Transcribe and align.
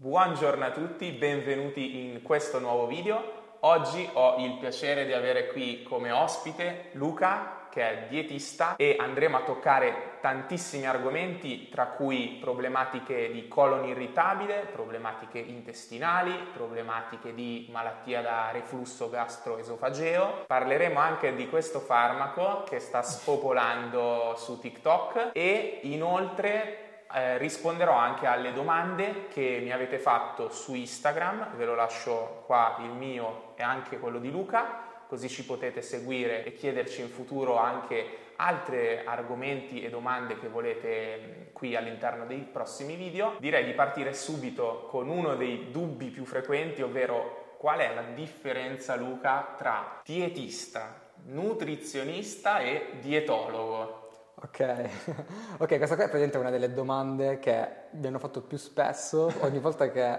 Buongiorno 0.00 0.64
a 0.64 0.70
tutti, 0.70 1.10
benvenuti 1.10 2.04
in 2.04 2.22
questo 2.22 2.60
nuovo 2.60 2.86
video. 2.86 3.56
Oggi 3.62 4.08
ho 4.12 4.36
il 4.38 4.56
piacere 4.58 5.04
di 5.04 5.12
avere 5.12 5.48
qui 5.48 5.82
come 5.82 6.12
ospite 6.12 6.90
Luca, 6.92 7.66
che 7.68 7.82
è 7.82 8.06
dietista, 8.08 8.76
e 8.76 8.94
andremo 8.96 9.38
a 9.38 9.42
toccare 9.42 10.18
tantissimi 10.20 10.86
argomenti, 10.86 11.68
tra 11.68 11.86
cui 11.86 12.38
problematiche 12.40 13.32
di 13.32 13.48
colon 13.48 13.88
irritabile, 13.88 14.68
problematiche 14.72 15.40
intestinali, 15.40 16.46
problematiche 16.52 17.34
di 17.34 17.66
malattia 17.72 18.22
da 18.22 18.50
reflusso 18.52 19.10
gastroesofageo. 19.10 20.44
Parleremo 20.46 21.00
anche 21.00 21.34
di 21.34 21.48
questo 21.48 21.80
farmaco 21.80 22.62
che 22.62 22.78
sta 22.78 23.02
spopolando 23.02 24.36
su 24.36 24.60
TikTok 24.60 25.30
e 25.32 25.80
inoltre 25.82 26.86
eh, 27.14 27.38
risponderò 27.38 27.94
anche 27.94 28.26
alle 28.26 28.52
domande 28.52 29.28
che 29.28 29.60
mi 29.62 29.72
avete 29.72 29.98
fatto 29.98 30.50
su 30.50 30.74
Instagram, 30.74 31.56
ve 31.56 31.64
lo 31.64 31.74
lascio 31.74 32.42
qua 32.46 32.76
il 32.80 32.90
mio 32.90 33.52
e 33.56 33.62
anche 33.62 33.98
quello 33.98 34.18
di 34.18 34.30
Luca, 34.30 34.86
così 35.06 35.28
ci 35.28 35.44
potete 35.44 35.80
seguire 35.80 36.44
e 36.44 36.52
chiederci 36.52 37.00
in 37.00 37.08
futuro 37.08 37.56
anche 37.56 38.26
altri 38.36 39.00
argomenti 39.04 39.82
e 39.82 39.88
domande 39.88 40.38
che 40.38 40.48
volete 40.48 41.50
qui 41.52 41.74
all'interno 41.74 42.26
dei 42.26 42.40
prossimi 42.40 42.94
video. 42.94 43.36
Direi 43.38 43.64
di 43.64 43.72
partire 43.72 44.12
subito 44.12 44.86
con 44.90 45.08
uno 45.08 45.34
dei 45.34 45.70
dubbi 45.70 46.08
più 46.08 46.24
frequenti, 46.24 46.82
ovvero 46.82 47.54
qual 47.56 47.80
è 47.80 47.92
la 47.94 48.02
differenza 48.02 48.94
Luca 48.96 49.54
tra 49.56 50.00
dietista, 50.04 51.10
nutrizionista 51.24 52.60
e 52.60 52.98
dietologo? 53.00 53.97
Ok, 54.40 54.60
ok, 55.58 55.78
questa 55.78 55.96
qua 55.96 56.04
è 56.04 56.08
praticamente 56.08 56.38
una 56.38 56.50
delle 56.50 56.72
domande 56.72 57.40
che 57.40 57.68
mi 57.90 58.06
hanno 58.06 58.20
fatto 58.20 58.40
più 58.40 58.56
spesso 58.56 59.32
ogni 59.40 59.58
volta 59.58 59.90
che 59.90 60.16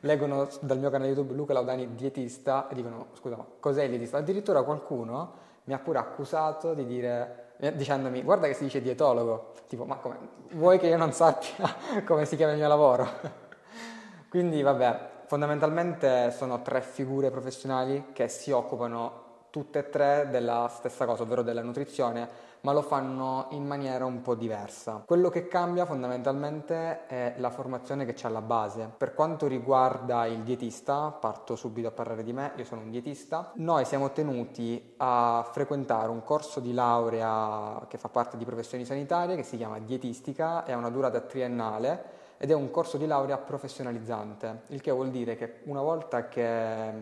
leggono 0.00 0.48
dal 0.60 0.78
mio 0.80 0.90
canale 0.90 1.10
YouTube 1.10 1.34
Luca 1.34 1.52
Laudani 1.52 1.94
dietista 1.94 2.66
e 2.66 2.74
dicono 2.74 3.10
scusa 3.12 3.36
ma 3.36 3.46
cos'è 3.60 3.84
il 3.84 3.90
dietista? 3.90 4.18
Addirittura 4.18 4.64
qualcuno 4.64 5.34
mi 5.64 5.72
ha 5.72 5.78
pure 5.78 5.98
accusato 5.98 6.74
di 6.74 6.84
dire 6.84 7.52
eh, 7.58 7.76
dicendomi 7.76 8.24
guarda 8.24 8.48
che 8.48 8.54
si 8.54 8.64
dice 8.64 8.82
dietologo, 8.82 9.52
tipo 9.68 9.84
ma 9.84 9.96
come, 9.98 10.16
vuoi 10.54 10.80
che 10.80 10.88
io 10.88 10.96
non 10.96 11.12
sappia 11.12 11.76
come 12.04 12.24
si 12.24 12.34
chiama 12.34 12.52
il 12.52 12.58
mio 12.58 12.66
lavoro? 12.66 13.08
Quindi 14.28 14.62
vabbè, 14.62 15.10
fondamentalmente 15.26 16.32
sono 16.32 16.60
tre 16.60 16.80
figure 16.80 17.30
professionali 17.30 18.06
che 18.12 18.26
si 18.26 18.50
occupano 18.50 19.23
tutte 19.54 19.78
e 19.78 19.88
tre 19.88 20.26
della 20.32 20.68
stessa 20.68 21.06
cosa, 21.06 21.22
ovvero 21.22 21.42
della 21.42 21.62
nutrizione, 21.62 22.28
ma 22.62 22.72
lo 22.72 22.82
fanno 22.82 23.46
in 23.50 23.64
maniera 23.64 24.04
un 24.04 24.20
po' 24.20 24.34
diversa. 24.34 25.04
Quello 25.06 25.28
che 25.28 25.46
cambia 25.46 25.84
fondamentalmente 25.84 27.06
è 27.06 27.34
la 27.36 27.50
formazione 27.50 28.04
che 28.04 28.14
c'è 28.14 28.26
alla 28.26 28.40
base. 28.40 28.90
Per 28.98 29.14
quanto 29.14 29.46
riguarda 29.46 30.26
il 30.26 30.40
dietista, 30.40 31.10
parto 31.12 31.54
subito 31.54 31.86
a 31.86 31.92
parlare 31.92 32.24
di 32.24 32.32
me, 32.32 32.50
io 32.56 32.64
sono 32.64 32.80
un 32.80 32.90
dietista, 32.90 33.52
noi 33.54 33.84
siamo 33.84 34.10
tenuti 34.10 34.94
a 34.96 35.48
frequentare 35.48 36.08
un 36.08 36.24
corso 36.24 36.58
di 36.58 36.74
laurea 36.74 37.86
che 37.86 37.96
fa 37.96 38.08
parte 38.08 38.36
di 38.36 38.44
professioni 38.44 38.84
sanitarie 38.84 39.36
che 39.36 39.44
si 39.44 39.56
chiama 39.56 39.78
dietistica, 39.78 40.64
è 40.64 40.74
una 40.74 40.90
durata 40.90 41.20
triennale 41.20 42.22
ed 42.38 42.50
è 42.50 42.54
un 42.54 42.72
corso 42.72 42.96
di 42.96 43.06
laurea 43.06 43.38
professionalizzante, 43.38 44.62
il 44.70 44.80
che 44.80 44.90
vuol 44.90 45.10
dire 45.10 45.36
che 45.36 45.60
una 45.66 45.80
volta 45.80 46.26
che 46.26 46.92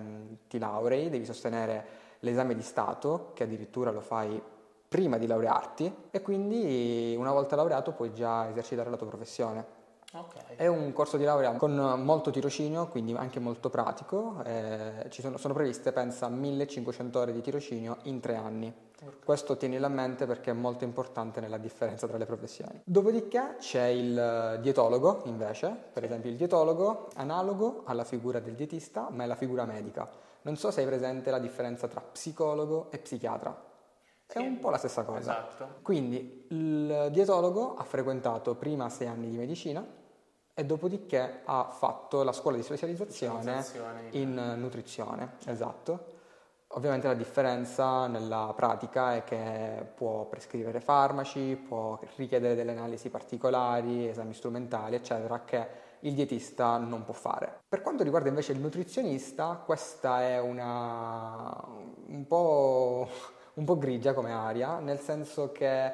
ti 0.47 0.59
laurei 0.59 1.09
devi 1.09 1.25
sostenere 1.25 2.01
l'esame 2.23 2.55
di 2.55 2.63
Stato, 2.63 3.31
che 3.35 3.45
addirittura 3.45 3.91
lo 3.91 4.01
fai 4.01 4.41
prima 4.89 5.17
di 5.17 5.27
laurearti 5.27 6.09
e 6.11 6.21
quindi 6.21 7.15
una 7.17 7.33
volta 7.33 7.57
laureato 7.57 7.93
puoi 7.93 8.13
già 8.13 8.49
esercitare 8.51 8.91
la 8.91 8.97
tua 8.97 9.07
professione. 9.07 9.81
Okay. 10.15 10.57
È 10.57 10.67
un 10.67 10.93
corso 10.93 11.17
di 11.17 11.25
laurea 11.25 11.53
con 11.53 11.75
molto 12.05 12.31
tirocinio, 12.31 12.89
quindi 12.89 13.15
anche 13.15 13.41
molto 13.41 13.71
pratico. 13.71 14.43
Eh, 14.45 15.07
ci 15.09 15.23
sono, 15.23 15.39
sono, 15.39 15.55
previste, 15.55 15.91
pensa, 15.93 16.29
1500 16.29 17.19
ore 17.19 17.33
di 17.33 17.41
tirocinio 17.41 17.97
in 18.03 18.21
tre 18.21 18.37
anni. 18.37 18.71
Okay. 18.95 19.15
Questo 19.25 19.57
tienilo 19.57 19.87
a 19.87 19.89
mente 19.89 20.27
perché 20.27 20.51
è 20.51 20.55
molto 20.55 20.85
importante 20.85 21.41
nella 21.41 21.57
differenza 21.57 22.07
tra 22.07 22.19
le 22.19 22.27
professioni. 22.27 22.83
Dopodiché 22.85 23.57
c'è 23.59 23.87
il 23.87 24.59
dietologo, 24.61 25.23
invece. 25.25 25.75
Per 25.91 26.05
esempio, 26.05 26.29
il 26.29 26.37
dietologo, 26.37 27.09
analogo 27.15 27.81
alla 27.87 28.05
figura 28.05 28.39
del 28.39 28.55
dietista, 28.55 29.09
ma 29.11 29.25
è 29.25 29.27
la 29.27 29.37
figura 29.37 29.65
medica. 29.65 30.07
Non 30.43 30.57
so 30.57 30.71
se 30.71 30.81
hai 30.81 30.87
presente 30.87 31.31
la 31.31 31.39
differenza 31.39 31.89
tra 31.89 32.01
psicologo 32.01 32.91
e 32.91 32.99
psichiatra. 32.99 33.71
È 34.27 34.39
un 34.39 34.59
po' 34.59 34.71
la 34.71 34.79
stessa 34.79 35.03
cosa. 35.03 35.19
Esatto. 35.19 35.69
Quindi 35.83 36.47
il 36.49 37.09
dietologo 37.11 37.77
ha 37.77 37.85
frequentato 37.85 38.55
prima 38.55 38.89
sei 38.89 39.07
anni 39.07 39.29
di 39.29 39.37
medicina 39.37 39.85
e 40.55 40.65
dopodiché 40.65 41.41
ha 41.45 41.69
fatto 41.71 42.23
la 42.23 42.33
scuola 42.33 42.57
di 42.57 42.63
specializzazione, 42.63 43.63
specializzazione 43.63 44.09
in 44.13 44.55
nutrizione. 44.57 45.37
Esatto. 45.47 46.21
Ovviamente 46.75 47.07
la 47.07 47.15
differenza 47.15 48.07
nella 48.07 48.51
pratica 48.57 49.15
è 49.15 49.25
che 49.25 49.87
può 49.95 50.25
prescrivere 50.25 50.81
farmaci, 50.81 51.55
può 51.57 51.99
richiedere 52.17 52.55
delle 52.55 52.73
analisi 52.73 53.11
particolari, 53.11 54.09
esami 54.09 54.33
strumentali, 54.33 54.95
eccetera, 54.95 55.43
che 55.45 55.91
il 56.05 56.15
dietista 56.15 56.79
non 56.79 57.05
può 57.05 57.15
fare. 57.15 57.61
Per 57.69 57.83
quanto 57.83 58.03
riguarda 58.03 58.29
invece 58.29 58.53
il 58.53 58.61
nutrizionista, 58.61 59.63
questa 59.65 60.23
è 60.23 60.41
una 60.41 61.65
un 62.07 62.27
po' 62.27 63.09
un 63.55 63.65
po' 63.65 63.77
grigia 63.77 64.15
come 64.15 64.33
aria, 64.33 64.79
nel 64.79 64.99
senso 64.99 65.53
che 65.53 65.93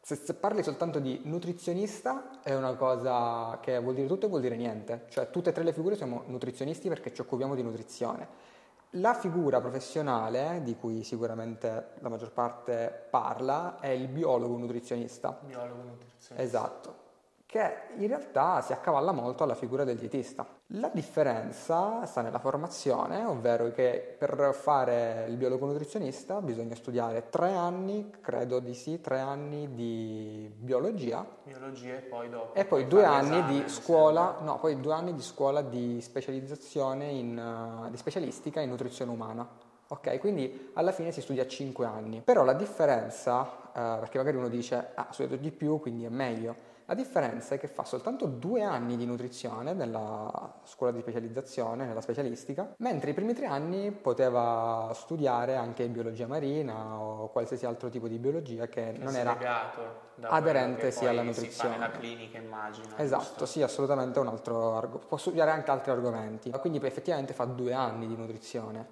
se, 0.00 0.16
se, 0.16 0.34
parli 0.34 0.62
soltanto 0.62 0.98
di 0.98 1.22
nutrizionista 1.24 2.40
è 2.42 2.54
una 2.54 2.74
cosa 2.74 3.58
che 3.60 3.78
vuol 3.80 3.94
dire 3.94 4.06
tutto 4.06 4.26
e 4.26 4.28
vuol 4.28 4.42
dire 4.42 4.56
niente, 4.56 5.06
cioè 5.08 5.30
tutte 5.30 5.50
e 5.50 5.52
tre 5.52 5.64
le 5.64 5.72
figure 5.72 5.96
siamo 5.96 6.22
nutrizionisti 6.26 6.88
perché 6.88 7.12
ci 7.12 7.22
occupiamo 7.22 7.54
di 7.54 7.62
nutrizione. 7.62 8.52
La 8.96 9.14
figura 9.14 9.60
professionale, 9.60 10.60
di 10.62 10.76
cui 10.76 11.02
sicuramente 11.02 11.94
la 11.98 12.08
maggior 12.08 12.30
parte 12.30 13.06
parla, 13.10 13.80
è 13.80 13.88
il 13.88 14.06
biologo 14.06 14.56
nutrizionista. 14.56 15.36
Biologo 15.42 15.82
nutrizionista. 15.82 16.36
Esatto 16.36 17.03
che 17.54 17.72
in 17.98 18.08
realtà 18.08 18.60
si 18.62 18.72
accavalla 18.72 19.12
molto 19.12 19.44
alla 19.44 19.54
figura 19.54 19.84
del 19.84 19.96
dietista. 19.96 20.44
La 20.78 20.90
differenza 20.92 22.04
sta 22.04 22.20
nella 22.20 22.40
formazione, 22.40 23.24
ovvero 23.24 23.70
che 23.70 24.16
per 24.18 24.52
fare 24.52 25.26
il 25.28 25.36
biologo 25.36 25.64
nutrizionista 25.64 26.40
bisogna 26.40 26.74
studiare 26.74 27.28
tre 27.30 27.52
anni, 27.52 28.10
credo 28.20 28.58
di 28.58 28.74
sì, 28.74 29.00
tre 29.00 29.20
anni 29.20 29.72
di 29.72 30.52
biologia. 30.52 31.24
Biologia 31.44 31.94
e 31.94 32.00
poi 32.00 32.28
dopo. 32.28 32.54
E 32.54 32.64
poi 32.64 32.88
due 32.88 33.04
anni 33.04 33.44
di 33.44 33.68
scuola, 33.68 34.38
no, 34.40 34.58
poi 34.58 34.80
due 34.80 34.92
anni 34.94 35.14
di 35.14 35.22
scuola 35.22 35.62
di 35.62 36.00
specializzazione 36.00 37.06
in, 37.06 37.38
uh, 37.38 37.88
di 37.88 37.96
specialistica 37.96 38.62
in 38.62 38.70
nutrizione 38.70 39.12
umana. 39.12 39.48
Ok, 39.86 40.18
quindi 40.18 40.72
alla 40.74 40.90
fine 40.90 41.12
si 41.12 41.20
studia 41.20 41.46
5 41.46 41.86
anni. 41.86 42.20
Però 42.20 42.42
la 42.42 42.54
differenza, 42.54 43.42
uh, 43.42 44.00
perché 44.00 44.18
magari 44.18 44.38
uno 44.38 44.48
dice, 44.48 44.88
ah, 44.96 45.06
ho 45.08 45.12
studiato 45.12 45.40
di 45.40 45.52
più, 45.52 45.78
quindi 45.78 46.04
è 46.04 46.08
meglio 46.08 46.72
la 46.86 46.94
differenza 46.94 47.54
è 47.54 47.58
che 47.58 47.66
fa 47.66 47.84
soltanto 47.84 48.26
due 48.26 48.62
anni 48.62 48.96
di 48.96 49.06
nutrizione 49.06 49.72
nella 49.72 50.54
scuola 50.64 50.92
di 50.92 51.00
specializzazione, 51.00 51.86
nella 51.86 52.02
specialistica, 52.02 52.74
mentre 52.78 53.10
i 53.10 53.14
primi 53.14 53.32
tre 53.32 53.46
anni 53.46 53.90
poteva 53.90 54.90
studiare 54.94 55.56
anche 55.56 55.88
biologia 55.88 56.26
marina 56.26 56.98
o 56.98 57.28
qualsiasi 57.28 57.64
altro 57.64 57.88
tipo 57.88 58.06
di 58.06 58.18
biologia 58.18 58.66
che, 58.66 58.92
che 58.92 58.98
non 58.98 59.16
era 59.16 59.38
aderente 60.20 60.90
sia 60.90 61.08
alla 61.08 61.22
nutrizione. 61.22 61.76
nella 61.76 61.90
clinica, 61.90 62.36
immagino. 62.36 62.96
Esatto, 62.96 63.22
giusto? 63.22 63.46
sì, 63.46 63.62
assolutamente 63.62 64.18
un 64.18 64.28
altro 64.28 64.76
argomento. 64.76 65.06
Può 65.06 65.16
studiare 65.16 65.52
anche 65.52 65.70
altri 65.70 65.90
argomenti. 65.90 66.50
Quindi 66.50 66.84
effettivamente 66.84 67.32
fa 67.32 67.44
due 67.44 67.72
anni 67.72 68.06
di 68.06 68.14
nutrizione, 68.14 68.86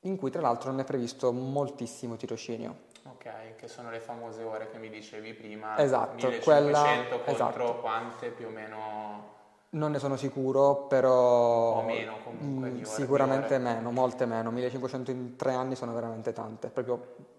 in 0.00 0.16
cui 0.16 0.30
tra 0.30 0.40
l'altro 0.40 0.70
non 0.70 0.80
è 0.80 0.84
previsto 0.84 1.30
moltissimo 1.30 2.16
tirocinio. 2.16 2.86
Ok, 3.12 3.56
che 3.56 3.68
sono 3.68 3.90
le 3.90 4.00
famose 4.00 4.42
ore 4.42 4.70
che 4.70 4.78
mi 4.78 4.90
dicevi 4.90 5.34
prima. 5.34 5.78
Esatto, 5.78 6.26
1500 6.26 6.42
quella... 6.44 6.82
contro 7.24 7.64
esatto. 7.64 7.80
quante 7.80 8.28
più 8.30 8.46
o 8.46 8.50
meno? 8.50 9.36
Non 9.70 9.90
ne 9.90 9.98
sono 9.98 10.16
sicuro, 10.16 10.86
però... 10.86 11.76
O 11.76 11.82
meno 11.82 12.16
comunque 12.24 12.70
mh, 12.70 12.78
mm, 12.78 12.82
Sicuramente 12.82 13.58
meno, 13.58 13.90
molte 13.90 14.24
meno. 14.24 14.50
1500 14.50 15.10
in 15.10 15.36
tre 15.36 15.52
anni 15.52 15.74
sono 15.74 15.92
veramente 15.92 16.32
tante. 16.32 16.68
Proprio 16.68 17.36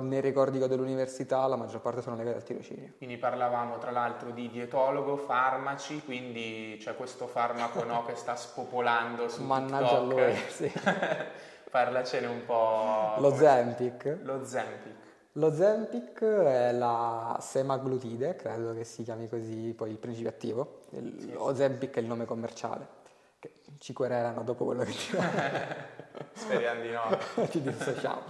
nei 0.00 0.20
ricordi 0.20 0.58
dell'università 0.58 1.46
la 1.46 1.56
maggior 1.56 1.80
parte 1.80 2.00
sono 2.00 2.16
legate 2.16 2.36
al 2.36 2.42
tirocinio. 2.42 2.92
Quindi 2.96 3.16
parlavamo 3.16 3.78
tra 3.78 3.90
l'altro 3.90 4.30
di 4.30 4.48
dietologo, 4.48 5.16
farmaci, 5.16 6.02
quindi 6.04 6.76
c'è 6.80 6.96
questo 6.96 7.26
farmaco 7.26 7.82
no, 7.84 8.04
che 8.04 8.14
sta 8.14 8.34
spopolando 8.36 9.28
su 9.28 9.42
Mannaggia 9.42 10.00
TikTok. 10.00 10.18
a 10.18 10.24
lui, 10.24 10.34
sì. 10.48 10.72
Parlacene 11.70 12.26
un 12.26 12.44
po'... 12.44 13.14
Lo 13.18 13.34
Zempic. 13.34 14.18
Lo 14.22 14.44
Zempic. 14.44 15.01
Lo 15.36 15.50
Zempic 15.54 16.22
è 16.22 16.72
la 16.72 17.38
semaglutide, 17.40 18.36
credo 18.36 18.74
che 18.74 18.84
si 18.84 19.02
chiami 19.02 19.28
così 19.28 19.72
poi 19.74 19.90
il 19.90 19.96
principio 19.96 20.28
attivo. 20.28 20.82
Il, 20.90 21.16
sì, 21.20 21.32
lo 21.32 21.54
Zempic 21.54 21.96
è 21.96 22.00
il 22.00 22.06
nome 22.06 22.26
commerciale. 22.26 23.00
Che 23.38 23.54
ci 23.78 23.94
querelano 23.94 24.42
dopo 24.42 24.66
quello 24.66 24.84
che 24.84 24.90
ti 24.90 25.16
Speriamo 26.34 26.82
di 26.82 26.90
no. 26.90 27.48
ci 27.48 27.62
dissociamo. 27.62 28.20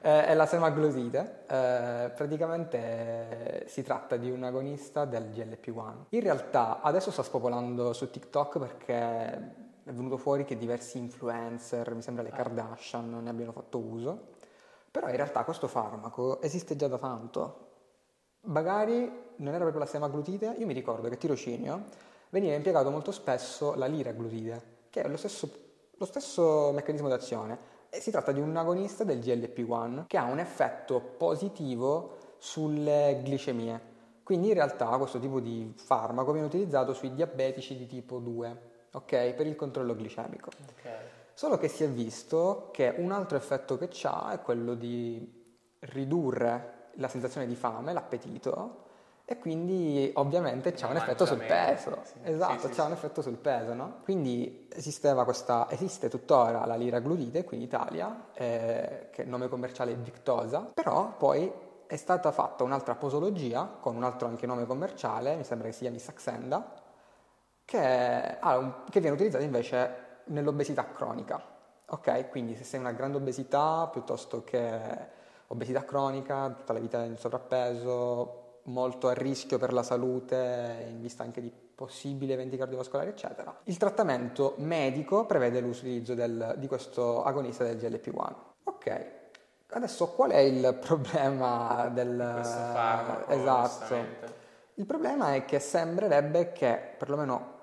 Eh, 0.00 0.26
è 0.26 0.34
la 0.34 0.46
semaglutide, 0.46 1.44
eh, 1.46 2.10
praticamente 2.10 3.66
si 3.68 3.84
tratta 3.84 4.16
di 4.16 4.28
un 4.28 4.42
agonista 4.42 5.04
del 5.04 5.30
GLP-1. 5.30 6.06
In 6.08 6.20
realtà 6.20 6.80
adesso 6.80 7.12
sta 7.12 7.22
spopolando 7.22 7.92
su 7.92 8.10
TikTok 8.10 8.58
perché 8.58 8.94
è 9.84 9.92
venuto 9.92 10.16
fuori 10.16 10.44
che 10.44 10.58
diversi 10.58 10.98
influencer, 10.98 11.94
mi 11.94 12.02
sembra 12.02 12.24
le 12.24 12.30
Kardashian, 12.30 13.22
ne 13.22 13.30
abbiano 13.30 13.52
fatto 13.52 13.78
uso, 13.78 14.31
però 14.92 15.08
in 15.08 15.16
realtà 15.16 15.42
questo 15.42 15.66
farmaco 15.66 16.40
esiste 16.42 16.76
già 16.76 16.86
da 16.86 16.98
tanto. 16.98 17.70
Magari 18.42 19.10
non 19.36 19.54
era 19.54 19.62
proprio 19.62 19.80
la 19.80 19.86
semaglutide, 19.86 20.54
io 20.58 20.66
mi 20.66 20.74
ricordo 20.74 21.08
che 21.08 21.16
tirocinio 21.16 21.84
veniva 22.28 22.54
impiegato 22.54 22.90
molto 22.90 23.10
spesso 23.10 23.74
la 23.74 23.86
liraglutide, 23.86 24.62
che 24.90 25.02
è 25.02 25.08
lo 25.08 25.16
stesso, 25.16 25.50
lo 25.96 26.04
stesso 26.04 26.70
meccanismo 26.72 27.08
d'azione 27.08 27.80
si 27.90 28.10
tratta 28.10 28.32
di 28.32 28.40
un 28.40 28.56
agonista 28.56 29.04
del 29.04 29.18
GLP-1 29.18 30.06
che 30.06 30.18
ha 30.18 30.24
un 30.24 30.38
effetto 30.38 31.00
positivo 31.00 32.34
sulle 32.38 33.20
glicemie. 33.22 33.90
Quindi 34.22 34.48
in 34.48 34.54
realtà 34.54 34.86
questo 34.98 35.18
tipo 35.18 35.40
di 35.40 35.72
farmaco 35.76 36.32
viene 36.32 36.46
utilizzato 36.46 36.94
sui 36.94 37.14
diabetici 37.14 37.76
di 37.76 37.86
tipo 37.86 38.18
2, 38.18 38.70
ok? 38.92 39.34
Per 39.34 39.46
il 39.46 39.56
controllo 39.56 39.94
glicemico. 39.94 40.50
Okay. 40.78 41.21
Solo 41.34 41.58
che 41.58 41.68
si 41.68 41.84
è 41.84 41.88
visto 41.88 42.68
che 42.72 42.94
un 42.96 43.12
altro 43.12 43.36
effetto 43.36 43.78
che 43.78 43.88
ha 44.04 44.32
è 44.32 44.40
quello 44.40 44.74
di 44.74 45.40
ridurre 45.80 46.90
la 46.96 47.08
sensazione 47.08 47.46
di 47.46 47.54
fame, 47.54 47.92
l'appetito, 47.92 48.90
e 49.24 49.38
quindi 49.38 50.10
ovviamente 50.16 50.72
c'è 50.72 50.86
un 50.86 50.96
effetto 50.96 51.24
sul 51.24 51.38
peso. 51.38 52.00
Sì. 52.02 52.14
Esatto, 52.24 52.66
sì, 52.66 52.66
sì, 52.66 52.72
c'è 52.74 52.84
un 52.84 52.92
effetto 52.92 53.22
sul 53.22 53.36
peso, 53.36 53.72
no? 53.72 54.00
Quindi 54.02 54.68
esisteva 54.70 55.24
questa, 55.24 55.66
esiste 55.70 56.08
tuttora 56.08 56.66
la 56.66 56.74
liraglutide 56.74 57.44
qui 57.44 57.56
in 57.56 57.62
Italia, 57.62 58.26
eh, 58.34 59.08
che 59.10 59.22
il 59.22 59.28
nome 59.28 59.48
commerciale 59.48 59.92
è 59.92 59.96
Victosa, 59.96 60.70
però 60.74 61.14
poi 61.16 61.50
è 61.86 61.96
stata 61.96 62.32
fatta 62.32 62.64
un'altra 62.64 62.94
posologia 62.94 63.76
con 63.80 63.96
un 63.96 64.04
altro 64.04 64.26
anche 64.26 64.46
nome 64.46 64.66
commerciale, 64.66 65.36
mi 65.36 65.44
sembra 65.44 65.68
che 65.68 65.74
si 65.74 65.80
chiami 65.80 65.98
Saxenda, 65.98 66.72
che, 67.64 68.38
un, 68.42 68.74
che 68.90 69.00
viene 69.00 69.14
utilizzata 69.14 69.44
invece 69.44 70.01
nell'obesità 70.26 70.90
cronica. 70.92 71.42
Ok? 71.86 72.28
Quindi 72.28 72.56
se 72.56 72.64
sei 72.64 72.80
una 72.80 72.92
grande 72.92 73.18
obesità 73.18 73.88
piuttosto 73.92 74.42
che 74.44 74.80
obesità 75.48 75.84
cronica, 75.84 76.48
tutta 76.50 76.72
la 76.72 76.78
vita 76.78 77.02
in 77.04 77.16
sovrappeso, 77.16 78.60
molto 78.64 79.08
a 79.08 79.12
rischio 79.12 79.58
per 79.58 79.72
la 79.72 79.82
salute 79.82 80.86
in 80.88 81.00
vista 81.00 81.22
anche 81.22 81.40
di 81.40 81.52
possibili 81.74 82.32
eventi 82.32 82.56
cardiovascolari, 82.56 83.10
eccetera. 83.10 83.60
Il 83.64 83.76
trattamento 83.76 84.54
medico 84.58 85.26
prevede 85.26 85.60
l'utilizzo 85.60 86.14
del, 86.14 86.54
di 86.58 86.66
questo 86.66 87.22
agonista 87.24 87.64
del 87.64 87.76
GLP-1. 87.76 88.34
Ok, 88.64 89.06
adesso 89.68 90.08
qual 90.08 90.30
è 90.30 90.38
il 90.38 90.74
problema 90.80 91.88
del... 91.92 92.40
Farmaco, 92.42 93.30
esatto. 93.30 93.96
Il 94.74 94.86
problema 94.86 95.34
è 95.34 95.44
che 95.44 95.58
sembrerebbe 95.58 96.52
che, 96.52 96.94
perlomeno 96.96 97.60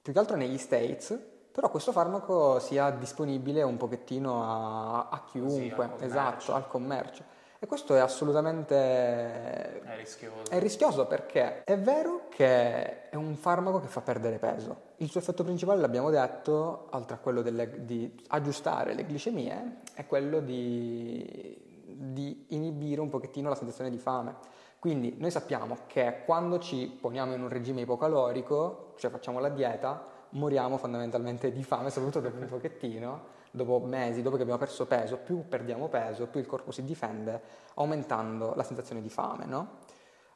più 0.00 0.12
che 0.12 0.18
altro 0.18 0.36
negli 0.36 0.58
States, 0.58 1.16
però 1.52 1.70
questo 1.70 1.92
farmaco 1.92 2.58
sia 2.58 2.90
disponibile 2.90 3.62
un 3.62 3.76
pochettino 3.76 4.42
a, 4.42 5.08
a 5.10 5.22
chiunque, 5.24 5.88
Così, 5.88 6.04
al 6.04 6.08
esatto, 6.08 6.54
al 6.54 6.66
commercio. 6.66 7.24
E 7.58 7.66
questo 7.66 7.94
è 7.94 8.00
assolutamente 8.00 8.74
è 8.74 9.96
rischioso. 9.96 10.50
è 10.50 10.58
rischioso. 10.58 11.06
perché 11.06 11.62
è 11.62 11.78
vero 11.78 12.22
che 12.28 13.08
è 13.08 13.14
un 13.14 13.36
farmaco 13.36 13.78
che 13.78 13.86
fa 13.86 14.00
perdere 14.00 14.38
peso. 14.38 14.90
Il 14.96 15.08
suo 15.08 15.20
effetto 15.20 15.44
principale, 15.44 15.80
l'abbiamo 15.80 16.10
detto, 16.10 16.88
oltre 16.90 17.14
a 17.14 17.18
quello 17.18 17.40
delle, 17.40 17.84
di 17.84 18.20
aggiustare 18.28 18.94
le 18.94 19.04
glicemie, 19.04 19.82
è 19.94 20.06
quello 20.06 20.40
di, 20.40 21.84
di 21.86 22.46
inibire 22.48 23.00
un 23.00 23.10
pochettino 23.10 23.48
la 23.48 23.54
sensazione 23.54 23.90
di 23.90 23.98
fame. 23.98 24.34
Quindi 24.80 25.14
noi 25.18 25.30
sappiamo 25.30 25.78
che 25.86 26.22
quando 26.24 26.58
ci 26.58 26.98
poniamo 27.00 27.32
in 27.34 27.42
un 27.42 27.48
regime 27.48 27.82
ipocalorico, 27.82 28.94
cioè 28.96 29.12
facciamo 29.12 29.38
la 29.38 29.50
dieta, 29.50 30.04
moriamo 30.32 30.76
fondamentalmente 30.76 31.52
di 31.52 31.62
fame, 31.64 31.90
soprattutto 31.90 32.20
dopo 32.20 32.38
un 32.38 32.46
pochettino 32.48 33.40
dopo 33.52 33.80
mesi, 33.80 34.22
dopo 34.22 34.36
che 34.36 34.42
abbiamo 34.42 34.58
perso 34.58 34.86
peso, 34.86 35.18
più 35.18 35.46
perdiamo 35.46 35.88
peso, 35.88 36.26
più 36.26 36.40
il 36.40 36.46
corpo 36.46 36.72
si 36.72 36.84
difende, 36.84 37.40
aumentando 37.74 38.54
la 38.56 38.62
sensazione 38.62 39.02
di 39.02 39.10
fame, 39.10 39.44
no? 39.44 39.78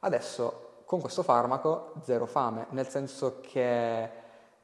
Adesso, 0.01 0.83
con 0.85 1.01
questo 1.01 1.23
farmaco, 1.23 1.93
zero 2.03 2.27
fame, 2.27 2.67
nel 2.69 2.87
senso 2.87 3.39
che 3.41 4.09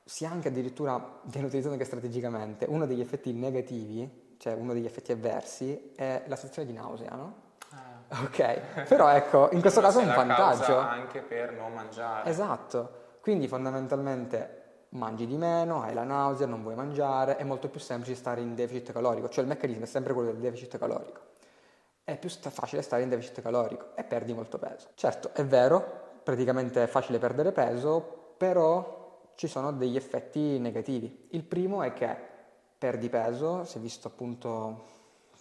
si 0.04 0.26
anche 0.26 0.50
addirittura, 0.50 1.20
viene 1.24 1.48
utilizzato 1.48 1.74
anche 1.74 1.86
strategicamente, 1.86 2.66
uno 2.70 2.86
degli 2.86 3.02
effetti 3.02 3.34
negativi, 3.34 4.36
cioè 4.38 4.54
uno 4.54 4.74
degli 4.74 4.86
effetti 4.86 5.12
avversi, 5.12 5.92
è 5.96 6.24
la 6.28 6.36
sensazione 6.36 6.68
di 6.68 6.74
nausea, 6.74 7.16
no? 7.16 7.34
Ah. 7.72 8.22
Ok, 8.22 8.86
però 8.88 9.10
ecco, 9.10 9.50
in 9.54 9.62
questo 9.62 9.82
caso 9.82 10.00
è 10.00 10.04
un 10.04 10.14
vantaggio. 10.14 10.78
anche 10.78 11.22
per 11.22 11.54
non 11.54 11.74
mangiare. 11.74 12.30
Esatto, 12.30 13.02
quindi 13.22 13.48
fondamentalmente 13.48 14.63
mangi 14.94 15.26
di 15.26 15.38
meno, 15.38 15.82
hai 15.82 15.94
la 15.94 16.04
nausea, 16.04 16.48
non 16.48 16.62
vuoi 16.62 16.76
mangiare, 16.76 17.38
è 17.38 17.44
molto 17.44 17.70
più 17.70 17.80
semplice 17.80 18.16
stare 18.16 18.42
in 18.42 18.56
deficit 18.56 18.92
calorico, 18.92 19.30
cioè 19.30 19.44
il 19.44 19.50
meccanismo 19.50 19.84
è 19.84 19.88
sempre 19.88 20.14
quello 20.14 20.32
del 20.32 20.40
deficit 20.40 20.78
calorico. 20.78 21.22
È 22.04 22.18
più 22.18 22.30
facile 22.30 22.82
stare 22.82 23.04
in 23.04 23.10
deficit 23.10 23.42
calorico 23.42 23.96
e 23.96 24.04
perdi 24.04 24.34
molto 24.34 24.58
peso. 24.58 24.90
Certo, 24.96 25.32
è 25.34 25.46
vero, 25.46 26.20
praticamente 26.24 26.84
è 26.84 26.88
facile 26.88 27.18
perdere 27.18 27.52
peso, 27.52 28.34
però 28.38 29.32
ci 29.36 29.48
sono 29.48 29.72
degli 29.72 29.96
effetti 29.96 30.60
negativi. 30.60 31.28
Il 31.32 31.44
primo 31.44 31.82
è 31.82 31.94
che 31.94 32.16
perdi 32.78 33.10
peso, 33.10 33.64
si 33.64 33.78
è 33.78 33.82
visto 33.82 34.10
appunto 34.10 34.92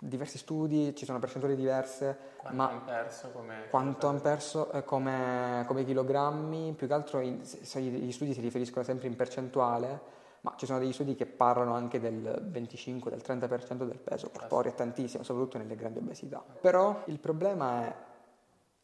diversi 0.09 0.37
studi, 0.39 0.95
ci 0.97 1.05
sono 1.05 1.19
percentuali 1.21 1.55
diverse. 1.55 2.31
Quanto 2.37 2.57
ma 2.57 2.69
hanno 2.69 2.85
perso 2.85 3.31
come... 3.31 3.67
Quanto 3.71 4.09
hanno 4.09 4.21
perso 4.21 4.73
eh, 4.73 4.85
come, 4.85 5.65
come, 5.67 5.85
chilogrammi, 5.85 6.75
più 6.77 6.89
che 6.89 6.93
altro 6.93 7.21
in, 7.21 7.41
gli 7.41 8.13
studi 8.13 8.35
si 8.35 8.41
riferiscono 8.41 8.85
sempre 8.85 9.07
in 9.07 9.15
percentuale, 9.15 10.01
ma 10.41 10.55
ci 10.57 10.67
sono 10.67 10.81
degli 10.81 10.93
studi 10.93 11.15
che 11.15 11.27
parlano 11.27 11.75
anche 11.75 12.01
del 12.01 12.41
25, 12.43 13.11
del 13.11 13.23
30% 13.25 13.85
del 13.85 13.99
peso 13.99 14.31
corporeo, 14.31 14.73
tantissimo, 14.73 15.23
soprattutto 15.23 15.59
nelle 15.59 15.77
grandi 15.77 15.99
obesità. 15.99 16.43
Però 16.61 17.03
il 17.07 17.21
problema 17.21 17.87
è 17.87 17.95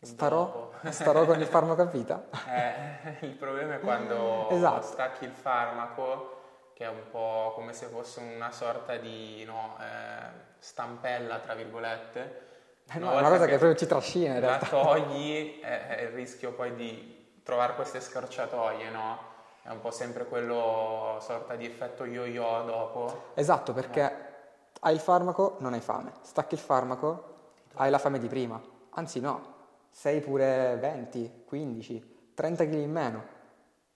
Starò, 0.00 0.70
starò, 0.90 1.24
con 1.24 1.40
il 1.40 1.46
farmaco 1.46 1.82
a 1.82 1.86
vita? 1.86 2.26
Eh, 2.46 3.26
il 3.26 3.34
problema 3.34 3.74
è 3.74 3.80
quando 3.80 4.48
esatto. 4.50 4.82
stacchi 4.82 5.24
il 5.24 5.32
farmaco, 5.32 6.37
che 6.78 6.84
è 6.84 6.88
un 6.88 7.10
po' 7.10 7.50
come 7.56 7.72
se 7.72 7.86
fosse 7.86 8.20
una 8.20 8.52
sorta 8.52 8.96
di 8.98 9.42
no, 9.44 9.76
eh, 9.80 10.30
stampella, 10.60 11.38
tra 11.40 11.54
virgolette. 11.54 12.46
Eh 12.88 13.00
no, 13.00 13.10
è 13.10 13.18
una 13.18 13.30
cosa 13.30 13.46
che, 13.46 13.50
che 13.50 13.58
proprio 13.58 13.76
ci 13.76 13.86
trascina 13.86 14.34
in 14.34 14.40
realtà. 14.40 14.76
La 14.76 14.82
togli 14.84 15.58
è, 15.58 16.02
il 16.02 16.10
rischio 16.10 16.52
poi 16.52 16.76
di 16.76 17.40
trovare 17.42 17.74
queste 17.74 18.00
scorciatoie, 18.00 18.90
no? 18.90 19.18
È 19.60 19.70
un 19.70 19.80
po' 19.80 19.90
sempre 19.90 20.26
quello 20.26 21.18
sorta 21.20 21.56
di 21.56 21.66
effetto 21.66 22.04
yo-yo 22.04 22.62
dopo. 22.62 23.32
Esatto, 23.34 23.72
perché 23.72 24.00
eh. 24.00 24.14
hai 24.82 24.94
il 24.94 25.00
farmaco, 25.00 25.56
non 25.58 25.72
hai 25.72 25.80
fame. 25.80 26.12
Stacchi 26.20 26.54
il 26.54 26.60
farmaco, 26.60 27.56
hai 27.74 27.90
la 27.90 27.98
fame 27.98 28.20
di 28.20 28.28
prima. 28.28 28.62
Anzi 28.90 29.18
no, 29.18 29.54
sei 29.90 30.20
pure 30.20 30.76
20, 30.78 31.42
15, 31.44 32.30
30 32.34 32.64
kg 32.66 32.72
in 32.74 32.92
meno 32.92 33.36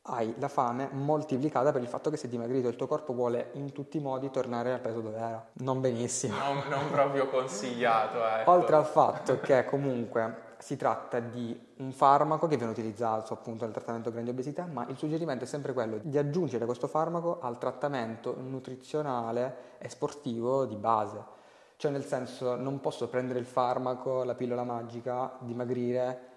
hai 0.05 0.35
la 0.39 0.49
fame 0.49 0.89
moltiplicata 0.91 1.71
per 1.71 1.81
il 1.81 1.87
fatto 1.87 2.11
che 2.11 2.17
sei 2.17 2.29
dimagrito, 2.29 2.67
il 2.67 2.75
tuo 2.75 2.89
corpo 2.89 3.13
vuole 3.13 3.51
in 3.55 3.73
tutti 3.73 3.99
i 3.99 4.01
modi 4.01 4.31
tornare 4.31 4.73
al 4.73 4.81
peso 4.81 5.01
dove 5.01 5.17
era. 5.17 5.47
Non 5.55 5.81
benissimo. 5.81 6.37
Non, 6.37 6.63
non 6.69 6.91
proprio 6.91 7.29
consigliato. 7.29 8.25
Ecco. 8.25 8.51
Oltre 8.51 8.77
al 8.77 8.87
fatto 8.87 9.39
che 9.39 9.65
comunque 9.65 10.51
si 10.59 10.77
tratta 10.77 11.21
di 11.21 11.59
un 11.79 11.93
farmaco 11.93 12.47
che 12.47 12.57
viene 12.57 12.73
utilizzato 12.73 13.33
appunto 13.33 13.65
nel 13.65 13.73
trattamento 13.73 14.11
grande 14.11 14.31
obesità, 14.31 14.67
ma 14.67 14.87
il 14.89 14.97
suggerimento 14.97 15.45
è 15.45 15.47
sempre 15.47 15.73
quello 15.73 15.99
di 16.03 16.19
aggiungere 16.19 16.65
questo 16.67 16.89
farmaco 16.89 17.41
al 17.41 17.59
trattamento 17.59 18.37
nutrizionale 18.39 19.77
e 19.79 19.89
sportivo 19.89 20.65
di 20.65 20.77
base. 20.77 21.41
Cioè 21.77 21.91
nel 21.91 22.05
senso 22.05 22.55
non 22.57 22.81
posso 22.81 23.09
prendere 23.09 23.39
il 23.41 23.45
farmaco, 23.45 24.23
la 24.25 24.35
pillola 24.35 24.63
magica, 24.63 25.37
dimagrire 25.41 26.31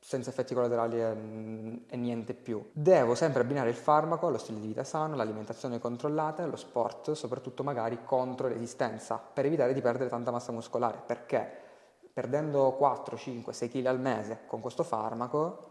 senza 0.00 0.30
effetti 0.30 0.54
collaterali 0.54 1.00
e, 1.00 1.82
e, 1.88 1.96
niente 1.96 2.34
più. 2.34 2.64
Devo 2.72 3.14
sempre 3.14 3.42
abbinare 3.42 3.68
il 3.68 3.74
farmaco 3.74 4.26
allo 4.26 4.38
stile 4.38 4.60
di 4.60 4.68
vita 4.68 4.84
sano, 4.84 5.16
l'alimentazione 5.16 5.78
controllata 5.78 6.42
e 6.42 6.46
lo 6.46 6.56
sport, 6.56 7.12
soprattutto 7.12 7.62
magari 7.62 8.00
contro 8.04 8.48
resistenza, 8.48 9.18
per 9.18 9.46
evitare 9.46 9.74
di 9.74 9.80
perdere 9.80 10.08
tanta 10.08 10.30
massa 10.30 10.52
muscolare, 10.52 11.02
perché 11.04 11.66
perdendo 12.12 12.72
4, 12.72 13.16
5, 13.16 13.52
6 13.52 13.68
kg 13.68 13.86
al 13.86 14.00
mese 14.00 14.40
con 14.46 14.60
questo 14.60 14.82
farmaco 14.82 15.67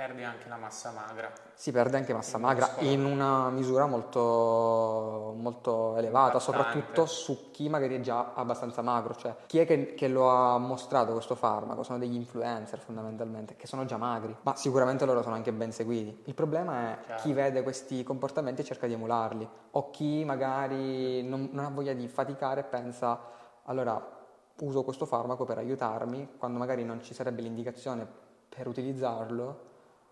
perdi 0.00 0.24
anche 0.24 0.48
la 0.48 0.56
massa 0.56 0.92
magra. 0.92 1.30
Si 1.52 1.72
perde 1.72 1.98
anche 1.98 2.14
massa 2.14 2.38
magra 2.38 2.68
muscolo. 2.68 2.90
in 2.90 3.04
una 3.04 3.50
misura 3.50 3.84
molto, 3.84 5.34
molto 5.36 5.94
elevata, 5.98 6.38
soprattutto 6.38 7.04
su 7.04 7.50
chi 7.50 7.68
magari 7.68 7.96
è 7.96 8.00
già 8.00 8.32
abbastanza 8.34 8.80
magro. 8.80 9.14
Cioè, 9.14 9.34
chi 9.44 9.58
è 9.58 9.66
che, 9.66 9.92
che, 9.92 10.08
lo 10.08 10.30
ha 10.30 10.56
mostrato 10.56 11.12
questo 11.12 11.34
farmaco? 11.34 11.82
Sono 11.82 11.98
degli 11.98 12.14
influencer 12.14 12.78
fondamentalmente, 12.78 13.56
che 13.56 13.66
sono 13.66 13.84
già 13.84 13.98
magri, 13.98 14.34
ma 14.40 14.56
sicuramente 14.56 15.04
loro 15.04 15.20
sono 15.20 15.34
anche 15.34 15.52
ben 15.52 15.70
seguiti. 15.70 16.22
Il 16.24 16.34
problema 16.34 16.92
è 16.92 16.98
Chiaro. 17.04 17.20
chi 17.20 17.32
vede 17.34 17.62
questi 17.62 18.02
comportamenti 18.02 18.62
e 18.62 18.64
cerca 18.64 18.86
di 18.86 18.94
emularli, 18.94 19.46
o 19.72 19.90
chi 19.90 20.24
magari 20.24 21.22
non, 21.22 21.50
non 21.52 21.66
ha 21.66 21.68
voglia 21.68 21.92
di 21.92 22.08
faticare 22.08 22.60
e 22.60 22.64
pensa, 22.64 23.20
allora 23.64 24.18
uso 24.60 24.82
questo 24.82 25.04
farmaco 25.04 25.44
per 25.44 25.58
aiutarmi 25.58 26.36
quando 26.38 26.58
magari 26.58 26.84
non 26.84 27.02
ci 27.02 27.12
sarebbe 27.12 27.42
l'indicazione 27.42 28.06
per 28.48 28.66
utilizzarlo 28.66 29.68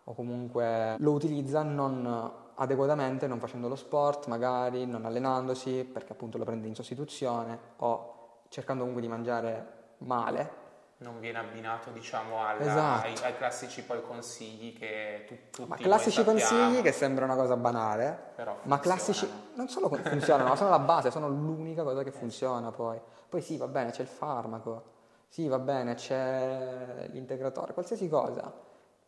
o 0.09 0.15
comunque 0.15 0.97
lo 0.99 1.13
utilizza 1.13 1.63
non 1.63 2.33
adeguatamente, 2.55 3.27
non 3.27 3.39
facendo 3.39 3.69
lo 3.69 3.77
sport, 3.77 4.27
magari 4.27 4.87
non 4.87 5.05
allenandosi 5.05 5.85
perché 5.85 6.13
appunto 6.13 6.39
lo 6.39 6.45
prende 6.45 6.67
in 6.67 6.75
sostituzione 6.75 7.59
o 7.77 8.41
cercando 8.49 8.81
comunque 8.81 9.07
di 9.07 9.13
mangiare 9.13 9.67
male. 9.99 10.67
Non 11.01 11.21
viene 11.21 11.39
abbinato, 11.39 11.91
diciamo, 11.91 12.45
alla, 12.45 12.61
Esatto. 12.61 13.07
ai, 13.07 13.15
ai 13.23 13.37
classici 13.37 13.85
poi 13.85 14.03
consigli 14.03 14.77
che 14.77 15.25
tu, 15.29 15.37
tutti 15.51 15.69
Ma 15.69 15.77
classici 15.77 16.25
consigli 16.25 16.81
che 16.83 16.91
sembra 16.91 17.25
una 17.25 17.37
cosa 17.37 17.57
banale, 17.57 18.19
però 18.35 18.57
ma 18.63 18.81
classici 18.81 19.31
non 19.55 19.69
solo 19.69 19.89
funzionano, 19.91 20.49
ma 20.49 20.57
sono 20.57 20.71
la 20.71 20.81
base, 20.81 21.13
sono 21.13 21.29
l'unica 21.29 21.85
cosa 21.85 22.03
che 22.03 22.11
funziona 22.11 22.73
poi. 22.73 22.99
Poi 23.29 23.41
sì, 23.43 23.57
va 23.59 23.69
bene, 23.69 23.91
c'è 23.91 24.03
il 24.03 24.09
farmaco, 24.09 24.85
sì, 25.29 25.47
va 25.47 25.61
bene, 25.61 25.95
c'è 25.95 27.09
l'integratore, 27.13 27.75
qualsiasi 27.75 28.09
cosa, 28.09 28.53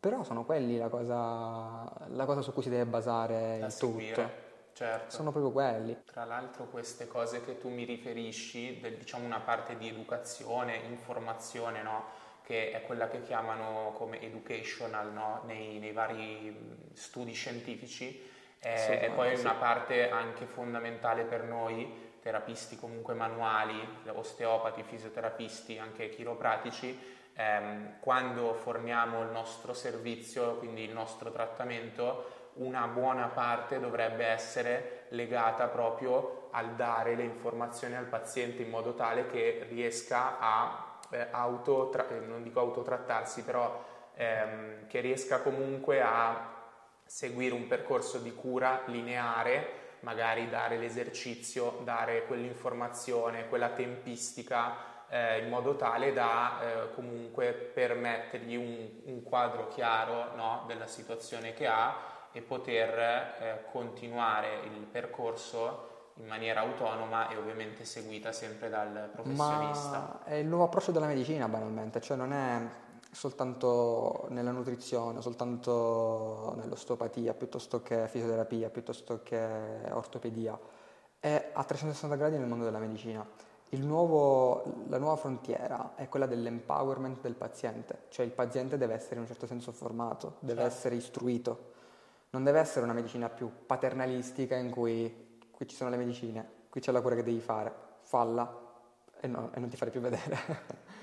però 0.00 0.24
sono 0.24 0.46
quelli 0.46 0.78
la 0.78 0.88
cosa, 0.88 1.92
la 2.08 2.24
cosa 2.24 2.40
su 2.40 2.54
cui 2.54 2.62
si 2.62 2.70
deve 2.70 2.86
basare 2.86 3.58
da 3.60 3.66
il 3.66 3.72
seguire, 3.72 4.14
tutto. 4.14 4.30
certo. 4.72 5.14
Sono 5.14 5.30
proprio 5.30 5.52
quelli. 5.52 6.02
Tra 6.06 6.24
l'altro 6.24 6.64
queste 6.64 7.06
cose 7.06 7.44
che 7.44 7.58
tu 7.58 7.68
mi 7.68 7.84
riferisci, 7.84 8.80
del- 8.80 8.96
diciamo 8.96 9.26
una 9.26 9.40
parte 9.40 9.76
di 9.76 9.88
educazione, 9.88 10.76
informazione, 10.88 11.82
no? 11.82 12.04
che 12.42 12.72
è 12.72 12.82
quella 12.82 13.08
che 13.08 13.22
chiamano 13.22 13.92
come 13.94 14.20
educational 14.22 15.12
no? 15.12 15.42
nei, 15.44 15.78
nei 15.78 15.92
vari 15.92 16.88
studi 16.94 17.32
scientifici, 17.32 18.26
è, 18.58 19.00
è 19.02 19.10
poi 19.12 19.36
sì. 19.36 19.44
una 19.44 19.54
parte 19.54 20.08
anche 20.08 20.46
fondamentale 20.46 21.24
per 21.24 21.44
noi, 21.44 22.08
terapisti 22.22 22.76
comunque 22.76 23.12
manuali, 23.12 23.78
osteopati, 24.06 24.82
fisioterapisti, 24.82 25.78
anche 25.78 26.08
chiropratici, 26.08 27.18
ehm, 27.40 28.00
quando 28.00 28.52
forniamo 28.54 29.22
il 29.22 29.30
nostro 29.30 29.72
servizio, 29.72 30.56
quindi 30.56 30.82
il 30.82 30.92
nostro 30.92 31.30
trattamento, 31.30 32.38
una 32.54 32.86
buona 32.86 33.28
parte 33.28 33.80
dovrebbe 33.80 34.26
essere 34.26 35.06
legata 35.10 35.68
proprio 35.68 36.48
al 36.50 36.74
dare 36.74 37.14
le 37.14 37.22
informazioni 37.22 37.94
al 37.94 38.06
paziente 38.06 38.62
in 38.62 38.68
modo 38.68 38.94
tale 38.94 39.26
che 39.26 39.66
riesca 39.70 40.38
a 40.38 40.98
eh, 41.10 41.28
auto, 41.30 41.90
non 42.26 42.42
dico 42.42 42.60
autotrattarsi, 42.60 43.44
però 43.44 43.84
ehm, 44.14 44.86
che 44.86 45.00
riesca 45.00 45.40
comunque 45.40 46.02
a 46.02 46.58
seguire 47.04 47.54
un 47.54 47.66
percorso 47.66 48.18
di 48.18 48.34
cura 48.34 48.82
lineare, 48.86 49.78
magari 50.00 50.48
dare 50.48 50.76
l'esercizio, 50.76 51.80
dare 51.84 52.26
quell'informazione, 52.26 53.48
quella 53.48 53.70
tempistica 53.70 54.89
eh, 55.10 55.40
in 55.40 55.48
modo 55.48 55.76
tale 55.76 56.12
da 56.12 56.60
eh, 56.60 56.94
comunque 56.94 57.52
permettergli 57.52 58.54
un, 58.54 58.88
un 59.04 59.22
quadro 59.22 59.68
chiaro 59.68 60.34
no, 60.36 60.64
della 60.66 60.86
situazione 60.86 61.52
che 61.52 61.66
ha 61.66 62.08
e 62.32 62.40
poter 62.42 62.98
eh, 62.98 63.64
continuare 63.72 64.60
il 64.64 64.86
percorso 64.86 65.88
in 66.14 66.26
maniera 66.26 66.60
autonoma 66.60 67.28
e 67.28 67.36
ovviamente 67.36 67.84
seguita 67.84 68.30
sempre 68.30 68.68
dal 68.68 69.10
professionista. 69.12 70.20
Ma 70.20 70.24
è 70.24 70.34
il 70.34 70.46
nuovo 70.46 70.64
approccio 70.64 70.92
della 70.92 71.06
medicina 71.06 71.48
banalmente, 71.48 72.00
cioè 72.00 72.16
non 72.16 72.32
è 72.32 72.60
soltanto 73.10 74.26
nella 74.28 74.52
nutrizione, 74.52 75.20
soltanto 75.22 76.54
nell'osteopatia, 76.56 77.34
piuttosto 77.34 77.82
che 77.82 78.06
fisioterapia, 78.06 78.70
piuttosto 78.70 79.22
che 79.22 79.80
ortopedia, 79.90 80.58
è 81.18 81.50
a 81.52 81.64
360 81.64 82.16
gradi 82.16 82.38
nel 82.38 82.46
mondo 82.46 82.64
della 82.64 82.78
medicina. 82.78 83.26
Il 83.72 83.84
nuovo- 83.86 84.84
la 84.88 84.98
nuova 84.98 85.16
frontiera 85.16 85.92
è 85.94 86.08
quella 86.08 86.26
dell'empowerment 86.26 87.20
del 87.20 87.34
paziente, 87.36 88.06
cioè 88.08 88.26
il 88.26 88.32
paziente 88.32 88.76
deve 88.76 88.94
essere 88.94 89.14
in 89.16 89.20
un 89.22 89.26
certo 89.28 89.46
senso 89.46 89.70
formato, 89.70 90.36
deve 90.40 90.62
Certo. 90.62 90.76
essere 90.76 90.94
istruito, 90.96 91.72
non 92.30 92.42
deve 92.42 92.58
essere 92.58 92.84
una 92.84 92.94
medicina 92.94 93.28
più 93.28 93.48
paternalistica 93.66 94.56
in 94.56 94.70
cui 94.70 95.38
qui 95.52 95.68
ci 95.68 95.76
sono 95.76 95.88
le 95.90 95.96
medicine, 95.96 96.48
qui 96.68 96.80
c'è 96.80 96.90
la 96.90 97.00
cura 97.00 97.14
che 97.14 97.22
devi 97.22 97.38
fare, 97.40 97.72
falla 98.02 98.52
e, 99.20 99.26
no- 99.28 99.50
e 99.54 99.60
non 99.60 99.68
ti 99.68 99.76
fare 99.76 99.90
più 99.90 100.00
vedere. 100.00 100.36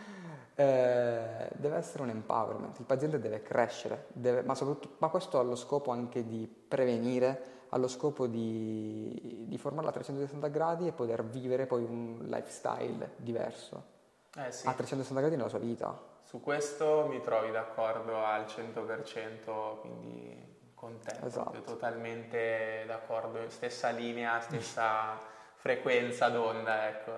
Eh, 0.60 1.50
deve 1.56 1.76
essere 1.76 2.02
un 2.02 2.10
empowerment, 2.10 2.80
il 2.80 2.86
paziente 2.86 3.20
deve 3.20 3.44
crescere, 3.44 4.08
deve- 4.14 4.42
ma, 4.42 4.56
soprattutto, 4.56 4.96
ma 4.98 5.10
questo 5.10 5.38
ha 5.38 5.44
lo 5.44 5.56
scopo 5.56 5.92
anche 5.92 6.26
di 6.26 6.48
prevenire, 6.48 7.40
ha 7.70 7.78
lo 7.78 7.88
scopo 7.88 8.28
di, 8.28 9.46
di 9.48 9.58
formarlo 9.58 9.90
a 9.90 9.94
360 9.94 10.48
gradi 10.48 10.88
e 10.88 10.92
poter 10.92 11.24
vivere 11.26 11.66
poi 11.66 11.84
un 11.84 12.20
lifestyle 12.26 13.12
diverso 13.18 13.84
Eh 14.36 14.52
sì. 14.52 14.68
a 14.68 14.74
360 14.74 15.20
gradi 15.20 15.36
nella 15.36 15.50
sua 15.50 15.60
vita. 15.60 16.16
Su 16.24 16.42
questo 16.42 17.06
mi 17.10 17.22
trovi 17.22 17.52
d'accordo 17.52 18.24
al 18.24 18.46
100%, 18.46 19.80
quindi 19.82 20.56
con 20.76 21.00
te, 21.00 21.16
Esatto. 21.26 21.62
totalmente 21.62 22.84
d'accordo, 22.86 23.50
stessa 23.50 23.90
linea, 23.90 24.40
stessa 24.42 25.20
frequenza 25.56 26.30
d'onda, 26.30 26.88
ecco. 26.90 27.12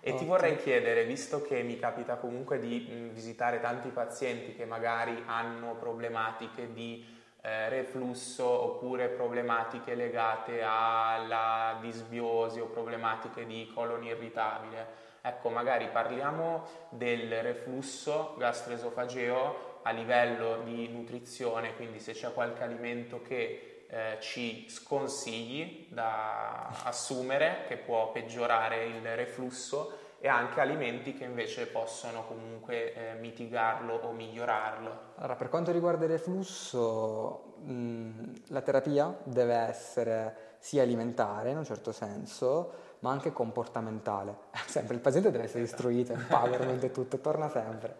E 0.00 0.10
ti 0.10 0.14
Ottimo. 0.14 0.30
vorrei 0.30 0.56
chiedere, 0.56 1.04
visto 1.04 1.42
che 1.42 1.62
mi 1.62 1.78
capita 1.78 2.16
comunque 2.16 2.58
di 2.58 3.10
visitare 3.12 3.60
tanti 3.60 3.90
pazienti 3.90 4.54
che 4.54 4.64
magari 4.64 5.22
hanno 5.26 5.74
problematiche 5.76 6.72
di 6.72 7.04
eh, 7.42 7.68
reflusso 7.68 8.46
oppure 8.46 9.08
problematiche 9.08 9.94
legate 9.94 10.62
alla 10.62 11.76
disbiosi 11.80 12.60
o 12.60 12.66
problematiche 12.66 13.44
di 13.44 13.70
colon 13.74 14.04
irritabile, 14.04 14.86
ecco, 15.20 15.50
magari 15.50 15.88
parliamo 15.88 16.66
del 16.90 17.42
reflusso 17.42 18.36
gastroesofageo 18.38 19.80
a 19.82 19.90
livello 19.90 20.62
di 20.62 20.88
nutrizione, 20.88 21.74
quindi 21.74 21.98
se 21.98 22.12
c'è 22.12 22.32
qualche 22.32 22.62
alimento 22.62 23.20
che 23.22 23.86
eh, 23.88 24.16
ci 24.20 24.66
sconsigli 24.70 25.88
da 25.90 26.68
assumere, 26.84 27.64
che 27.66 27.76
può 27.76 28.12
peggiorare 28.12 28.84
il 28.84 29.16
reflusso, 29.16 29.98
e 30.24 30.28
anche 30.28 30.60
alimenti 30.60 31.14
che 31.14 31.24
invece 31.24 31.66
possono 31.66 32.24
comunque 32.28 32.94
eh, 32.94 33.14
mitigarlo 33.18 33.94
o 33.94 34.12
migliorarlo. 34.12 34.98
Allora, 35.16 35.34
per 35.34 35.48
quanto 35.48 35.72
riguarda 35.72 36.04
il 36.04 36.12
reflusso, 36.12 37.54
mh, 37.58 38.32
la 38.46 38.60
terapia 38.60 39.18
deve 39.24 39.54
essere 39.54 40.36
sia 40.60 40.84
alimentare 40.84 41.50
in 41.50 41.56
un 41.56 41.64
certo 41.64 41.90
senso, 41.90 42.72
ma 43.00 43.10
anche 43.10 43.32
comportamentale. 43.32 44.36
Sempre 44.64 44.94
il 44.94 45.00
paziente 45.00 45.32
deve 45.32 45.42
essere 45.42 45.64
istruito, 45.64 46.12
empowerment 46.12 46.84
e 46.84 46.92
tutto, 46.92 47.18
torna 47.18 47.48
sempre. 47.48 47.96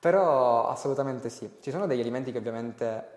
Però 0.00 0.68
assolutamente 0.68 1.28
sì. 1.28 1.58
Ci 1.60 1.70
sono 1.70 1.86
degli 1.86 2.00
alimenti 2.00 2.32
che 2.32 2.38
ovviamente 2.38 3.15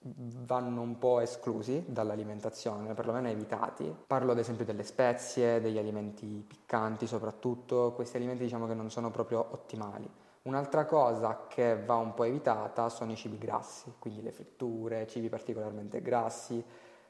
vanno 0.00 0.80
un 0.80 0.98
po' 0.98 1.20
esclusi 1.20 1.84
dall'alimentazione, 1.86 2.94
perlomeno 2.94 3.28
evitati. 3.28 3.94
Parlo 4.06 4.32
ad 4.32 4.38
esempio 4.38 4.64
delle 4.64 4.84
spezie, 4.84 5.60
degli 5.60 5.78
alimenti 5.78 6.44
piccanti 6.46 7.06
soprattutto, 7.06 7.92
questi 7.94 8.16
alimenti 8.16 8.44
diciamo 8.44 8.66
che 8.66 8.74
non 8.74 8.90
sono 8.90 9.10
proprio 9.10 9.44
ottimali. 9.50 10.08
Un'altra 10.42 10.86
cosa 10.86 11.46
che 11.48 11.82
va 11.84 11.96
un 11.96 12.14
po' 12.14 12.24
evitata 12.24 12.88
sono 12.88 13.12
i 13.12 13.16
cibi 13.16 13.38
grassi, 13.38 13.94
quindi 13.98 14.22
le 14.22 14.32
fritture, 14.32 15.06
cibi 15.06 15.28
particolarmente 15.28 16.00
grassi, 16.00 16.56
eh, 16.58 16.64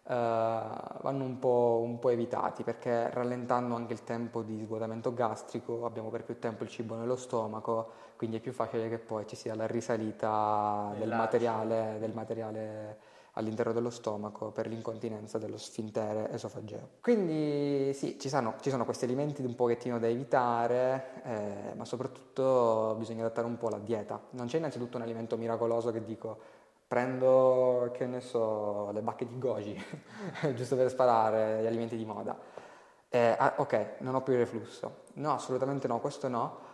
vanno 0.04 1.24
un 1.24 1.38
po', 1.38 1.80
un 1.84 1.98
po' 1.98 2.08
evitati 2.08 2.64
perché 2.64 3.10
rallentando 3.10 3.74
anche 3.74 3.92
il 3.92 4.02
tempo 4.02 4.42
di 4.42 4.58
svuotamento 4.64 5.12
gastrico 5.12 5.84
abbiamo 5.84 6.08
per 6.08 6.24
più 6.24 6.38
tempo 6.38 6.64
il 6.64 6.70
cibo 6.70 6.96
nello 6.96 7.16
stomaco, 7.16 7.90
quindi 8.18 8.38
è 8.38 8.40
più 8.40 8.52
facile 8.52 8.88
che 8.88 8.98
poi 8.98 9.26
ci 9.28 9.36
sia 9.36 9.54
la 9.54 9.66
risalita 9.66 10.92
del 10.98 11.08
materiale, 11.08 11.96
del 12.00 12.12
materiale 12.12 12.98
all'interno 13.34 13.72
dello 13.72 13.90
stomaco 13.90 14.50
per 14.50 14.66
l'incontinenza 14.66 15.38
dello 15.38 15.56
sfintere 15.56 16.28
esofageo. 16.32 16.88
Quindi 17.00 17.92
sì, 17.94 18.18
ci 18.18 18.28
sono, 18.28 18.56
ci 18.60 18.70
sono 18.70 18.84
questi 18.84 19.04
alimenti 19.04 19.40
un 19.42 19.54
pochettino 19.54 20.00
da 20.00 20.08
evitare, 20.08 21.22
eh, 21.22 21.74
ma 21.76 21.84
soprattutto 21.84 22.96
bisogna 22.98 23.24
adattare 23.24 23.46
un 23.46 23.56
po' 23.56 23.68
la 23.68 23.78
dieta. 23.78 24.20
Non 24.30 24.46
c'è 24.46 24.58
innanzitutto 24.58 24.96
un 24.96 25.04
alimento 25.04 25.36
miracoloso 25.36 25.92
che 25.92 26.02
dico 26.02 26.56
prendo, 26.88 27.90
che 27.92 28.06
ne 28.06 28.20
so, 28.20 28.90
le 28.90 29.02
bacche 29.02 29.28
di 29.28 29.38
goji, 29.38 29.80
giusto 30.56 30.74
per 30.74 30.90
sparare 30.90 31.62
gli 31.62 31.66
alimenti 31.66 31.96
di 31.96 32.04
moda. 32.04 32.36
Eh, 33.10 33.36
ah, 33.38 33.54
ok, 33.56 33.96
non 33.98 34.16
ho 34.16 34.22
più 34.22 34.32
il 34.32 34.40
reflusso. 34.40 35.04
No, 35.14 35.34
assolutamente 35.34 35.86
no, 35.86 36.00
questo 36.00 36.28
no. 36.28 36.67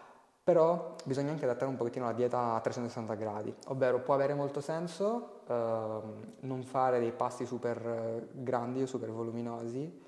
Però 0.44 0.94
bisogna 1.04 1.30
anche 1.30 1.44
adattare 1.44 1.70
un 1.70 1.76
pochettino 1.78 2.04
la 2.04 2.12
dieta 2.12 2.52
a 2.52 2.60
360 2.60 3.14
gradi, 3.14 3.54
ovvero 3.68 4.00
può 4.00 4.12
avere 4.12 4.34
molto 4.34 4.60
senso 4.60 5.40
ehm, 5.48 6.34
non 6.40 6.62
fare 6.64 7.00
dei 7.00 7.12
pasti 7.12 7.46
super 7.46 7.78
eh, 7.78 8.28
grandi 8.30 8.82
o 8.82 8.86
super 8.86 9.10
voluminosi, 9.10 10.02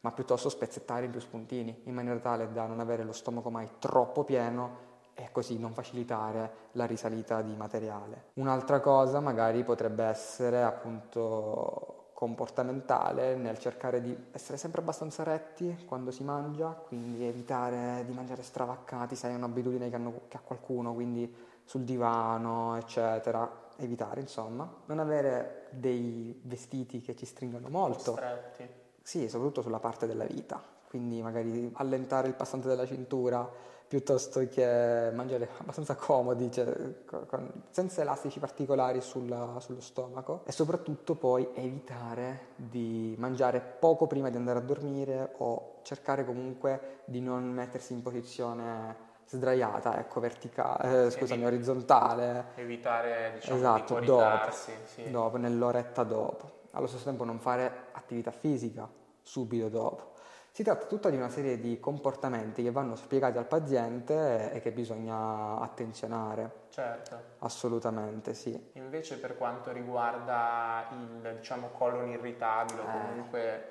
ma 0.00 0.10
piuttosto 0.12 0.48
spezzettare 0.48 1.04
in 1.04 1.10
più 1.10 1.20
spuntini, 1.20 1.82
in 1.84 1.92
maniera 1.92 2.18
tale 2.20 2.50
da 2.52 2.64
non 2.64 2.80
avere 2.80 3.04
lo 3.04 3.12
stomaco 3.12 3.50
mai 3.50 3.68
troppo 3.78 4.24
pieno 4.24 4.90
e 5.12 5.28
così 5.30 5.58
non 5.58 5.74
facilitare 5.74 6.70
la 6.72 6.86
risalita 6.86 7.42
di 7.42 7.54
materiale. 7.54 8.30
Un'altra 8.34 8.80
cosa 8.80 9.20
magari 9.20 9.62
potrebbe 9.62 10.04
essere 10.04 10.62
appunto 10.62 12.01
comportamentale 12.22 13.34
nel 13.34 13.58
cercare 13.58 14.00
di 14.00 14.16
essere 14.30 14.56
sempre 14.56 14.80
abbastanza 14.80 15.24
retti 15.24 15.84
quando 15.88 16.12
si 16.12 16.22
mangia, 16.22 16.68
quindi 16.68 17.24
evitare 17.24 18.04
di 18.06 18.12
mangiare 18.12 18.44
stravaccati 18.44 19.16
se 19.16 19.26
hai 19.26 19.34
un'abitudine 19.34 19.90
che, 19.90 19.96
hanno, 19.96 20.20
che 20.28 20.36
ha 20.36 20.40
qualcuno, 20.40 20.94
quindi 20.94 21.34
sul 21.64 21.80
divano, 21.80 22.76
eccetera, 22.76 23.70
evitare 23.78 24.20
insomma, 24.20 24.72
non 24.86 25.00
avere 25.00 25.66
dei 25.70 26.40
vestiti 26.44 27.00
che 27.00 27.16
ci 27.16 27.26
stringono 27.26 27.68
molto. 27.68 28.12
Stretti. 28.12 28.68
Sì, 29.02 29.28
soprattutto 29.28 29.62
sulla 29.62 29.80
parte 29.80 30.06
della 30.06 30.24
vita, 30.24 30.62
quindi 30.88 31.20
magari 31.20 31.72
allentare 31.74 32.28
il 32.28 32.34
passante 32.34 32.68
della 32.68 32.86
cintura 32.86 33.50
piuttosto 33.92 34.48
che 34.48 35.10
mangiare 35.12 35.50
abbastanza 35.58 35.94
comodi, 35.96 36.50
cioè, 36.50 36.64
con, 37.04 37.64
senza 37.68 38.00
elastici 38.00 38.38
particolari 38.38 39.02
sulla, 39.02 39.56
sullo 39.60 39.82
stomaco 39.82 40.44
e 40.46 40.52
soprattutto 40.52 41.14
poi 41.14 41.46
evitare 41.52 42.52
di 42.56 43.14
mangiare 43.18 43.60
poco 43.60 44.06
prima 44.06 44.30
di 44.30 44.38
andare 44.38 44.60
a 44.60 44.62
dormire 44.62 45.34
o 45.36 45.80
cercare 45.82 46.24
comunque 46.24 47.00
di 47.04 47.20
non 47.20 47.44
mettersi 47.50 47.92
in 47.92 48.00
posizione 48.00 49.10
sdraiata, 49.26 49.98
ecco, 49.98 50.20
verticale, 50.20 51.08
eh, 51.08 51.10
scusami, 51.10 51.44
orizzontale. 51.44 52.46
Evitare, 52.54 53.32
diciamo, 53.34 53.58
esatto, 53.58 54.00
di 54.00 54.06
dopo, 54.06 54.50
sì. 54.86 55.10
dopo, 55.10 55.36
nell'oretta 55.36 56.02
dopo. 56.02 56.60
Allo 56.70 56.86
stesso 56.86 57.04
tempo 57.04 57.24
non 57.24 57.38
fare 57.38 57.88
attività 57.92 58.30
fisica 58.30 58.88
subito 59.20 59.68
dopo. 59.68 60.11
Si 60.54 60.62
tratta 60.62 60.84
tutta 60.84 61.08
di 61.08 61.16
una 61.16 61.30
serie 61.30 61.58
di 61.58 61.80
comportamenti 61.80 62.62
che 62.62 62.70
vanno 62.70 62.94
spiegati 62.94 63.38
al 63.38 63.46
paziente 63.46 64.52
e 64.52 64.60
che 64.60 64.70
bisogna 64.70 65.58
attenzionare. 65.58 66.66
Certo. 66.68 67.18
Assolutamente 67.38 68.34
sì. 68.34 68.70
Invece 68.74 69.18
per 69.18 69.38
quanto 69.38 69.72
riguarda 69.72 70.88
il 70.90 71.36
diciamo, 71.38 71.68
colon 71.68 72.10
irritabile 72.10 72.80
o 72.80 72.84
Eh. 72.84 72.90
comunque 72.90 73.66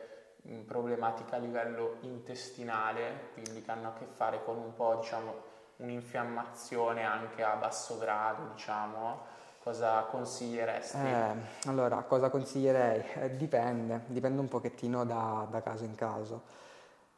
problematica 0.65 1.35
a 1.35 1.39
livello 1.39 1.97
intestinale, 2.00 3.29
quindi 3.33 3.61
che 3.61 3.69
hanno 3.69 3.89
a 3.89 3.93
che 3.93 4.07
fare 4.09 4.43
con 4.43 4.57
un 4.57 4.73
po' 4.73 4.95
diciamo, 4.95 5.35
un'infiammazione 5.75 7.03
anche 7.03 7.43
a 7.43 7.57
basso 7.57 8.00
grado, 8.00 8.53
diciamo, 8.55 9.19
cosa 9.61 10.01
consiglieresti? 10.09 10.97
Eh, 10.97 11.35
allora, 11.67 11.97
cosa 11.97 12.31
consiglierei? 12.31 13.03
Eh, 13.13 13.35
dipende, 13.38 14.01
dipende 14.07 14.41
un 14.41 14.47
pochettino 14.47 15.05
da, 15.05 15.45
da 15.47 15.61
caso 15.61 15.83
in 15.83 15.93
caso. 15.93 16.57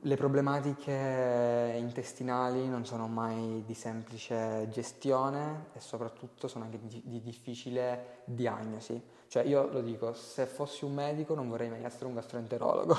Le 0.06 0.18
problematiche 0.18 1.76
intestinali 1.78 2.68
non 2.68 2.86
sono 2.86 3.08
mai 3.08 3.64
di 3.66 3.74
semplice 3.74 4.68
gestione 4.70 5.68
e 5.72 5.80
soprattutto 5.80 6.50
sono 6.50 6.66
anche 6.66 6.78
di, 6.82 7.02
di 7.06 7.22
difficile 7.22 8.20
diagnosi. 8.26 9.02
Cioè 9.30 9.44
io 9.44 9.72
lo 9.72 9.80
dico, 9.80 10.12
se 10.12 10.46
fossi 10.46 10.84
un 10.84 10.94
medico 10.94 11.36
non 11.36 11.48
vorrei 11.48 11.70
mai 11.70 11.86
essere 11.86 12.08
un 12.08 12.16
gastroenterologo. 12.16 12.96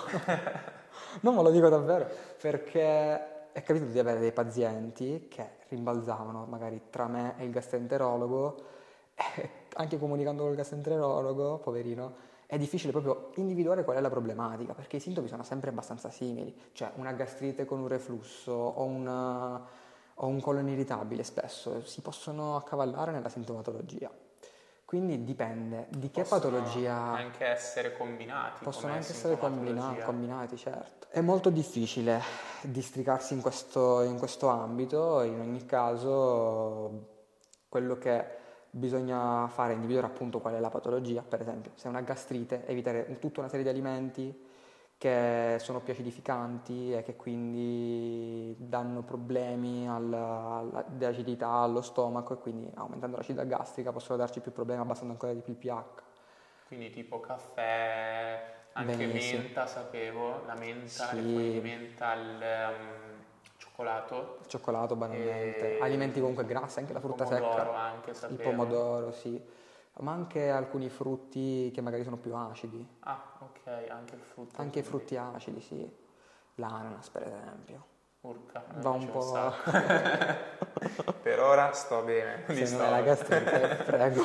non 1.21 1.35
me 1.35 1.43
lo 1.43 1.51
dico 1.51 1.69
davvero, 1.69 2.09
perché 2.41 3.53
è 3.53 3.63
capitato 3.63 3.91
di 3.91 3.99
avere 3.99 4.21
dei 4.21 4.33
pazienti 4.33 5.27
che 5.29 5.59
rimbalzavano 5.69 6.47
magari 6.47 6.85
tra 6.89 7.07
me 7.07 7.35
e 7.37 7.45
il 7.45 7.51
gastroenterologo 7.51 8.65
e 9.15 9.51
anche 9.75 9.99
comunicando 9.99 10.45
col 10.45 10.55
gastroenterologo, 10.55 11.59
poverino, 11.59 12.15
è 12.55 12.59
difficile 12.59 12.93
proprio 12.93 13.31
individuare 13.35 13.83
qual 13.83 13.97
è 13.97 14.01
la 14.01 14.09
problematica, 14.09 14.75
perché 14.75 14.97
i 14.97 15.01
sintomi 15.01 15.27
sono 15.27 15.43
sempre 15.43 15.71
abbastanza 15.71 16.09
simili, 16.11 16.57
cioè 16.73 16.93
una 16.95 17.11
gastrite 17.11 17.65
con 17.65 17.81
un 17.81 17.89
reflusso 17.89 18.53
o, 18.53 18.85
una, 18.85 19.61
o 20.15 20.27
un 20.29 20.41
colon 20.41 20.69
irritabile 20.69 21.25
spesso 21.25 21.85
si 21.85 22.01
possono 22.01 22.55
accavallare 22.55 23.11
nella 23.11 23.29
sintomatologia. 23.29 24.09
Quindi 24.85 25.25
dipende 25.25 25.89
di 25.91 26.11
che 26.13 26.21
Possono 26.23 26.41
patologia 26.41 26.95
anche 26.95 27.45
essere 27.45 27.97
combinati. 27.97 28.63
possono 28.63 28.93
anche 28.93 29.09
essere 29.09 29.37
combina- 29.37 29.65
sintomatologia. 29.65 30.05
combinati, 30.05 30.57
certo. 30.57 31.07
È 31.11 31.21
molto 31.21 31.51
difficile 31.51 32.23
districarsi 32.61 33.35
in 33.35 33.41
questo, 33.41 34.03
in 34.03 34.17
questo 34.17 34.47
ambito, 34.47 35.23
in 35.23 35.41
ogni 35.41 35.67
caso 35.67 37.09
quello 37.69 37.99
che 37.99 38.43
bisogna 38.77 39.47
fare 39.49 39.73
individuare 39.75 40.09
appunto 40.09 40.41
qual 40.41 40.55
è 40.55 40.61
la 40.61 40.69
patologia, 40.71 41.23
per 41.23 41.41
esempio 41.41 41.71
se 41.75 41.87
è 41.87 41.91
una 41.91 42.01
gastrite 42.01 42.67
evitare 42.67 43.19
tutta 43.19 43.41
una 43.41 43.49
serie 43.49 43.65
di 43.65 43.71
alimenti 43.71 44.37
che 44.99 45.57
sono 45.61 45.81
più 45.81 45.93
acidificanti 45.93 46.93
e 46.93 47.03
che 47.03 47.15
quindi 47.17 48.55
danno 48.59 49.03
problemi 49.03 49.83
di 50.87 51.05
acidità 51.05 51.49
allo 51.51 51.83
stomaco 51.83 52.35
e 52.35 52.39
quindi 52.39 52.71
aumentando 52.75 53.17
l'acidità 53.17 53.45
gastrica 53.45 53.93
possono 53.93 54.19
darci 54.19 54.41
più 54.41 54.53
problemi 54.53 54.81
abbassando 54.81 55.13
ancora 55.13 55.33
di 55.35 55.41
più 55.41 55.53
il 55.53 55.59
pH. 55.59 56.03
Quindi 56.67 56.91
tipo 56.91 57.21
caffè, 57.21 58.69
anche 58.73 59.07
Benissimo. 59.07 59.43
menta 59.43 59.67
sapevo, 59.67 60.45
la 60.45 60.55
menta, 60.55 61.13
le 61.13 61.21
Sì. 61.21 61.33
foglie 61.33 61.51
di 61.51 61.61
menta, 61.61 62.15
il 62.15 62.43
ehm, 62.43 63.14
cioccolato, 63.75 64.39
cioccolato 64.47 64.95
banalmente, 64.97 65.77
E- 65.77 65.81
alimenti 65.81 66.21
comunque 66.21 66.45
grassi, 66.45 66.79
anche 66.79 66.93
la 66.93 67.01
frutta 67.01 67.25
pomodoro 67.25 67.53
secca, 67.53 67.75
anche 67.75 68.11
il 68.29 68.39
pomodoro, 68.39 69.11
sì, 69.13 69.43
ma 70.01 70.13
anche 70.13 70.49
alcuni 70.51 70.89
frutti 70.89 71.71
che 71.75 71.81
magari 71.81 72.05
sono 72.05 72.17
più 72.17 72.35
acidi, 72.35 72.87
Ah, 73.01 73.21
ok, 73.41 73.89
anche 73.91 74.15
il 74.15 74.21
frutto. 74.21 74.61
anche 74.61 74.79
i 74.79 74.83
frutti 74.83 75.17
acidi, 75.17 75.61
sì, 75.61 75.93
l'ananas 76.57 77.09
per 77.11 77.23
esempio. 77.27 77.93
Urca, 78.25 78.65
me 78.75 78.81
Va 78.83 78.89
un 78.91 79.11
po'- 79.11 79.21
sacco. 79.21 79.71
per 81.23 81.41
ora 81.41 81.73
sto 81.73 82.01
bene. 82.03 82.45
Se 82.49 82.75
non 82.75 82.87
è 82.87 82.91
la 82.91 83.03
gastrite, 83.03 83.83
prego. 83.85 84.23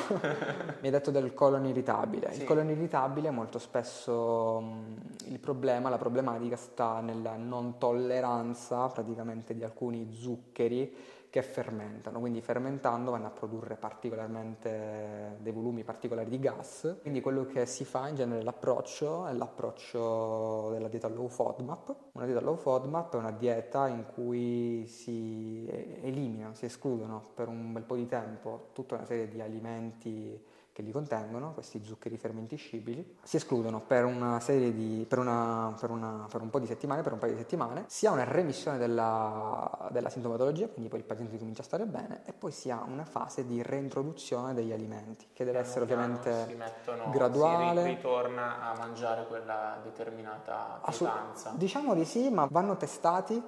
Mi 0.80 0.86
hai 0.86 0.90
detto 0.90 1.10
del 1.10 1.34
colon 1.34 1.66
irritabile. 1.66 2.32
Sì. 2.32 2.40
Il 2.40 2.46
colon 2.46 2.70
irritabile 2.70 3.30
molto 3.30 3.58
spesso 3.58 4.60
mh, 4.60 4.96
il 5.26 5.38
problema, 5.38 5.90
la 5.90 5.98
problematica 5.98 6.56
sta 6.56 7.00
nella 7.00 7.36
non 7.36 7.76
tolleranza 7.76 8.86
praticamente 8.86 9.54
di 9.54 9.64
alcuni 9.64 10.10
zuccheri 10.14 10.96
che 11.30 11.42
fermentano, 11.42 12.18
quindi 12.18 12.40
fermentando 12.40 13.12
vanno 13.12 13.26
a 13.26 13.30
produrre 13.30 13.76
particolarmente 13.76 15.36
dei 15.38 15.52
volumi 15.52 15.84
particolari 15.84 16.28
di 16.28 16.40
gas. 16.40 16.96
Quindi 17.00 17.20
quello 17.20 17.46
che 17.46 17.66
si 17.66 17.84
fa 17.84 18.08
in 18.08 18.16
genere 18.16 18.42
l'approccio 18.42 19.26
è 19.26 19.32
l'approccio 19.32 20.70
della 20.72 20.88
dieta 20.88 21.08
low 21.08 21.28
FODMAP. 21.28 21.96
Una 22.12 22.24
dieta 22.24 22.40
low 22.40 22.56
FODMAP 22.56 23.14
è 23.14 23.16
una 23.16 23.30
dieta 23.30 23.86
in 23.86 24.06
cui 24.12 24.86
si 24.88 25.66
eliminano, 26.02 26.54
si 26.54 26.64
escludono 26.64 27.30
per 27.32 27.46
un 27.46 27.72
bel 27.72 27.84
po' 27.84 27.94
di 27.94 28.06
tempo 28.06 28.70
tutta 28.72 28.96
una 28.96 29.04
serie 29.04 29.28
di 29.28 29.40
alimenti 29.40 30.49
che 30.72 30.82
li 30.82 30.92
contengono, 30.92 31.52
questi 31.52 31.82
zuccheri 31.84 32.16
fermentiscibili, 32.16 33.16
si 33.22 33.36
escludono 33.36 33.80
per 33.80 34.04
una 34.04 34.40
serie 34.40 34.72
di, 34.72 35.04
per, 35.08 35.18
una, 35.18 35.74
per, 35.78 35.90
una, 35.90 36.26
per 36.30 36.40
un 36.40 36.50
po' 36.50 36.58
di 36.58 36.66
settimane, 36.66 37.02
per 37.02 37.12
un 37.12 37.18
paio 37.18 37.32
di 37.32 37.38
settimane, 37.38 37.84
si 37.88 38.06
ha 38.06 38.12
una 38.12 38.24
remissione 38.24 38.78
della, 38.78 39.88
della 39.90 40.08
sintomatologia, 40.08 40.68
quindi 40.68 40.88
poi 40.88 41.00
il 41.00 41.04
paziente 41.04 41.38
comincia 41.38 41.62
a 41.62 41.64
stare 41.64 41.86
bene 41.86 42.22
e 42.24 42.32
poi 42.32 42.52
si 42.52 42.70
ha 42.70 42.82
una 42.86 43.04
fase 43.04 43.46
di 43.46 43.62
reintroduzione 43.62 44.54
degli 44.54 44.72
alimenti, 44.72 45.26
che 45.32 45.44
deve 45.44 45.58
essere 45.58 45.84
ovviamente 45.84 46.46
si 46.46 46.54
mettono, 46.54 47.10
graduale. 47.10 47.82
Si 47.82 47.88
ri- 47.88 47.94
ritorna 47.94 48.70
a 48.70 48.76
mangiare 48.76 49.26
quella 49.26 49.78
determinata 49.82 50.80
pietanza. 50.84 51.52
Diciamo 51.54 51.94
di 51.94 52.04
sì, 52.04 52.30
ma 52.30 52.46
vanno 52.50 52.76
testati 52.76 53.42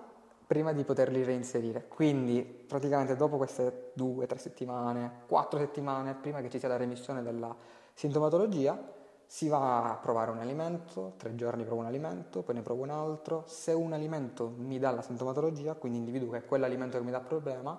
prima 0.53 0.75
di 0.75 0.85
poterli 0.85 1.25
reinserire. 1.25 1.89
Quindi 1.89 2.43
praticamente 2.43 3.17
dopo 3.17 3.39
queste 3.39 3.93
due, 3.95 4.27
tre 4.27 4.37
settimane, 4.37 5.21
quattro 5.27 5.59
settimane, 5.59 6.15
prima 6.15 6.43
che 6.43 6.51
ci 6.51 6.59
sia 6.59 6.69
la 6.69 6.77
remissione 6.77 7.23
della 7.23 7.57
sintomatologia, 7.95 8.79
si 9.25 9.49
va 9.49 9.91
a 9.91 9.97
provare 9.97 10.31
un 10.31 10.41
alimento, 10.41 11.15
tre 11.17 11.35
giorni 11.37 11.65
provo 11.65 11.81
un 11.81 11.87
alimento, 11.87 12.43
poi 12.43 12.57
ne 12.57 12.61
provo 12.61 12.83
un 12.83 12.91
altro. 12.91 13.45
Se 13.47 13.73
un 13.73 13.95
alimento 13.95 14.53
mi 14.55 14.79
dà 14.79 14.91
la 14.91 15.01
sintomatologia, 15.01 15.73
quindi 15.73 15.97
individuo 15.97 16.33
che 16.33 16.39
è 16.39 16.45
quell'alimento 16.45 16.99
che 16.99 17.05
mi 17.05 17.13
dà 17.13 17.21
problema, 17.21 17.75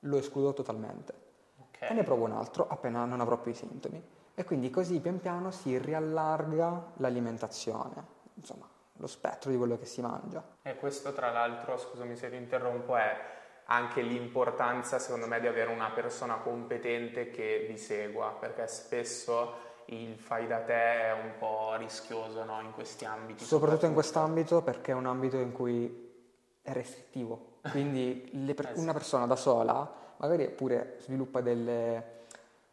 lo 0.00 0.16
escludo 0.16 0.52
totalmente 0.52 1.14
Ok. 1.60 1.82
e 1.88 1.94
ne 1.94 2.02
provo 2.02 2.24
un 2.24 2.32
altro 2.32 2.66
appena 2.68 3.04
non 3.04 3.20
avrò 3.20 3.38
più 3.38 3.52
i 3.52 3.54
sintomi. 3.54 4.02
E 4.34 4.42
quindi 4.42 4.70
così 4.70 4.98
pian 4.98 5.20
piano 5.20 5.52
si 5.52 5.78
riallarga 5.78 6.94
l'alimentazione, 6.96 8.04
insomma, 8.34 8.68
lo 8.98 9.06
spettro 9.06 9.50
di 9.50 9.56
quello 9.56 9.78
che 9.78 9.86
si 9.86 10.00
mangia. 10.00 10.42
E 10.62 10.76
questo 10.76 11.12
tra 11.12 11.30
l'altro, 11.30 11.76
scusami 11.76 12.14
se 12.16 12.30
ti 12.30 12.36
interrompo, 12.36 12.96
è 12.96 13.16
anche 13.70 14.00
l'importanza 14.00 14.98
secondo 14.98 15.26
me 15.26 15.40
di 15.40 15.46
avere 15.46 15.72
una 15.72 15.90
persona 15.90 16.36
competente 16.36 17.30
che 17.30 17.66
vi 17.68 17.76
segua, 17.76 18.36
perché 18.38 18.66
spesso 18.66 19.66
il 19.86 20.18
fai 20.18 20.46
da 20.46 20.60
te 20.60 20.72
è 20.72 21.12
un 21.12 21.32
po' 21.38 21.74
rischioso 21.76 22.44
no, 22.44 22.60
in 22.60 22.72
questi 22.72 23.04
ambiti. 23.04 23.44
Soprattutto 23.44 23.86
in 23.86 23.94
quest'ambito 23.94 24.62
perché 24.62 24.92
è 24.92 24.94
un 24.94 25.06
ambito 25.06 25.36
in 25.36 25.52
cui 25.52 26.06
è 26.62 26.72
restrittivo, 26.72 27.58
quindi 27.70 28.30
per- 28.54 28.72
Eh 28.76 28.78
una 28.78 28.92
persona 28.92 29.26
da 29.26 29.36
sola 29.36 29.90
magari 30.18 30.48
pure 30.50 30.96
sviluppa 31.00 31.40
delle- 31.40 32.24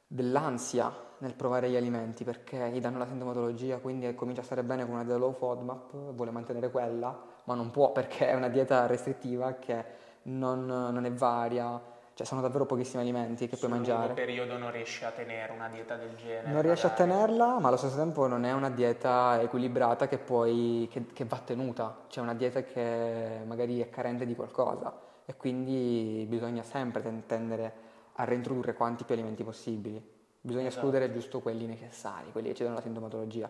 dell'ansia 0.08 0.94
nel 1.26 1.34
provare 1.34 1.70
gli 1.70 1.76
alimenti 1.76 2.24
perché 2.24 2.70
gli 2.70 2.80
danno 2.80 3.00
la 3.00 3.08
sintomatologia, 3.08 3.80
quindi 3.80 4.14
comincia 4.14 4.42
a 4.42 4.46
stare 4.46 4.64
bene 4.64 4.86
con 4.86 4.94
una 4.94 5.04
dieta 5.04 5.18
low 5.18 5.34
FODMAP, 5.34 6.14
vuole 6.14 6.30
mantenere 6.32 6.70
quella, 6.70 7.20
ma 7.46 7.56
non 7.56 7.72
può 7.72 7.92
perché 7.92 8.30
è 8.30 8.36
una 8.36 8.48
dieta 8.48 8.86
restrittiva 8.86 9.54
che 9.54 9.84
non, 10.24 10.66
non 10.66 11.04
è 11.06 11.12
varia, 11.12 11.82
cioè 12.14 12.26
sono 12.26 12.42
davvero 12.42 12.66
pochissimi 12.66 13.02
alimenti 13.02 13.48
che 13.48 13.56
Sul 13.56 13.68
puoi 13.68 13.80
mangiare. 13.80 14.08
lungo 14.08 14.14
periodo 14.14 14.58
non 14.58 14.72
riesci 14.72 15.04
a 15.04 15.10
tenere 15.10 15.52
una 15.52 15.68
dieta 15.68 15.96
del 15.96 16.16
genere. 16.16 16.52
Non 16.52 16.62
riesci 16.62 16.86
a 16.86 16.90
magari. 16.90 17.10
tenerla, 17.10 17.60
ma 17.60 17.68
allo 17.68 17.78
stesso 17.78 17.96
tempo 17.98 18.28
non 18.28 18.46
è 18.46 18.54
una 18.54 18.70
dieta 18.70 19.42
equilibrata 19.42 20.08
che, 20.08 20.20
puoi, 20.20 20.88
che, 20.92 21.08
che 21.12 21.26
va 21.26 21.40
tenuta, 21.44 22.04
cioè 22.08 22.24
una 22.24 22.36
dieta 22.36 22.62
che 22.64 23.42
magari 23.46 23.82
è 23.82 23.90
carente 23.90 24.26
di 24.28 24.36
qualcosa 24.36 24.94
e 25.26 25.36
quindi 25.36 26.24
bisogna 26.30 26.62
sempre 26.62 27.02
ten- 27.02 27.26
tendere 27.26 27.74
a 28.14 28.24
reintrodurre 28.26 28.76
quanti 28.76 29.04
più 29.04 29.16
alimenti 29.16 29.44
possibili. 29.44 30.14
Bisogna 30.46 30.68
Esatto. 30.68 30.86
escludere 30.86 31.12
giusto 31.12 31.40
quelli 31.40 31.66
necessari, 31.66 32.32
quelli 32.32 32.50
che 32.50 32.54
ci 32.54 32.62
danno 32.62 32.76
la 32.76 32.82
sintomatologia. 32.82 33.50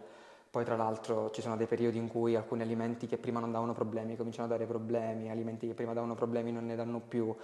Poi 0.49 0.63
tra 0.63 0.77
l'altro 0.77 1.29
ci 1.31 1.41
sono 1.41 1.57
dei 1.57 1.67
periodi 1.67 1.97
in 1.97 2.07
cui 2.07 2.37
alcuni 2.37 2.61
alimenti 2.61 3.05
che 3.05 3.17
prima 3.17 3.41
non 3.41 3.51
davano 3.51 3.73
problemi 3.73 4.15
cominciano 4.15 4.45
a 4.47 4.49
dare 4.49 4.65
problemi, 4.65 5.29
alimenti 5.29 5.67
che 5.67 5.73
prima 5.73 5.91
davano 5.91 6.15
problemi 6.15 6.53
non 6.53 6.65
ne 6.65 6.75
danno 6.77 7.01
più. 7.01 7.35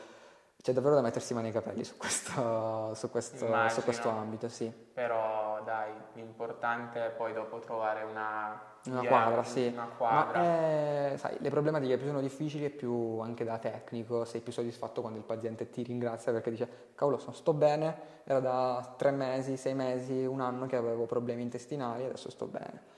C'è 0.61 0.73
davvero 0.73 0.93
da 0.93 1.01
mettersi 1.01 1.33
mani 1.33 1.45
nei 1.45 1.53
capelli 1.53 1.83
su 1.83 1.97
questo, 1.97 2.93
su 2.93 3.09
questo, 3.09 3.45
Immagino. 3.45 3.69
su 3.69 3.83
questo 3.83 4.09
ambito, 4.09 4.47
sì. 4.47 4.71
Però 4.93 5.59
dai, 5.63 5.91
l'importante 6.13 7.03
è 7.03 7.09
poi 7.09 7.33
dopo 7.33 7.57
trovare 7.57 8.03
una, 8.03 8.61
Una 8.85 9.03
quadra, 9.03 9.43
sì. 9.43 9.71
Una 9.73 9.89
quadra. 9.97 10.39
Ma 10.39 10.45
eh, 10.45 11.13
sai, 11.17 11.37
le 11.39 11.49
problematiche 11.49 11.97
più 11.97 12.05
sono 12.05 12.21
difficili 12.21 12.65
e 12.65 12.69
più 12.69 13.19
anche 13.21 13.43
da 13.43 13.57
tecnico, 13.57 14.23
sei 14.23 14.41
più 14.41 14.51
soddisfatto 14.51 15.01
quando 15.01 15.17
il 15.17 15.25
paziente 15.25 15.71
ti 15.71 15.81
ringrazia 15.81 16.31
perché 16.31 16.51
dice 16.51 16.69
cavolo, 16.93 17.17
sto 17.17 17.53
bene, 17.53 18.21
era 18.23 18.39
da 18.39 18.93
tre 18.97 19.09
mesi, 19.09 19.57
sei 19.57 19.73
mesi, 19.73 20.25
un 20.25 20.41
anno 20.41 20.67
che 20.67 20.75
avevo 20.75 21.07
problemi 21.07 21.41
intestinali, 21.41 22.05
adesso 22.05 22.29
sto 22.29 22.45
bene. 22.45 22.90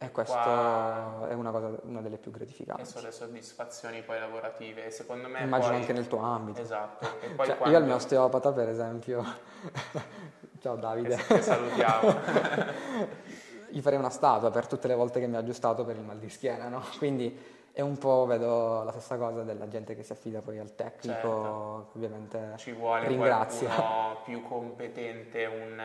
E 0.00 0.12
questo 0.12 0.32
Qua- 0.34 1.26
è 1.28 1.32
una 1.34 1.50
cosa, 1.50 1.72
una 1.82 2.00
delle 2.00 2.18
più 2.18 2.30
E 2.30 2.34
gratificanti. 2.34 2.84
sono 2.84 3.06
le 3.06 3.10
soddisfazioni 3.12 4.02
poi 4.02 4.20
lavorative. 4.20 4.86
E 4.86 4.90
secondo 4.90 5.26
me 5.28 5.40
Immagino 5.42 5.72
poi- 5.72 5.80
anche 5.80 5.92
nel 5.92 6.06
tuo 6.06 6.20
ambito. 6.20 6.60
Esatto. 6.60 7.04
E 7.20 7.34
Cioè, 7.36 7.56
quando... 7.56 7.68
Io 7.70 7.76
al 7.76 7.84
mio 7.84 7.94
osteopata, 7.96 8.52
per 8.52 8.68
esempio, 8.68 9.24
ciao 10.62 10.76
Davide, 10.76 11.16
Che- 11.16 11.34
che 11.34 11.42
salutiamo. 11.42 12.14
gli 13.70 13.80
farei 13.80 13.98
una 13.98 14.10
statua 14.10 14.50
per 14.52 14.68
tutte 14.68 14.86
le 14.86 14.94
volte 14.94 15.18
che 15.18 15.26
mi 15.26 15.34
ha 15.34 15.40
aggiustato 15.40 15.84
per 15.84 15.96
il 15.96 16.02
mal 16.02 16.18
di 16.18 16.30
schiena, 16.30 16.68
no? 16.68 16.82
Quindi 16.98 17.56
è 17.72 17.80
un 17.80 17.98
po', 17.98 18.24
vedo 18.24 18.84
la 18.84 18.92
stessa 18.92 19.16
cosa 19.16 19.42
della 19.42 19.66
gente 19.68 19.96
che 19.96 20.04
si 20.04 20.12
affida 20.12 20.40
poi 20.42 20.58
al 20.60 20.74
tecnico, 20.76 21.12
Certo. 21.12 21.90
ovviamente 21.94 22.52
Ci 22.56 22.70
vuole 22.72 23.08
ringrazia. 23.08 23.68
qualcuno 23.68 24.20
più 24.24 24.42
competente, 24.42 25.44
un 25.46 25.82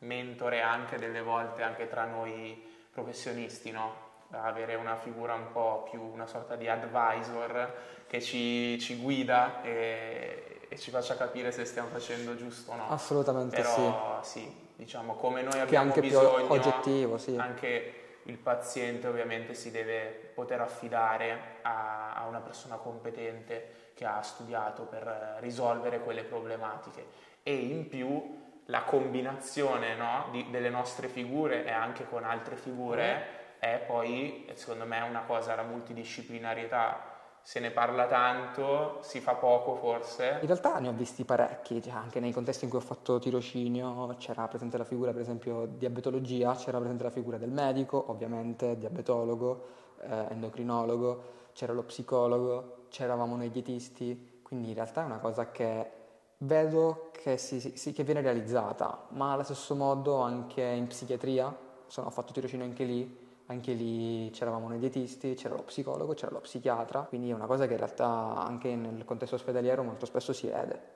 mentore 0.00 0.60
anche 0.62 0.98
delle 0.98 1.22
volte 1.22 1.62
anche 1.62 1.88
tra 1.88 2.04
noi 2.06 2.74
professionisti, 2.96 3.70
no? 3.70 4.04
Avere 4.30 4.74
una 4.74 4.96
figura 4.96 5.34
un 5.34 5.52
po' 5.52 5.86
più, 5.90 6.02
una 6.02 6.26
sorta 6.26 6.56
di 6.56 6.66
advisor 6.66 7.74
che 8.06 8.20
ci, 8.20 8.78
ci 8.80 8.96
guida 8.96 9.62
e, 9.62 10.66
e 10.68 10.78
ci 10.78 10.90
faccia 10.90 11.16
capire 11.16 11.52
se 11.52 11.64
stiamo 11.64 11.88
facendo 11.88 12.34
giusto 12.34 12.72
o 12.72 12.76
no. 12.76 12.88
Assolutamente 12.88 13.62
sì. 13.62 13.62
Però 13.62 14.20
sì, 14.22 14.70
diciamo 14.74 15.14
come 15.14 15.42
noi 15.42 15.52
Che 15.52 15.60
abbiamo 15.60 15.88
anche 15.88 16.00
più 16.00 16.08
bisogno, 16.08 16.50
oggettivo, 16.50 17.18
sì. 17.18 17.36
anche 17.36 18.00
il 18.24 18.38
paziente 18.38 19.06
ovviamente 19.06 19.54
si 19.54 19.70
deve 19.70 20.32
poter 20.34 20.60
affidare 20.60 21.58
a, 21.62 22.14
a 22.14 22.26
una 22.26 22.40
persona 22.40 22.76
competente 22.76 23.90
che 23.94 24.04
ha 24.04 24.20
studiato 24.22 24.82
per 24.82 25.36
risolvere 25.40 26.00
quelle 26.00 26.24
problematiche 26.24 27.06
e 27.42 27.54
in 27.54 27.88
più 27.88 28.44
la 28.66 28.82
combinazione 28.82 29.94
no, 29.94 30.26
di- 30.30 30.48
delle 30.50 30.70
nostre 30.70 31.08
figure 31.08 31.64
e 31.64 31.70
anche 31.70 32.08
con 32.08 32.24
altre 32.24 32.56
figure 32.56 33.34
è 33.58 33.82
poi 33.86 34.48
secondo 34.54 34.84
me 34.84 35.00
una 35.00 35.22
cosa, 35.22 35.54
la 35.54 35.62
multidisciplinarietà. 35.62 37.14
Se 37.42 37.60
ne 37.60 37.70
parla 37.70 38.08
tanto, 38.08 38.98
si 39.02 39.20
fa 39.20 39.34
poco 39.34 39.76
forse, 39.76 40.38
In 40.40 40.48
realtà 40.48 40.80
ne 40.80 40.88
ho 40.88 40.92
visti 40.92 41.24
parecchi, 41.24 41.80
cioè 41.80 41.92
anche 41.92 42.18
nei 42.18 42.32
contesti 42.32 42.64
in 42.64 42.70
cui 42.70 42.80
ho 42.80 42.82
fatto 42.82 43.20
tirocinio 43.20 44.16
c'era 44.18 44.48
presente 44.48 44.76
la 44.76 44.84
figura, 44.84 45.12
per 45.12 45.20
esempio, 45.20 45.64
diabetologia, 45.66 46.56
c'era 46.56 46.78
presente 46.78 47.04
la 47.04 47.10
figura 47.10 47.38
del 47.38 47.52
medico, 47.52 48.10
ovviamente, 48.10 48.76
diabetologo, 48.76 49.66
eh, 50.00 50.26
endocrinologo, 50.30 51.22
c'era 51.52 51.72
lo 51.72 51.84
psicologo, 51.84 52.86
c'eravamo 52.88 53.36
noi 53.36 53.50
dietisti, 53.50 54.40
quindi 54.42 54.70
in 54.70 54.74
realtà 54.74 55.02
è 55.02 55.04
una 55.04 55.18
cosa 55.18 55.52
che 55.52 55.90
vedo 56.38 57.10
che, 57.12 57.36
si- 57.38 57.76
si- 57.76 57.92
che 57.92 58.04
viene 58.04 58.20
realizzata, 58.20 59.06
ma 59.10 59.32
allo 59.32 59.42
stesso 59.42 59.74
modo 59.74 60.20
anche 60.20 60.62
in 60.62 60.86
psichiatria, 60.86 61.54
sono, 61.86 62.08
ho 62.08 62.10
fatto 62.10 62.32
tirocinio 62.32 62.64
anche 62.64 62.84
lì, 62.84 63.24
anche 63.46 63.72
lì 63.72 64.28
c'eravamo 64.30 64.68
noi 64.68 64.78
dietisti, 64.78 65.34
c'era 65.34 65.54
lo 65.54 65.62
psicologo, 65.62 66.14
c'era 66.14 66.32
lo 66.32 66.40
psichiatra, 66.40 67.02
quindi 67.02 67.30
è 67.30 67.32
una 67.32 67.46
cosa 67.46 67.66
che 67.66 67.72
in 67.72 67.78
realtà 67.78 68.06
anche 68.06 68.74
nel 68.74 69.04
contesto 69.04 69.36
ospedaliero 69.36 69.82
molto 69.82 70.04
spesso 70.04 70.32
si 70.32 70.48
vede. 70.48 70.94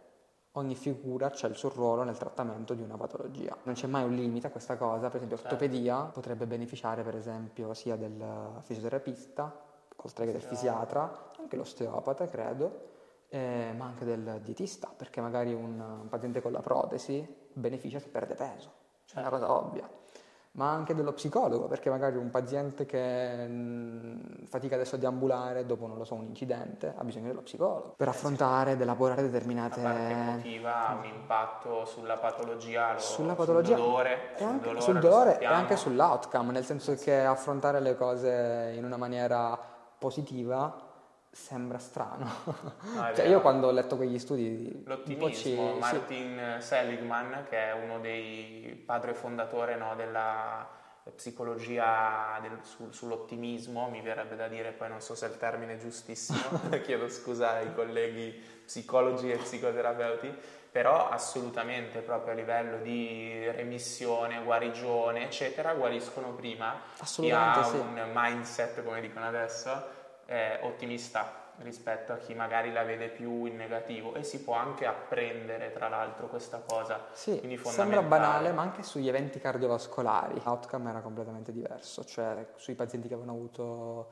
Ogni 0.55 0.75
figura 0.75 1.31
c'ha 1.33 1.47
il 1.47 1.55
suo 1.55 1.69
ruolo 1.69 2.03
nel 2.03 2.19
trattamento 2.19 2.75
di 2.75 2.83
una 2.83 2.97
patologia. 2.97 3.57
Non 3.63 3.77
c'è 3.77 3.87
mai 3.87 4.03
un 4.03 4.17
limite 4.17 4.49
a 4.49 4.51
questa 4.51 4.77
cosa, 4.77 5.07
per 5.07 5.17
esempio 5.17 5.37
Certo. 5.37 5.55
ortopedia 5.55 6.11
potrebbe 6.13 6.45
beneficiare 6.47 7.05
per 7.05 7.15
esempio 7.15 7.73
sia 7.73 7.95
del 7.95 8.21
fisioterapista, 8.63 9.57
oltre 9.95 10.27
che 10.27 10.33
del 10.33 10.43
fisiatra, 10.43 11.31
anche 11.39 11.55
l'osteopata 11.57 12.27
credo, 12.27 12.89
eh, 13.31 13.73
ma 13.77 13.87
anche 13.87 14.05
del 14.05 14.41
dietista, 14.43 14.93
perché 14.95 15.21
magari 15.21 15.55
un, 15.55 15.81
un 15.81 16.09
paziente 16.09 16.43
con 16.43 16.53
la 16.53 16.61
protesi 16.61 17.27
beneficia 17.53 17.99
se 18.01 18.09
perde 18.09 18.35
peso, 18.35 18.73
è 19.15 19.21
una 19.21 19.31
cosa 19.31 19.51
ovvia. 19.53 19.89
Ma 20.53 20.73
anche 20.73 20.97
dello 20.97 21.13
psicologo, 21.13 21.69
perché 21.69 21.91
magari 21.91 22.17
un 22.17 22.29
paziente 22.29 22.85
che 22.85 23.47
mh, 23.47 24.47
fatica 24.47 24.75
adesso 24.75 24.97
a 24.97 24.99
deambulare 24.99 25.65
dopo, 25.65 25.87
non 25.87 25.97
lo 25.97 26.03
so, 26.03 26.15
un 26.15 26.25
incidente, 26.25 26.93
ha 26.97 27.05
bisogno 27.05 27.29
dello 27.29 27.43
psicologo 27.43 27.95
per 27.97 28.09
affrontare 28.09 28.73
ed 28.73 28.81
elaborare 28.81 29.23
la 29.23 29.29
determinate... 29.29 29.81
parte 29.81 30.11
emotiva 30.11 30.89
ha 30.89 30.95
un 30.97 31.05
impatto 31.05 31.85
sulla 31.85 32.17
patologia, 32.17 32.95
lo- 32.95 32.99
sulla 32.99 33.35
patologia 33.35 33.77
sul 33.77 33.85
dolore, 33.85 34.35
e 34.35 34.39
sul 34.39 34.47
anche, 34.49 34.65
dolore, 34.65 34.81
sul 34.81 34.95
lo 34.95 35.01
dolore 35.01 35.39
e 35.39 35.47
anche 35.47 35.77
sull'outcome, 35.77 36.51
nel 36.51 36.65
senso 36.65 36.97
che 36.97 37.25
affrontare 37.25 37.79
le 37.79 37.95
cose 37.95 38.73
in 38.75 38.85
una 38.85 38.97
maniera 38.97 39.57
positiva 39.99 40.89
sembra 41.31 41.79
strano. 41.79 42.29
No, 42.81 43.07
è 43.09 43.15
cioè, 43.15 43.27
io 43.27 43.41
quando 43.41 43.69
ho 43.69 43.71
letto 43.71 43.97
quegli 43.97 44.19
studi 44.19 44.83
po' 44.85 45.31
ci- 45.31 45.55
L'ottimismo, 45.55 45.73
sì. 45.75 45.79
Martin 45.79 46.57
Seligman, 46.61 47.47
che 47.49 47.57
è 47.69 47.73
uno 47.73 48.01
dei 48.01 48.83
padri 48.85 49.15
fondatori 49.15 49.77
no, 49.77 49.95
della 49.95 50.69
psicologia 51.15 52.39
del- 52.43 52.59
sul- 52.63 52.93
sull'ottimismo, 52.93 53.89
mi 53.89 54.01
verrebbe 54.01 54.37
da 54.37 54.49
dire, 54.49 54.73
poi 54.73 54.89
non 54.89 55.01
so 55.01 55.15
se 55.15 55.27
il 55.27 55.37
termine 55.39 55.75
è 55.75 55.79
giustissimo, 55.79 56.39
chiedo 56.85 57.09
scusa 57.09 57.53
ai 57.55 57.73
colleghi 57.75 58.31
psicologi 58.65 59.31
e 59.31 59.37
psicoterapeuti, 59.37 60.33
però 60.71 61.09
assolutamente 61.09 62.01
proprio 62.01 62.33
a 62.33 62.37
livello 62.37 62.79
di 62.79 63.45
remissione, 63.51 64.43
guarigione, 64.43 65.25
eccetera, 65.25 65.75
guariscono 65.75 66.33
prima 66.35 66.81
chi 66.95 67.03
Assolutamente 67.03 67.59
ha 67.59 67.65
sì. 67.65 67.77
un 67.77 68.11
mindset, 68.15 68.85
come 68.85 69.01
dicono 69.01 69.27
adesso, 69.27 69.99
eh, 70.31 70.61
ottimista 70.63 71.49
rispetto 71.59 72.13
a 72.13 72.17
chi 72.17 72.35
magari 72.35 72.73
la 72.73 72.85
vede 72.85 73.09
più 73.09 73.45
in 73.45 73.57
negativo 73.57 74.15
e 74.15 74.23
si 74.23 74.43
può 74.43 74.55
anche 74.55 74.87
apprendere 74.87 75.73
tra 75.73 75.89
l'altro 75.89 76.29
questa 76.29 76.63
cosa. 76.67 77.07
Sì, 77.13 77.39
Quindi 77.39 77.59
sembra 77.59 78.01
banale, 78.03 78.53
ma 78.53 78.63
anche 78.63 78.83
sugli 78.83 79.09
eventi 79.09 79.41
cardiovascolari 79.41 80.41
l'outcome 80.43 80.89
era 80.91 81.01
completamente 81.01 81.53
diverso, 81.53 82.05
cioè 82.05 82.53
sui 82.57 82.75
pazienti 82.75 83.09
che 83.09 83.15
avevano 83.15 83.37
avuto 83.37 84.09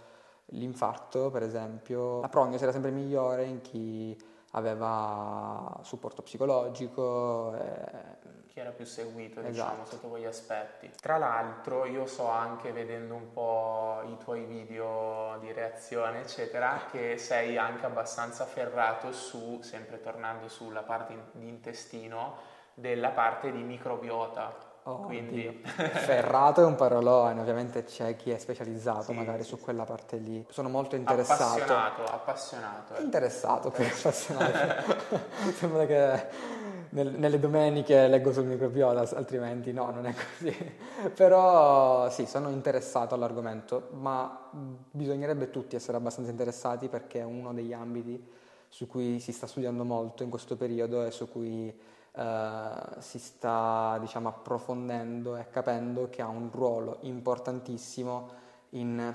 l'infarto, 0.52 1.30
per 1.30 1.42
esempio, 1.42 2.20
la 2.20 2.28
prognosi 2.28 2.62
era 2.62 2.72
sempre 2.72 2.90
migliore 2.90 3.44
in 3.44 3.60
chi 3.60 4.16
aveva 4.52 5.78
supporto 5.82 6.22
psicologico. 6.22 7.54
e- 7.54 8.37
Chi 8.58 8.64
era 8.64 8.72
più 8.72 8.86
seguito, 8.86 9.38
Esatto. 9.38 9.50
diciamo, 9.52 9.84
sotto 9.84 10.08
quegli 10.08 10.24
aspetti. 10.24 10.90
Tra 11.00 11.16
l'altro, 11.16 11.84
io 11.84 12.06
so 12.06 12.26
anche 12.28 12.72
vedendo 12.72 13.14
un 13.14 13.30
po' 13.30 14.00
i 14.06 14.16
tuoi 14.18 14.42
video 14.46 15.36
di 15.38 15.52
reazione, 15.52 16.22
eccetera, 16.22 16.80
che 16.90 17.18
sei 17.18 17.56
anche 17.56 17.86
abbastanza 17.86 18.44
ferrato 18.46 19.12
su, 19.12 19.60
sempre 19.62 20.00
tornando 20.00 20.48
sulla 20.48 20.82
parte 20.82 21.12
in- 21.12 21.22
di 21.30 21.46
intestino, 21.48 22.34
della 22.74 23.10
parte 23.10 23.52
di 23.52 23.62
microbiota. 23.62 24.66
Oh, 24.84 25.02
Quindi. 25.02 25.62
Ferrato 25.62 26.62
è 26.62 26.64
un 26.64 26.74
parolone, 26.74 27.40
ovviamente 27.40 27.84
c'è 27.84 28.16
chi 28.16 28.30
è 28.30 28.38
specializzato 28.38 29.02
Sì, 29.02 29.12
magari 29.12 29.42
sì, 29.42 29.50
su 29.50 29.60
quella 29.60 29.84
parte 29.84 30.16
lì. 30.16 30.44
Sono 30.48 30.68
molto 30.70 30.96
interessato. 30.96 31.42
appassionato, 31.42 32.04
appassionato. 32.04 32.92
ecco. 32.94 33.02
Interessato 33.02 33.70
più 33.70 33.84
appassionato. 33.84 34.96
Sembra 35.54 35.84
che 35.84 36.26
nel- 36.90 37.18
nelle 37.18 37.38
domeniche 37.38 38.08
leggo 38.08 38.32
sul 38.32 38.44
microbiota, 38.46 39.16
altrimenti 39.16 39.72
no, 39.72 39.90
non 39.90 40.06
è 40.06 40.14
così. 40.14 40.54
Però 41.14 42.08
sì, 42.10 42.26
sono 42.26 42.50
interessato 42.50 43.14
all'argomento, 43.14 43.88
ma 43.92 44.50
bisognerebbe 44.90 45.50
tutti 45.50 45.76
essere 45.76 45.96
abbastanza 45.96 46.30
interessati 46.30 46.88
perché 46.88 47.20
è 47.20 47.24
uno 47.24 47.52
degli 47.52 47.72
ambiti 47.72 48.22
su 48.68 48.86
cui 48.86 49.18
si 49.20 49.32
sta 49.32 49.46
studiando 49.46 49.84
molto 49.84 50.22
in 50.22 50.30
questo 50.30 50.56
periodo 50.56 51.04
e 51.04 51.10
su 51.10 51.28
cui 51.30 51.74
eh, 52.12 52.70
si 52.98 53.18
sta 53.18 53.96
diciamo, 54.00 54.28
approfondendo 54.28 55.36
e 55.36 55.48
capendo 55.50 56.08
che 56.10 56.22
ha 56.22 56.28
un 56.28 56.50
ruolo 56.52 56.98
importantissimo 57.02 58.46
in, 58.70 58.98
in 58.98 59.14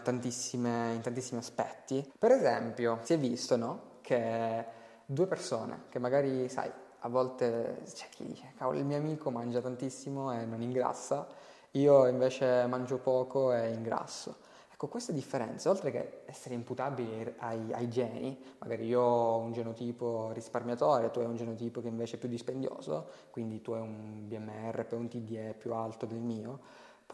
tantissimi 1.02 1.40
aspetti. 1.40 2.12
Per 2.18 2.32
esempio, 2.32 3.00
si 3.04 3.14
è 3.14 3.18
visto 3.18 3.56
no, 3.58 3.82
che 4.02 4.66
due 5.06 5.28
persone 5.28 5.84
che 5.90 6.00
magari, 6.00 6.50
sai, 6.50 6.72
a 7.06 7.10
volte 7.10 7.82
c'è 7.94 8.08
chi 8.10 8.26
dice, 8.26 8.54
cavolo, 8.56 8.80
il 8.80 8.86
mio 8.86 8.98
amico 8.98 9.30
mangia 9.30 9.60
tantissimo 9.60 10.32
e 10.32 10.46
non 10.46 10.62
ingrassa, 10.62 11.28
io 11.72 12.08
invece 12.08 12.66
mangio 12.68 12.98
poco 12.98 13.54
e 13.54 13.74
ingrasso. 13.74 14.38
Ecco, 14.72 14.88
queste 14.88 15.12
differenze, 15.12 15.68
oltre 15.68 15.92
che 15.92 16.22
essere 16.26 16.56
imputabili 16.56 17.36
ai, 17.40 17.74
ai, 17.74 17.90
geni, 17.90 18.42
magari 18.60 18.86
io 18.86 19.02
ho 19.02 19.38
un 19.38 19.52
genotipo 19.52 20.32
risparmiatore, 20.32 21.12
tu 21.12 21.20
hai 21.20 21.26
un 21.26 21.36
genotipo 21.36 21.82
che 21.82 21.90
invece 21.90 22.16
è 22.16 22.20
più 22.20 22.30
dispendioso, 22.30 23.10
quindi 23.32 23.62
tu 23.62 23.74
hai 23.74 23.82
un 23.82 24.26
BMR, 24.26 24.88
un 24.92 25.10
TDE 25.10 25.56
più 25.58 25.74
alto 25.74 26.06
del 26.06 26.20
mio, 26.20 26.60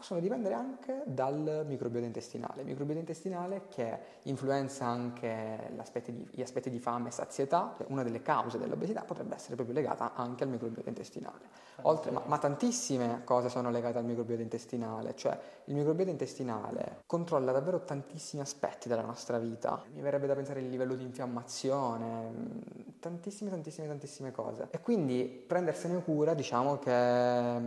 possono 0.00 0.20
dipendere 0.20 0.54
anche 0.54 1.02
dal 1.04 1.64
microbiota 1.66 2.06
intestinale. 2.06 2.62
Il 2.62 2.66
microbiota 2.68 3.00
intestinale 3.00 3.66
che 3.68 3.98
influenza 4.22 4.86
anche 4.86 5.70
di, 6.06 6.26
gli 6.30 6.40
aspetti 6.40 6.70
di 6.70 6.78
fame 6.78 7.08
e 7.08 7.10
sazietà, 7.10 7.76
una 7.88 8.02
delle 8.02 8.22
cause 8.22 8.56
dell'obesità 8.56 9.02
potrebbe 9.02 9.34
essere 9.34 9.56
proprio 9.56 9.74
legata 9.76 10.14
anche 10.14 10.44
al 10.44 10.48
microbiota 10.48 10.88
intestinale. 10.88 11.68
Oltre, 11.82 12.10
ma, 12.10 12.22
ma, 12.26 12.38
tantissime 12.38 13.22
cose 13.24 13.48
sono 13.48 13.70
legate 13.70 13.98
al 13.98 14.04
microbiota 14.04 14.42
intestinale, 14.42 15.14
cioè 15.14 15.38
il 15.64 15.74
microbiota 15.74 16.10
intestinale 16.10 17.02
controlla 17.06 17.52
davvero 17.52 17.84
tantissimi 17.84 18.42
aspetti 18.42 18.88
della 18.88 19.02
nostra 19.02 19.38
vita. 19.38 19.82
Mi 19.94 20.00
verrebbe 20.00 20.26
da 20.26 20.34
pensare 20.34 20.60
il 20.60 20.68
livello 20.68 20.94
di 20.94 21.04
infiammazione, 21.04 22.32
tantissime, 22.98 23.50
tantissime, 23.50 23.86
tantissime 23.86 24.32
cose. 24.32 24.68
E 24.70 24.80
quindi 24.80 25.24
prendersene 25.46 26.02
cura 26.02 26.34
diciamo 26.34 26.78
che, 26.78 27.60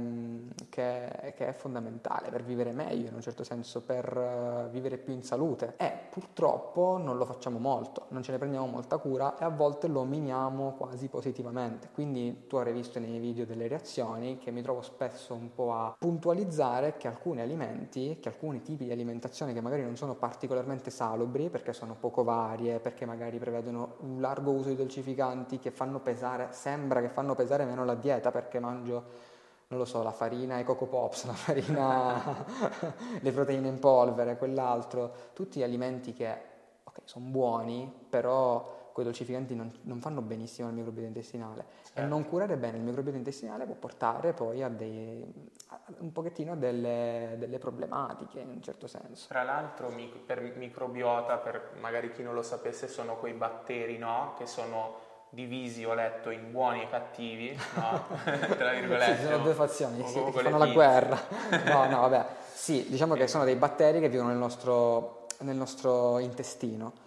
che, 0.70 1.34
che 1.36 1.48
è 1.48 1.54
fondamentale 1.54 2.30
per 2.30 2.44
vivere 2.44 2.72
meglio 2.72 3.08
in 3.08 3.16
un 3.16 3.22
certo 3.22 3.44
senso, 3.44 3.82
per 3.82 4.16
uh, 4.16 4.70
vivere 4.70 4.98
più 4.98 5.14
in 5.14 5.24
salute 5.24 5.74
e 5.78 5.92
purtroppo 6.10 6.98
non 6.98 7.18
lo 7.18 7.26
facciamo 7.26 7.58
molto, 7.58 8.06
non 8.10 8.22
ce 8.22 8.32
ne 8.32 8.38
prendiamo 8.38 8.68
molta 8.68 8.98
cura 8.98 9.38
e 9.38 9.44
a 9.44 9.50
volte 9.50 9.88
lo 9.88 10.04
miniamo 10.04 10.74
quasi 10.78 11.08
positivamente. 11.08 11.90
Quindi 11.94 12.46
tu 12.48 12.58
avrai 12.58 12.74
visto 12.74 13.00
nei 13.00 13.20
video 13.20 13.46
delle 13.46 13.68
reazioni 13.68 14.02
che 14.40 14.52
mi 14.52 14.62
trovo 14.62 14.82
spesso 14.82 15.34
un 15.34 15.54
po' 15.54 15.74
a 15.74 15.96
puntualizzare 15.98 16.98
che 16.98 17.08
alcuni 17.08 17.42
alimenti, 17.42 18.18
che 18.20 18.30
alcuni 18.30 18.62
tipi 18.62 18.86
di 18.86 18.92
alimentazione 18.92 19.54
che 19.54 19.62
magari 19.62 19.84
non 19.84 19.96
sono 19.96 20.16
particolarmente 20.16 20.90
salubri 20.90 21.50
perché 21.50 21.74
sono 21.74 21.96
poco 22.00 22.24
varie, 22.24 22.80
perché 22.80 23.06
magari 23.06 23.38
prevedono 23.40 23.96
un 24.00 24.20
largo 24.20 24.52
uso 24.52 24.70
di 24.70 24.76
dolcificanti 24.76 25.60
che 25.60 25.72
fanno 25.72 26.00
pesare, 26.00 26.50
sembra 26.52 27.02
che 27.02 27.10
fanno 27.10 27.34
pesare 27.36 27.66
meno 27.66 27.86
la 27.86 27.96
dieta 27.96 28.32
perché 28.32 28.60
mangio 28.60 29.32
non 29.68 29.80
lo 29.80 29.86
so, 29.86 30.04
la 30.04 30.12
farina 30.12 30.60
e 30.60 30.64
Coco 30.64 30.86
Pops, 30.86 31.26
la 31.26 31.34
farina, 31.34 32.46
le 33.20 33.32
proteine 33.32 33.68
in 33.68 33.80
polvere, 33.80 34.38
quell'altro, 34.38 35.12
tutti 35.34 35.64
alimenti 35.64 36.14
che, 36.14 36.38
ok, 36.84 37.00
sono 37.06 37.26
buoni, 37.30 37.92
però 38.08 38.83
quei 38.94 39.04
dolcificanti 39.04 39.56
non, 39.56 39.70
non, 39.82 40.00
fanno 40.00 40.22
benissimo 40.22 40.68
al 40.70 40.74
microbiota 40.74 41.08
intestinale 41.08 41.66
certo. 41.84 42.00
e 42.00 42.04
non 42.06 42.26
curare 42.26 42.56
bene 42.56 42.78
il 42.78 42.84
microbiota 42.84 43.18
intestinale 43.18 43.66
può 43.66 43.76
portare 43.76 44.34
poi 44.34 44.64
a, 44.64 44.70
dei, 44.70 45.26
a 45.68 45.80
un 46.00 46.12
pochettino 46.12 46.56
delle, 46.56 47.36
delle, 47.38 47.58
problematiche 47.58 48.40
in 48.40 48.50
un 48.50 48.62
certo 48.62 48.88
senso. 48.88 49.28
Tra 49.28 49.44
l'altro 49.44 49.92
per 50.26 50.42
microbiota, 50.56 51.38
per 51.38 51.72
magari 51.82 52.12
chi 52.12 52.24
non 52.24 52.34
lo 52.34 52.44
sapesse, 52.44 52.88
sono 52.88 53.18
quei 53.18 53.34
batteri 53.34 53.98
no? 53.98 54.36
che 54.38 54.46
sono 54.46 55.12
divisi, 55.34 55.84
ho 55.84 55.96
letto, 55.96 56.30
in 56.30 56.52
buoni 56.52 56.84
e 56.84 56.90
cattivi, 56.90 57.58
no? 57.76 58.06
Tra 58.24 58.72
virgolette. 58.72 59.18
Sì, 59.18 59.24
sono 59.24 59.38
due 59.40 59.54
fazioni, 59.54 60.08
sì, 60.08 60.24
che 60.24 60.32
fanno 60.32 60.58
la 60.58 60.68
guerra. 60.68 61.20
No, 61.66 61.86
no, 61.90 62.02
vabbè. 62.02 62.26
Sì, 62.54 62.86
diciamo 62.88 63.16
che 63.16 63.28
sono 63.28 63.44
dei 63.44 63.56
batteri 63.56 64.00
che 64.00 64.10
vivono 64.10 64.30
nel 64.30 64.38
nostro, 64.38 65.26
nel 65.40 65.56
nostro 65.56 66.20
intestino. 66.20 67.03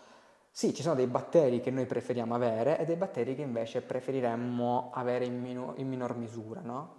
Sì, 0.56 0.72
ci 0.72 0.80
sono 0.80 0.94
dei 0.94 1.06
batteri 1.06 1.60
che 1.60 1.70
noi 1.70 1.84
preferiamo 1.84 2.34
avere 2.34 2.78
e 2.78 2.86
dei 2.86 2.96
batteri 2.96 3.34
che 3.34 3.42
invece 3.42 3.82
preferiremmo 3.82 4.90
avere 4.94 5.26
in, 5.26 5.38
minu- 5.38 5.78
in 5.78 5.86
minor 5.86 6.16
misura, 6.16 6.62
no? 6.62 6.94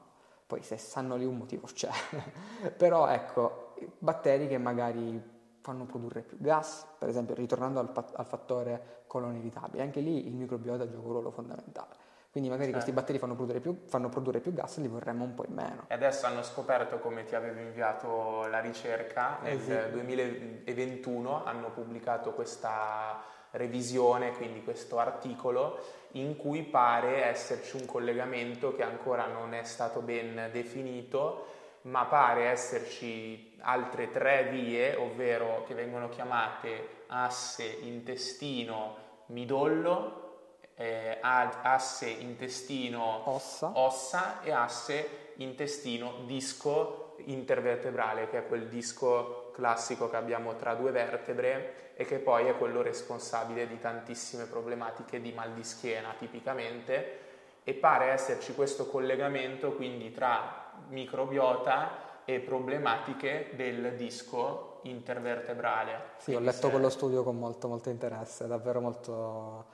Poi 0.46 0.62
se 0.62 0.78
sanno 0.78 1.15
lì 1.15 1.26
un 1.26 1.38
motivo 1.38 1.65
c'è. 1.65 1.89
Però 2.78 3.08
ecco, 3.08 3.74
batteri 3.98 4.48
che 4.48 4.60
magari 4.60 5.20
fanno 5.62 5.86
produrre 5.86 6.22
più 6.22 6.38
gas, 6.39 6.86
per 7.00 7.10
esempio 7.10 7.34
ritornando 7.34 7.80
al, 7.80 7.91
al 8.13 8.26
fattore 8.28 9.06
colon 9.08 9.38
irritabile, 9.38 9.82
anche 9.82 10.02
lì 10.02 10.28
il 10.28 10.36
microbiota 10.36 10.88
gioca 10.88 11.08
un 11.08 11.13
ruolo 11.13 11.32
fondamentale. 11.32 11.96
Quindi 12.30 12.50
magari 12.50 12.72
certo. 12.72 12.86
questi 12.86 12.91
batteri 12.91 13.17
fanno 13.17 13.34
produrre, 13.34 13.60
più, 13.60 13.86
fanno 13.88 14.10
produrre 14.10 14.39
più 14.39 14.54
gas 14.54 14.78
e 14.78 14.82
li 14.82 14.88
vorremmo 14.88 15.24
un 15.24 15.34
po' 15.34 15.46
in 15.48 15.56
meno. 15.56 15.86
E 15.88 15.96
adesso 15.96 16.28
hanno 16.28 16.43
scoperto, 16.43 17.00
come 17.00 17.24
ti 17.24 17.34
avevo 17.34 17.60
inviato 17.60 18.46
la 18.46 18.60
ricerca, 18.60 19.41
eh 19.41 19.56
nel 19.56 19.86
sì. 19.88 19.91
2021 19.93 21.43
hanno 21.43 21.72
pubblicato 21.72 22.34
questa 22.34 23.20
revisione, 23.51 24.31
quindi 24.31 24.63
questo 24.63 24.99
articolo, 24.99 25.79
in 26.12 26.38
cui 26.38 26.63
pare 26.63 27.25
esserci 27.25 27.75
un 27.75 27.86
collegamento 27.86 28.75
che 28.75 28.83
ancora 28.83 29.27
non 29.27 29.53
è 29.53 29.63
stato 29.63 30.01
ben 30.01 30.49
definito 30.51 31.55
ma 31.88 32.05
pare 32.05 32.45
esserci 32.45 33.55
altre 33.62 34.10
tre 34.12 34.49
vie, 34.51 34.95
ovvero 34.95 35.63
che 35.65 35.73
vengono 35.73 36.10
chiamate 36.10 37.05
asse 37.07 37.65
intestino-midollo, 37.65 40.25
eh, 40.75 41.17
asse 41.21 42.07
intestino 42.07 43.29
ossa. 43.29 43.71
ossa 43.73 44.41
e 44.41 44.51
asse 44.51 45.31
intestino 45.36 46.23
disco 46.25 47.15
intervertebrale, 47.25 48.29
che 48.29 48.39
è 48.39 48.47
quel 48.47 48.67
disco 48.67 49.46
classico 49.58 50.08
che 50.08 50.17
abbiamo 50.17 50.56
tra 50.56 50.76
due 50.76 50.91
vertebre 50.91 51.96
e 51.96 52.06
che 52.06 52.20
poi 52.20 52.46
è 52.46 52.56
quello 52.56 52.84
responsabile 52.84 53.67
di 53.67 53.80
tantissime 53.80 54.46
problematiche 54.46 55.20
di 55.20 55.32
mal 55.32 55.52
di 55.54 55.63
schiena 55.63 56.13
tipicamente 56.15 57.26
e 57.63 57.74
pare 57.74 58.12
esserci 58.12 58.54
questo 58.54 58.86
collegamento 58.86 59.74
quindi 59.74 60.12
tra 60.12 60.74
microbiota 60.89 62.06
e 62.24 62.39
problematiche 62.39 63.50
del 63.56 63.96
disco 63.96 64.80
intervertebrale. 64.84 66.02
Sì, 66.17 66.36
ho 66.36 66.39
letto 66.39 66.70
quello 66.70 66.89
studio 66.89 67.24
con 67.24 67.39
molto, 67.39 67.67
molto 67.67 67.89
interesse, 67.89 68.46
è 68.46 68.48
davvero 68.48 68.80
molto, 68.80 69.65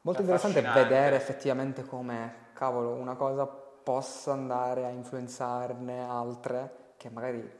molto 0.00 0.22
interessante 0.22 0.62
vedere 0.62 1.16
effettivamente 1.16 1.84
come, 1.84 2.46
cavolo, 2.54 2.92
una 2.94 3.16
cosa 3.16 3.44
possa 3.46 4.32
andare 4.32 4.86
a 4.86 4.88
influenzarne 4.88 6.08
altre 6.08 6.78
che 6.96 7.10
magari 7.10 7.59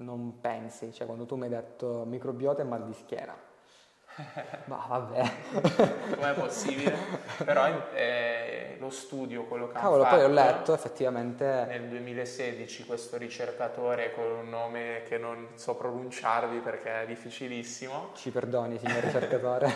non 0.00 0.40
pensi, 0.40 0.92
cioè 0.92 1.06
quando 1.06 1.26
tu 1.26 1.36
mi 1.36 1.44
hai 1.44 1.50
detto 1.50 2.04
microbiota 2.06 2.62
e 2.62 2.64
mal 2.64 2.84
di 2.84 2.94
schiena, 2.94 3.34
ma 4.66 4.84
vabbè. 4.88 5.30
Com'è 6.16 6.34
possibile? 6.34 6.96
Però 7.44 7.66
eh, 7.92 8.76
lo 8.78 8.90
studio, 8.90 9.44
quello 9.44 9.68
che 9.68 9.74
Cavolo, 9.74 10.02
fatto, 10.02 10.16
poi 10.16 10.24
ho 10.24 10.28
letto 10.28 10.74
effettivamente... 10.74 11.64
Nel 11.68 11.88
2016 11.88 12.86
questo 12.86 13.16
ricercatore 13.16 14.12
con 14.12 14.24
un 14.24 14.48
nome 14.48 15.02
che 15.06 15.18
non 15.18 15.48
so 15.54 15.74
pronunciarvi 15.76 16.58
perché 16.58 17.02
è 17.02 17.06
difficilissimo. 17.06 18.10
Ci 18.14 18.30
perdoni, 18.30 18.78
signor 18.78 19.02
ricercatore. 19.02 19.72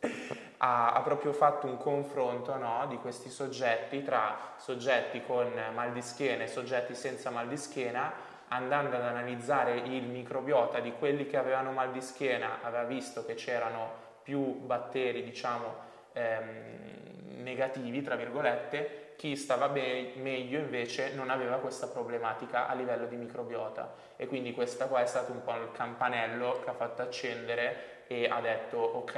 ha, 0.58 0.92
ha, 0.92 1.00
proprio 1.02 1.32
fatto 1.32 1.66
un 1.66 1.78
confronto 1.78 2.56
no, 2.56 2.86
di 2.88 2.96
questi 2.96 3.30
soggetti 3.30 4.02
tra 4.02 4.36
soggetti 4.56 5.22
con 5.22 5.52
mal 5.74 5.92
di 5.92 6.02
schiena 6.02 6.44
e 6.44 6.48
soggetti 6.48 6.94
senza 6.94 7.30
mal 7.30 7.48
di 7.48 7.56
schiena 7.56 8.32
andando 8.48 8.96
ad 8.96 9.02
analizzare 9.02 9.76
il 9.76 10.04
microbiota 10.04 10.80
di 10.80 10.92
quelli 10.92 11.26
che 11.26 11.36
avevano 11.36 11.72
mal 11.72 11.90
di 11.92 12.00
schiena, 12.00 12.58
aveva 12.62 12.84
visto 12.84 13.24
che 13.24 13.34
c'erano 13.34 14.02
più 14.22 14.60
batteri, 14.60 15.22
diciamo, 15.22 15.74
ehm, 16.12 17.42
negativi, 17.42 18.02
tra 18.02 18.16
virgolette, 18.16 19.12
chi 19.16 19.36
stava 19.36 19.68
be- 19.68 20.12
meglio 20.16 20.58
invece 20.58 21.14
non 21.14 21.30
aveva 21.30 21.56
questa 21.56 21.86
problematica 21.86 22.66
a 22.66 22.74
livello 22.74 23.06
di 23.06 23.16
microbiota 23.16 23.94
e 24.16 24.26
quindi 24.26 24.52
questo 24.52 24.86
qua 24.86 25.02
è 25.02 25.06
stato 25.06 25.32
un 25.32 25.42
po' 25.42 25.54
il 25.54 25.70
campanello 25.72 26.60
che 26.62 26.70
ha 26.70 26.74
fatto 26.74 27.02
accendere 27.02 27.92
e 28.06 28.26
ha 28.28 28.40
detto 28.40 28.76
ok, 28.76 29.16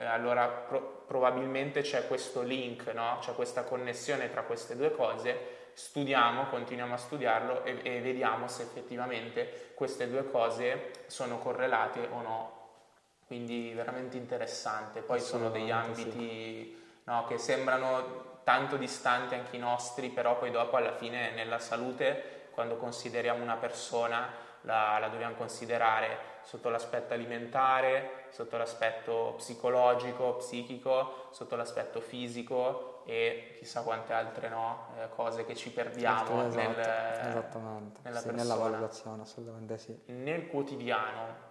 allora 0.00 0.46
pro- 0.46 1.04
probabilmente 1.06 1.80
c'è 1.80 2.06
questo 2.06 2.42
link, 2.42 2.86
no? 2.94 3.18
c'è 3.20 3.34
questa 3.34 3.62
connessione 3.62 4.30
tra 4.30 4.42
queste 4.42 4.76
due 4.76 4.92
cose 4.92 5.56
studiamo, 5.78 6.48
continuiamo 6.48 6.94
a 6.94 6.96
studiarlo 6.96 7.62
e, 7.62 7.78
e, 7.84 8.00
vediamo 8.00 8.48
se 8.48 8.62
effettivamente 8.62 9.70
queste 9.74 10.10
due 10.10 10.28
cose 10.28 10.90
sono 11.06 11.38
correlate 11.38 12.08
o 12.10 12.20
no. 12.20 12.56
Quindi 13.24 13.72
veramente 13.72 14.16
interessante. 14.16 15.02
Poi 15.02 15.20
sono 15.20 15.50
degli 15.50 15.70
ambiti 15.70 16.10
sì. 16.10 16.76
no, 17.04 17.26
che 17.28 17.38
sembrano 17.38 18.40
tanto 18.42 18.76
distanti 18.76 19.36
anche 19.36 19.54
i 19.54 19.60
nostri, 19.60 20.08
però 20.08 20.36
poi 20.36 20.50
dopo 20.50 20.76
alla 20.76 20.96
fine 20.96 21.30
nella 21.30 21.60
salute, 21.60 22.48
quando 22.50 22.76
consideriamo 22.76 23.40
una 23.40 23.56
persona, 23.56 24.28
la, 24.62 24.98
la 24.98 25.06
dobbiamo 25.06 25.36
considerare 25.36 26.38
sotto 26.42 26.70
l'aspetto 26.70 27.14
alimentare, 27.14 28.24
sotto 28.30 28.56
l'aspetto 28.56 29.34
psicologico, 29.36 30.38
psichico, 30.38 31.28
sotto 31.30 31.54
l'aspetto 31.54 32.00
fisico 32.00 32.97
e 33.08 33.54
chissà 33.56 33.80
quante 33.80 34.12
altre 34.12 34.50
no, 34.50 34.88
eh, 34.98 35.08
cose 35.08 35.46
che 35.46 35.56
ci 35.56 35.72
perdiamo 35.72 36.46
esatto, 36.46 36.60
nel, 36.60 36.78
esattamente. 36.78 38.00
Nella, 38.02 38.18
sì, 38.18 38.30
nella 38.32 38.54
valutazione, 38.54 39.22
assolutamente 39.22 39.78
sì. 39.78 39.98
Nel 40.08 40.46
quotidiano, 40.46 41.46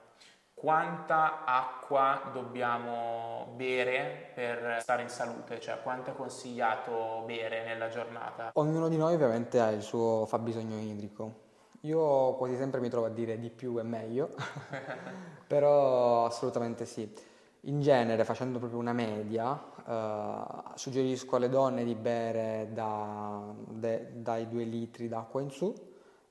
quanta 0.54 1.46
acqua 1.46 2.30
dobbiamo 2.32 3.54
bere 3.56 4.30
per 4.36 4.78
stare 4.82 5.02
in 5.02 5.10
salute, 5.10 5.60
cioè 5.60 5.82
quanto 5.82 6.12
è 6.12 6.14
consigliato 6.14 7.24
bere 7.26 7.64
nella 7.64 7.88
giornata? 7.88 8.52
Ognuno 8.54 8.88
di 8.88 8.98
noi 8.98 9.16
ovviamente 9.16 9.60
ha 9.60 9.72
il 9.72 9.82
suo 9.82 10.28
fabbisogno 10.28 10.78
idrico. 10.78 11.46
Io 11.82 12.36
quasi 12.36 12.56
sempre 12.56 12.80
mi 12.80 12.90
trovo 12.90 13.08
a 13.08 13.10
dire 13.10 13.40
di 13.40 13.50
più 13.50 13.78
è 13.80 13.84
meglio, 13.84 14.36
però 15.48 16.26
assolutamente 16.26 16.86
sì. 16.86 17.36
In 17.68 17.82
genere, 17.82 18.24
facendo 18.24 18.60
proprio 18.60 18.80
una 18.80 18.94
media, 18.94 19.62
eh, 19.86 20.72
suggerisco 20.76 21.36
alle 21.36 21.50
donne 21.50 21.84
di 21.84 21.96
bere 21.96 22.70
da, 22.72 23.54
de, 23.68 24.22
dai 24.22 24.48
2 24.48 24.64
litri 24.64 25.10
d'acqua 25.10 25.42
in 25.42 25.50
su 25.50 25.74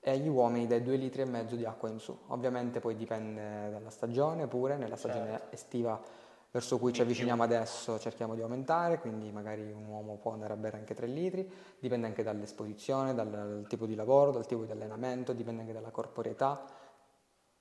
e 0.00 0.10
agli 0.10 0.28
uomini 0.28 0.66
dai 0.66 0.82
2 0.82 0.96
litri 0.96 1.22
e 1.22 1.24
mezzo 1.26 1.54
di 1.54 1.66
acqua 1.66 1.90
in 1.90 1.98
su. 1.98 2.16
Ovviamente 2.28 2.80
poi 2.80 2.96
dipende 2.96 3.68
dalla 3.70 3.90
stagione 3.90 4.46
pure, 4.46 4.78
nella 4.78 4.96
stagione 4.96 5.30
certo. 5.32 5.54
estiva 5.54 6.00
verso 6.50 6.78
cui 6.78 6.94
ci 6.94 7.02
avviciniamo 7.02 7.42
adesso 7.42 7.98
cerchiamo 7.98 8.34
di 8.34 8.40
aumentare, 8.40 8.98
quindi 8.98 9.30
magari 9.30 9.70
un 9.70 9.84
uomo 9.84 10.16
può 10.16 10.32
andare 10.32 10.54
a 10.54 10.56
bere 10.56 10.78
anche 10.78 10.94
3 10.94 11.06
litri, 11.06 11.46
dipende 11.78 12.06
anche 12.06 12.22
dall'esposizione, 12.22 13.12
dal, 13.12 13.28
dal 13.28 13.66
tipo 13.68 13.84
di 13.84 13.94
lavoro, 13.94 14.30
dal 14.30 14.46
tipo 14.46 14.64
di 14.64 14.72
allenamento, 14.72 15.34
dipende 15.34 15.60
anche 15.60 15.74
dalla 15.74 15.90
corporeità. 15.90 16.64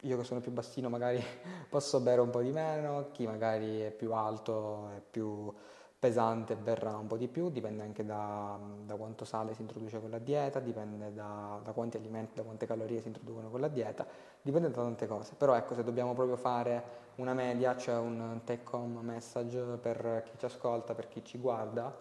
Io 0.06 0.18
che 0.18 0.24
sono 0.24 0.40
più 0.40 0.52
bassino 0.52 0.90
magari 0.90 1.22
posso 1.70 2.00
bere 2.00 2.22
un 2.22 2.30
po' 2.30 2.42
di 2.42 2.52
meno, 2.52 3.10
chi 3.12 3.26
magari 3.26 3.82
è 3.82 3.92
più 3.92 4.14
alto 4.14 4.90
è 4.96 5.02
più 5.02 5.52
pesante 5.98 6.56
berrà 6.56 6.96
un 6.98 7.08
po' 7.08 7.18
di 7.18 7.28
più, 7.28 7.50
dipende 7.50 7.82
anche 7.82 8.06
da, 8.06 8.60
da 8.86 8.96
quanto 8.96 9.26
sale 9.26 9.56
si 9.56 9.62
introduce 9.62 10.00
con 10.00 10.12
la 10.12 10.20
dieta, 10.20 10.60
dipende 10.60 11.12
da, 11.12 11.60
da, 11.64 11.72
quanti 11.72 11.98
alimenti, 11.98 12.36
da 12.36 12.44
quante 12.44 12.68
calorie 12.68 13.02
si 13.02 13.08
introducono 13.08 13.50
con 13.50 13.60
la 13.60 13.68
dieta, 13.68 14.06
dipende 14.42 14.70
da 14.70 14.84
tante 14.84 15.08
cose. 15.08 15.34
Però 15.36 15.56
ecco, 15.56 15.74
se 15.74 15.84
dobbiamo 15.84 16.14
proprio 16.14 16.36
fare 16.36 16.84
una 17.16 17.34
media, 17.34 17.74
c'è 17.74 17.86
cioè 17.86 17.96
un 17.96 18.42
take 18.44 18.76
home 18.76 19.02
message 19.02 19.60
per 19.82 20.24
chi 20.26 20.38
ci 20.38 20.46
ascolta, 20.46 20.94
per 20.94 21.08
chi 21.08 21.24
ci 21.24 21.40
guarda, 21.40 21.92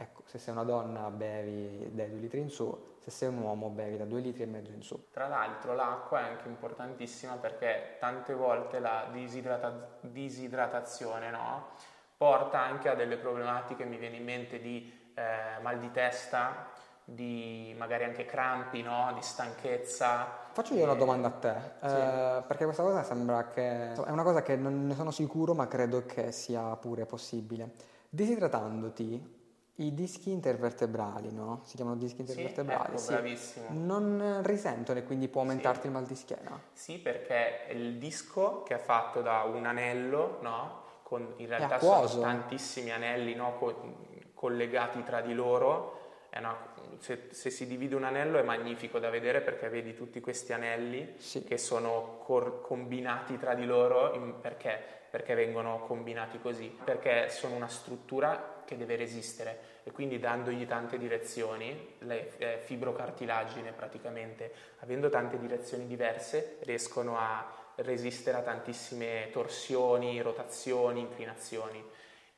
ecco, 0.00 0.22
se 0.24 0.38
sei 0.38 0.54
una 0.54 0.64
donna 0.64 1.10
bevi 1.10 1.90
dai 1.92 2.08
2 2.08 2.18
litri 2.18 2.40
in 2.40 2.48
su, 2.48 2.94
se 2.98 3.10
sei 3.10 3.28
un 3.28 3.38
uomo 3.38 3.68
bevi 3.68 3.98
da 3.98 4.06
2 4.06 4.20
litri 4.20 4.42
e 4.42 4.46
mezzo 4.46 4.72
in 4.72 4.82
su. 4.82 5.08
Tra 5.12 5.28
l'altro 5.28 5.74
l'acqua 5.74 6.20
è 6.20 6.22
anche 6.22 6.48
importantissima 6.48 7.34
perché 7.34 7.96
tante 8.00 8.32
volte 8.32 8.78
la 8.78 9.08
disidrata- 9.12 9.98
disidratazione, 10.00 11.30
no? 11.30 11.68
porta 12.16 12.60
anche 12.60 12.88
a 12.88 12.94
delle 12.94 13.16
problematiche, 13.16 13.84
mi 13.84 13.98
viene 13.98 14.16
in 14.16 14.24
mente 14.24 14.58
di 14.58 14.90
eh, 15.14 15.60
mal 15.60 15.78
di 15.78 15.90
testa, 15.90 16.68
di 17.04 17.74
magari 17.76 18.04
anche 18.04 18.24
crampi, 18.24 18.82
no? 18.82 19.10
di 19.14 19.22
stanchezza. 19.22 20.48
Faccio 20.52 20.74
io 20.74 20.84
una 20.84 20.94
domanda 20.94 21.28
a 21.28 21.30
te, 21.30 21.54
sì. 21.80 21.94
eh, 21.94 22.42
perché 22.46 22.64
questa 22.64 22.82
cosa 22.82 23.02
sembra 23.02 23.48
che 23.48 23.92
è 23.92 24.10
una 24.10 24.22
cosa 24.22 24.42
che 24.42 24.56
non 24.56 24.86
ne 24.86 24.94
sono 24.94 25.10
sicuro, 25.10 25.54
ma 25.54 25.68
credo 25.68 26.06
che 26.06 26.32
sia 26.32 26.74
pure 26.76 27.04
possibile. 27.04 27.72
Disidratandoti, 28.08 29.39
i 29.80 29.94
dischi 29.94 30.30
intervertebrali, 30.30 31.32
no? 31.32 31.60
Si 31.64 31.76
chiamano 31.76 31.96
dischi 31.96 32.20
intervertebrali. 32.20 32.98
Sì, 32.98 33.04
ecco, 33.04 33.12
bravissimo. 33.12 33.66
Non 33.70 34.40
risentono 34.42 34.98
e 34.98 35.04
quindi 35.04 35.28
può 35.28 35.40
aumentarti 35.40 35.82
sì. 35.82 35.86
il 35.86 35.92
mal 35.92 36.04
di 36.04 36.14
schiena? 36.14 36.60
Sì, 36.72 36.98
perché 36.98 37.66
il 37.70 37.96
disco 37.96 38.62
che 38.62 38.74
è 38.74 38.78
fatto 38.78 39.22
da 39.22 39.42
un 39.42 39.64
anello, 39.64 40.38
no? 40.42 40.78
con 41.02 41.34
in 41.36 41.48
realtà 41.48 41.80
sono 41.80 42.20
tantissimi 42.20 42.92
anelli 42.92 43.34
no, 43.34 43.56
co- 43.56 43.96
collegati 44.34 45.02
tra 45.02 45.20
di 45.20 45.34
loro. 45.34 45.98
Una, 46.36 46.56
se, 46.98 47.28
se, 47.30 47.50
si 47.50 47.66
divide 47.66 47.96
un 47.96 48.04
anello 48.04 48.38
è 48.38 48.42
magnifico 48.42 49.00
da 49.00 49.10
vedere 49.10 49.40
perché 49.40 49.68
vedi 49.68 49.94
tutti 49.94 50.20
questi 50.20 50.52
anelli 50.52 51.14
sì. 51.16 51.42
che 51.42 51.58
sono 51.58 52.18
cor- 52.22 52.60
combinati 52.60 53.36
tra 53.36 53.54
di 53.54 53.64
loro 53.64 54.14
in, 54.14 54.40
perché? 54.40 54.98
perché 55.10 55.34
vengono 55.34 55.80
combinati 55.80 56.40
così? 56.40 56.68
Perché 56.84 57.28
sono 57.30 57.56
una 57.56 57.66
struttura 57.66 58.62
che 58.64 58.76
deve 58.76 58.94
resistere 58.94 59.69
e 59.82 59.92
quindi 59.92 60.18
dandogli 60.18 60.66
tante 60.66 60.98
direzioni, 60.98 61.96
le 62.00 62.36
eh, 62.38 62.58
fibrocartilagine 62.58 63.72
praticamente, 63.72 64.52
avendo 64.80 65.08
tante 65.08 65.38
direzioni 65.38 65.86
diverse, 65.86 66.58
riescono 66.60 67.18
a 67.18 67.58
resistere 67.76 68.38
a 68.38 68.42
tantissime 68.42 69.28
torsioni, 69.32 70.20
rotazioni, 70.20 71.00
inclinazioni. 71.00 71.82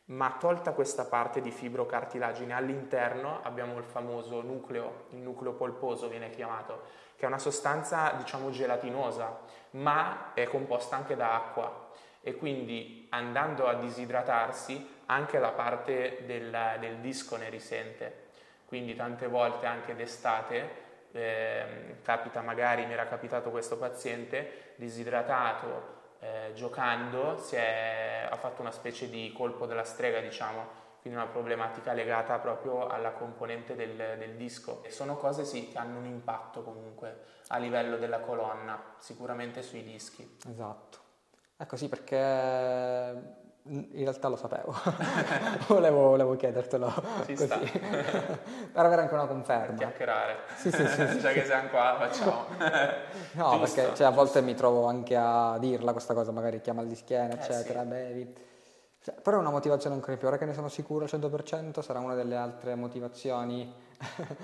Ma 0.05 0.37
tolta 0.39 0.73
questa 0.73 1.05
parte 1.05 1.41
di 1.41 1.51
fibrocartilagine 1.51 2.53
all'interno 2.53 3.41
abbiamo 3.43 3.79
il 3.79 3.85
famoso 3.85 4.41
nucleo, 4.41 5.07
il 5.11 5.19
nucleo 5.19 5.53
polposo 5.53 6.09
viene 6.09 6.31
chiamato, 6.31 6.83
che 7.17 7.25
è 7.25 7.27
una 7.27 7.39
sostanza 7.39 8.13
diciamo 8.13 8.51
gelatinosa, 8.51 9.41
ma 9.71 10.33
è 10.35 10.45
composta 10.45 10.97
anche 10.97 11.17
da 11.17 11.35
acqua 11.35 11.82
e 12.23 12.37
quindi 12.37 13.07
andando 13.11 13.67
a 13.67 13.75
disidratarsi 13.75 15.01
anche 15.07 15.39
la 15.39 15.51
parte 15.51 16.23
del, 16.25 16.77
del 16.81 16.97
disco 16.99 17.37
ne 17.37 17.51
risente. 17.51 18.31
Quindi 18.65 18.95
tante 18.95 19.27
volte 19.27 19.67
anche 19.67 19.95
d'estate 19.95 20.83
eh, 21.13 21.97
capita 22.03 22.41
magari, 22.41 22.87
mi 22.87 22.95
era 22.95 23.07
capitato 23.07 23.51
questo 23.51 23.77
paziente 23.77 24.73
disidratato, 24.77 26.01
eh, 26.21 26.53
giocando, 26.55 27.39
è, 27.51 28.27
ha 28.31 28.37
fatto 28.37 28.63
una 28.63 28.71
specie 28.71 29.11
di 29.11 29.33
colpo 29.37 29.67
della 29.67 29.85
strega, 29.85 30.21
diciamo, 30.21 30.81
quindi 31.03 31.19
una 31.19 31.29
problematica 31.29 31.93
legata 31.93 32.39
proprio 32.39 32.87
alla 32.87 33.11
componente 33.11 33.75
del, 33.75 34.17
del 34.19 34.37
disco. 34.37 34.83
E 34.85 34.91
sono 34.91 35.17
cose 35.17 35.45
sì, 35.45 35.69
che 35.69 35.79
hanno 35.79 35.99
un 35.99 36.07
impatto 36.07 36.63
comunque 36.63 37.25
a 37.49 37.59
livello 37.59 37.99
della 37.99 38.21
colonna, 38.21 38.83
sicuramente 38.99 39.63
sui 39.63 39.83
dischi. 39.83 40.39
Esatto. 40.49 41.02
Ecco 41.63 41.77
sì, 41.77 41.89
perché 41.89 42.17
in 43.67 44.03
realtà 44.03 44.27
lo 44.27 44.35
sapevo, 44.35 44.75
volevo, 45.69 46.09
volevo, 46.09 46.35
chiedertelo 46.35 46.93
Ci 47.25 47.35
così, 47.35 47.47
per 48.73 48.85
avere 48.85 49.03
anche 49.03 49.15
una 49.15 49.27
conferma. 49.27 49.77
Chiacchierare, 49.77 50.39
sì, 50.57 50.73
sì, 50.73 50.85
sì, 50.89 51.19
già 51.23 51.31
che 51.31 51.45
siamo 51.45 51.69
qua 51.69 51.95
facciamo. 52.01 52.47
no, 53.35 53.51
giusto, 53.59 53.59
perché 53.59 53.95
cioè, 53.95 54.09
a 54.09 54.11
volte 54.11 54.41
mi 54.41 54.55
trovo 54.55 54.87
anche 54.87 55.15
a 55.15 55.57
dirla 55.61 55.93
questa 55.93 56.15
cosa, 56.15 56.33
magari 56.33 56.61
chiama 56.61 56.83
di 56.83 56.97
schiena, 56.97 57.35
eh, 57.35 57.39
eccetera, 57.39 57.85
bevi. 57.85 58.35
Cioè, 59.01 59.15
però 59.23 59.37
è 59.37 59.41
una 59.41 59.51
motivazione 59.51 59.95
ancora 59.95 60.17
più, 60.17 60.27
ora 60.27 60.39
che 60.39 60.47
ne 60.47 60.55
sono 60.55 60.69
sicuro 60.69 61.05
al 61.05 61.11
100% 61.13 61.81
sarà 61.81 62.01
una 62.01 62.15
delle 62.15 62.35
altre 62.35 62.75
motivazioni 62.75 63.73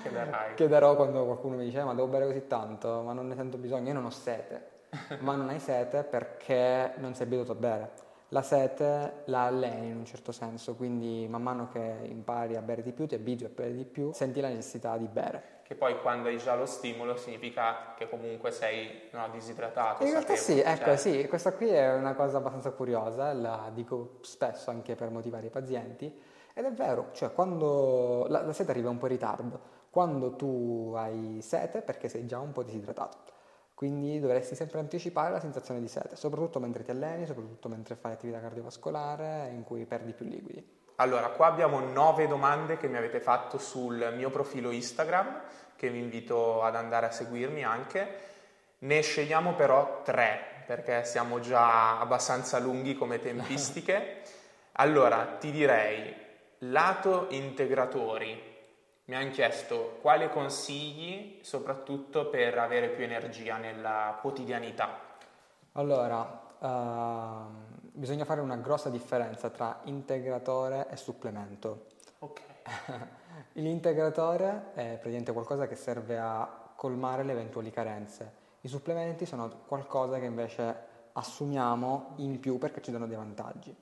che, 0.02 0.10
che 0.54 0.68
darò 0.68 0.94
quando 0.94 1.24
qualcuno 1.24 1.56
mi 1.56 1.64
dice 1.64 1.80
eh, 1.80 1.84
ma 1.84 1.94
devo 1.94 2.06
bere 2.06 2.26
così 2.26 2.46
tanto, 2.46 3.02
ma 3.02 3.12
non 3.12 3.26
ne 3.26 3.34
sento 3.34 3.56
bisogno, 3.56 3.88
io 3.88 3.94
non 3.94 4.04
ho 4.04 4.10
sete, 4.10 4.77
ma 5.20 5.34
non 5.34 5.48
hai 5.48 5.60
sete 5.60 6.02
perché 6.02 6.94
non 6.96 7.14
sei 7.14 7.26
abituato 7.26 7.52
a 7.52 7.56
bere 7.56 8.06
la 8.30 8.42
sete 8.42 9.22
la 9.26 9.44
alleni 9.44 9.88
in 9.88 9.96
un 9.96 10.04
certo 10.04 10.32
senso, 10.32 10.74
quindi 10.74 11.26
man 11.28 11.42
mano 11.42 11.68
che 11.68 11.98
impari 12.02 12.56
a 12.56 12.62
bere 12.62 12.82
di 12.82 12.92
più, 12.92 13.06
ti 13.06 13.14
abitui 13.14 13.46
a 13.46 13.50
bere 13.50 13.72
di 13.72 13.84
più, 13.84 14.12
senti 14.12 14.40
la 14.40 14.48
necessità 14.48 14.96
di 14.96 15.06
bere. 15.06 15.56
Che 15.62 15.74
poi 15.74 15.98
quando 16.00 16.28
hai 16.28 16.38
già 16.38 16.54
lo 16.54 16.66
stimolo 16.66 17.16
significa 17.16 17.94
che 17.96 18.08
comunque 18.08 18.50
sei 18.50 19.08
no, 19.12 19.28
disidratato. 19.30 20.04
In 20.04 20.10
realtà 20.10 20.34
sì, 20.34 20.60
ecco 20.60 20.84
cioè... 20.84 20.96
sì, 20.96 21.26
questa 21.28 21.52
qui 21.52 21.68
è 21.68 21.94
una 21.94 22.14
cosa 22.14 22.38
abbastanza 22.38 22.70
curiosa, 22.72 23.32
la 23.32 23.70
dico 23.72 24.18
spesso 24.22 24.70
anche 24.70 24.94
per 24.94 25.10
motivare 25.10 25.46
i 25.46 25.50
pazienti, 25.50 26.20
ed 26.52 26.64
è 26.64 26.72
vero, 26.72 27.08
cioè 27.12 27.32
quando 27.32 28.26
la, 28.28 28.42
la 28.42 28.52
sete 28.52 28.70
arriva 28.70 28.90
un 28.90 28.98
po' 28.98 29.06
in 29.06 29.12
ritardo, 29.12 29.60
quando 29.90 30.36
tu 30.36 30.92
hai 30.96 31.38
sete 31.40 31.80
perché 31.82 32.08
sei 32.08 32.26
già 32.26 32.38
un 32.38 32.52
po' 32.52 32.62
disidratato. 32.62 33.36
Quindi 33.78 34.18
dovresti 34.18 34.56
sempre 34.56 34.80
anticipare 34.80 35.30
la 35.30 35.38
sensazione 35.38 35.78
di 35.78 35.86
sete, 35.86 36.16
soprattutto 36.16 36.58
mentre 36.58 36.82
ti 36.82 36.90
alleni, 36.90 37.26
soprattutto 37.26 37.68
mentre 37.68 37.94
fai 37.94 38.10
attività 38.10 38.40
cardiovascolare 38.40 39.50
in 39.52 39.62
cui 39.62 39.84
perdi 39.84 40.14
più 40.14 40.26
liquidi. 40.26 40.68
Allora, 40.96 41.28
qua 41.28 41.46
abbiamo 41.46 41.78
nove 41.78 42.26
domande 42.26 42.76
che 42.76 42.88
mi 42.88 42.96
avete 42.96 43.20
fatto 43.20 43.56
sul 43.56 44.14
mio 44.16 44.30
profilo 44.30 44.72
Instagram, 44.72 45.42
che 45.76 45.90
vi 45.90 46.00
invito 46.00 46.64
ad 46.64 46.74
andare 46.74 47.06
a 47.06 47.12
seguirmi 47.12 47.62
anche. 47.62 48.08
Ne 48.78 49.00
scegliamo 49.00 49.54
però 49.54 50.02
tre, 50.02 50.40
perché 50.66 51.04
siamo 51.04 51.38
già 51.38 52.00
abbastanza 52.00 52.58
lunghi 52.58 52.96
come 52.96 53.20
tempistiche. 53.22 54.22
Allora, 54.72 55.36
ti 55.38 55.52
direi, 55.52 56.12
lato 56.62 57.26
integratori, 57.28 58.47
mi 59.08 59.14
hanno 59.14 59.30
chiesto 59.30 59.98
quali 60.02 60.28
consigli 60.28 61.38
soprattutto 61.42 62.28
per 62.28 62.58
avere 62.58 62.88
più 62.88 63.04
energia 63.04 63.56
nella 63.56 64.18
quotidianità. 64.20 65.00
Allora, 65.72 66.46
uh, 66.58 67.78
bisogna 67.80 68.26
fare 68.26 68.42
una 68.42 68.56
grossa 68.56 68.90
differenza 68.90 69.48
tra 69.48 69.80
integratore 69.84 70.88
e 70.90 70.96
supplemento. 70.96 71.86
Ok. 72.18 72.40
L'integratore 73.52 74.72
è 74.74 74.84
praticamente 74.92 75.32
qualcosa 75.32 75.66
che 75.66 75.74
serve 75.74 76.18
a 76.18 76.70
colmare 76.76 77.22
le 77.22 77.32
eventuali 77.32 77.70
carenze. 77.70 78.46
I 78.60 78.68
supplementi 78.68 79.24
sono 79.24 79.62
qualcosa 79.66 80.18
che 80.18 80.26
invece 80.26 80.86
assumiamo 81.12 82.12
in 82.16 82.38
più 82.40 82.58
perché 82.58 82.82
ci 82.82 82.90
danno 82.90 83.06
dei 83.06 83.16
vantaggi. 83.16 83.74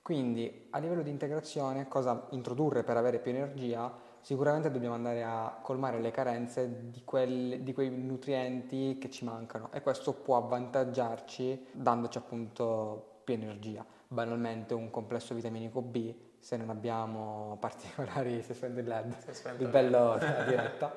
Quindi 0.00 0.68
a 0.70 0.78
livello 0.78 1.02
di 1.02 1.10
integrazione 1.10 1.86
cosa 1.86 2.28
introdurre 2.30 2.82
per 2.82 2.96
avere 2.96 3.18
più 3.18 3.30
energia? 3.30 4.08
Sicuramente 4.20 4.70
dobbiamo 4.70 4.94
andare 4.94 5.22
a 5.22 5.58
colmare 5.62 6.00
le 6.00 6.10
carenze 6.10 6.90
di, 6.90 7.02
quel, 7.04 7.60
di, 7.62 7.72
quei 7.72 7.90
nutrienti 7.90 8.98
che 8.98 9.10
ci 9.10 9.24
mancano 9.24 9.70
e 9.72 9.80
questo 9.80 10.12
può 10.12 10.36
avvantaggiarci 10.36 11.68
dandoci 11.72 12.18
appunto 12.18 13.20
più 13.24 13.34
energia. 13.34 13.84
Banalmente 14.08 14.74
un 14.74 14.90
complesso 14.90 15.34
vitaminico 15.34 15.80
B, 15.82 16.14
se 16.38 16.56
non 16.56 16.70
abbiamo 16.70 17.56
particolari, 17.60 18.42
se 18.42 18.54
spende 18.54 18.80
il 18.80 18.88
LED, 18.88 19.14
il 19.58 19.68
bello 19.68 20.16
della 20.18 20.44
diretta, 20.44 20.94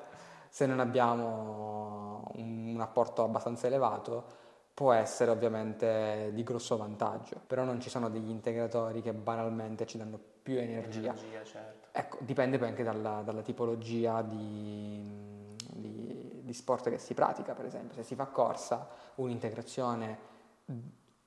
se 0.49 0.65
non 0.65 0.79
abbiamo 0.79 2.31
un, 2.35 2.73
un 2.73 2.81
apporto 2.81 3.23
abbastanza 3.23 3.67
elevato, 3.67 4.41
può 4.73 4.91
essere 4.91 5.29
ovviamente 5.29 6.31
di 6.33 6.43
grosso 6.43 6.77
vantaggio, 6.77 7.39
però 7.45 7.63
non 7.63 7.79
ci 7.79 7.89
sono 7.89 8.09
degli 8.09 8.29
integratori 8.29 9.01
che 9.01 9.13
banalmente 9.13 9.85
ci 9.85 9.97
danno 9.97 10.19
più 10.41 10.57
energia. 10.57 11.11
energia 11.11 11.43
certo. 11.43 11.82
Ecco, 11.95 12.17
dipende 12.21 12.57
poi 12.57 12.69
anche 12.69 12.83
dalla, 12.83 13.21
dalla 13.23 13.43
tipologia 13.43 14.23
di, 14.23 15.55
di, 15.73 16.41
di, 16.41 16.53
sport 16.53 16.89
che 16.89 16.97
si 16.97 17.13
pratica, 17.13 17.53
per 17.53 17.65
esempio. 17.65 17.95
Se 17.95 18.03
si 18.03 18.15
fa 18.15 18.25
corsa, 18.25 18.87
un'integrazione 19.15 20.31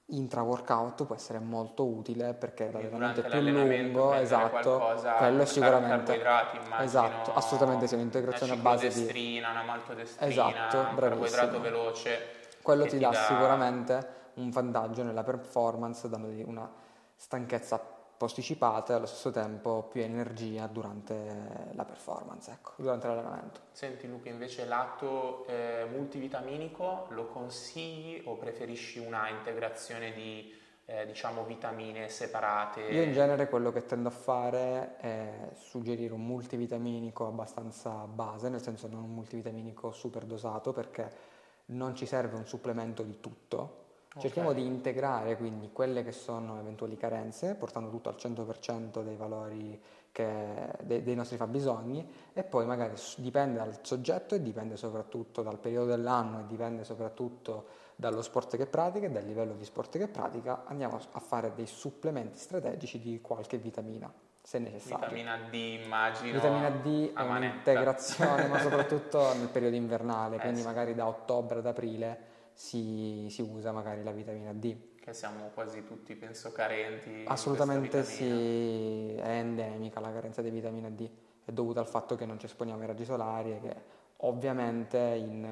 intra-workout 0.07 1.05
può 1.05 1.15
essere 1.15 1.39
molto 1.39 1.85
utile 1.87 2.35
perché 2.35 2.71
l'allenamento 2.73 3.21
è 3.23 3.29
più 3.29 3.41
lungo, 3.41 4.15
esatto, 4.15 4.95
quello 5.19 5.45
sicuramente. 5.45 6.15
Immagino, 6.17 6.79
esatto, 6.81 7.35
assolutamente 7.35 7.87
sì, 7.87 7.95
un'integrazione 7.95 8.53
a 8.53 8.57
base 8.57 8.89
di... 8.89 9.39
una 9.39 9.63
maltodestrina, 9.63 10.31
esatto, 10.31 10.79
un 10.79 10.97
carboidrato 10.97 11.61
veloce 11.61 12.45
quello 12.67 12.83
ti, 12.83 12.91
ti 12.91 12.99
dà, 12.99 13.11
dà, 13.11 13.23
sicuramente 13.23 14.09
un 14.35 14.51
vantaggio 14.51 15.05
nella 15.05 15.23
performance, 15.23 16.09
dandoti 16.09 16.43
una 16.45 16.69
stanchezza 17.15 17.81
posticipata 18.17 18.93
e 18.93 18.97
allo 18.97 19.07
stesso 19.07 19.31
tempo 19.31 19.89
più 19.91 20.03
energia 20.03 20.67
durante 20.67 21.71
la 21.73 21.85
performance, 21.85 22.51
ecco, 22.51 22.73
durante 22.77 23.07
l'allenamento. 23.07 23.61
Senti 23.73 24.09
Luca, 24.09 24.29
invece 24.29 24.65
lato 24.65 25.47
eh, 25.47 25.87
multivitaminico 25.91 27.07
lo 27.11 27.27
consigli 27.27 28.23
o 28.25 28.37
preferisci 28.37 28.99
una 28.99 29.29
integrazione 29.29 30.13
di 30.13 30.53
eh, 30.87 31.05
diciamo 31.05 31.45
vitamine 31.45 32.09
separate? 32.09 32.83
Io 32.83 33.03
in 33.03 33.13
genere 33.13 33.49
quello 33.49 33.73
che 33.73 33.85
tendo 33.85 34.09
a 34.09 34.13
fare 34.13 34.97
è 34.99 35.51
suggerire 35.55 36.15
un 36.15 36.25
multivitaminico 36.25 37.27
abbastanza 37.27 37.91
base, 38.07 38.49
nel 38.49 38.63
senso 38.63 38.89
non 38.89 39.03
un 39.03 39.13
multivitaminico 39.13 39.93
super 39.93 40.25
dosato 40.25 40.73
perché 40.73 41.35
non 41.67 41.95
ci 41.95 42.07
serve 42.07 42.37
un 42.37 42.47
supplemento 42.47 43.03
di 43.03 43.19
tutto, 43.19 43.86
cerchiamo 44.19 44.51
okay. 44.51 44.63
di 44.63 44.69
integrare 44.69 45.37
quindi 45.37 45.71
quelle 45.73 46.03
che 46.03 46.13
sono 46.13 46.59
eventuali 46.59 46.97
carenze, 46.97 47.55
portando 47.55 47.91
tutto 47.91 48.09
al 48.09 48.17
100% 48.19 49.03
dei 49.03 49.17
valori 49.17 49.81
che, 50.11 50.73
dei, 50.83 51.03
dei, 51.03 51.15
nostri 51.15 51.37
fabbisogni 51.37 52.09
e 52.33 52.43
poi 52.43 52.65
magari 52.65 52.95
dipende 53.17 53.59
dal 53.59 53.79
soggetto 53.83 54.35
e 54.35 54.43
dipende 54.43 54.77
soprattutto 54.77 55.43
dal 55.43 55.59
periodo 55.59 55.89
dell'anno 55.91 56.41
e 56.41 56.47
dipende 56.47 56.85
soprattutto 56.85 57.67
dallo 57.95 58.23
sport 58.23 58.57
che 58.57 58.67
pratica 58.67 59.07
e 59.07 59.11
dal 59.11 59.25
livello 59.25 59.55
di 59.55 59.65
sport 59.65 59.99
che 59.99 60.09
pratica, 60.09 60.65
andiamo 60.67 60.99
a 61.13 61.21
fare 61.21 61.53
dei 61.55 61.67
supplementi 61.67 62.39
strategici 62.39 62.99
di 62.99 63.21
qualche 63.21 63.59
vitamina 63.59 64.13
se 64.43 64.59
necessario. 64.59 65.09
Vitamina 65.09 65.39
D 65.51 65.55
immagino. 65.55 66.33
Vitamina 66.33 66.71
D 66.71 67.13
è 67.13 67.21
un'integrazione, 67.21 68.47
ma 68.47 68.61
soprattutto 68.61 69.35
nel 69.37 69.49
periodo 69.49 69.75
invernale, 69.75 70.37
eh 70.37 70.39
quindi 70.39 70.61
sì. 70.61 70.67
magari 70.67 70.95
da 70.95 71.09
ottobre 71.09 71.59
ad 71.59 71.67
aprile 71.67 72.35
si, 72.57 73.27
si, 73.29 73.43
usa 73.43 73.71
magari 73.71 74.03
la 74.03 74.13
vitamina 74.13 74.53
D. 74.55 74.95
Che 74.99 75.13
siamo 75.13 75.51
quasi 75.53 75.85
tutti, 75.85 76.17
penso, 76.17 76.51
carenti. 76.53 77.25
Assolutamente 77.27 78.03
sì, 78.03 79.15
è 79.15 79.29
endemica 79.29 80.01
la 80.01 80.11
carenza 80.11 80.41
di 80.41 80.49
vitamina 80.49 80.89
D, 80.89 81.09
è 81.45 81.53
dovuta 81.53 81.81
al 81.81 81.87
fatto 81.87 82.17
che 82.17 82.25
non 82.25 82.39
ci 82.39 82.47
esponiamo 82.47 82.81
ai 82.81 82.87
raggi 82.87 83.05
solari 83.05 83.53
e 83.53 83.61
che 83.61 83.75
ovviamente 84.21 84.97
in, 84.99 85.47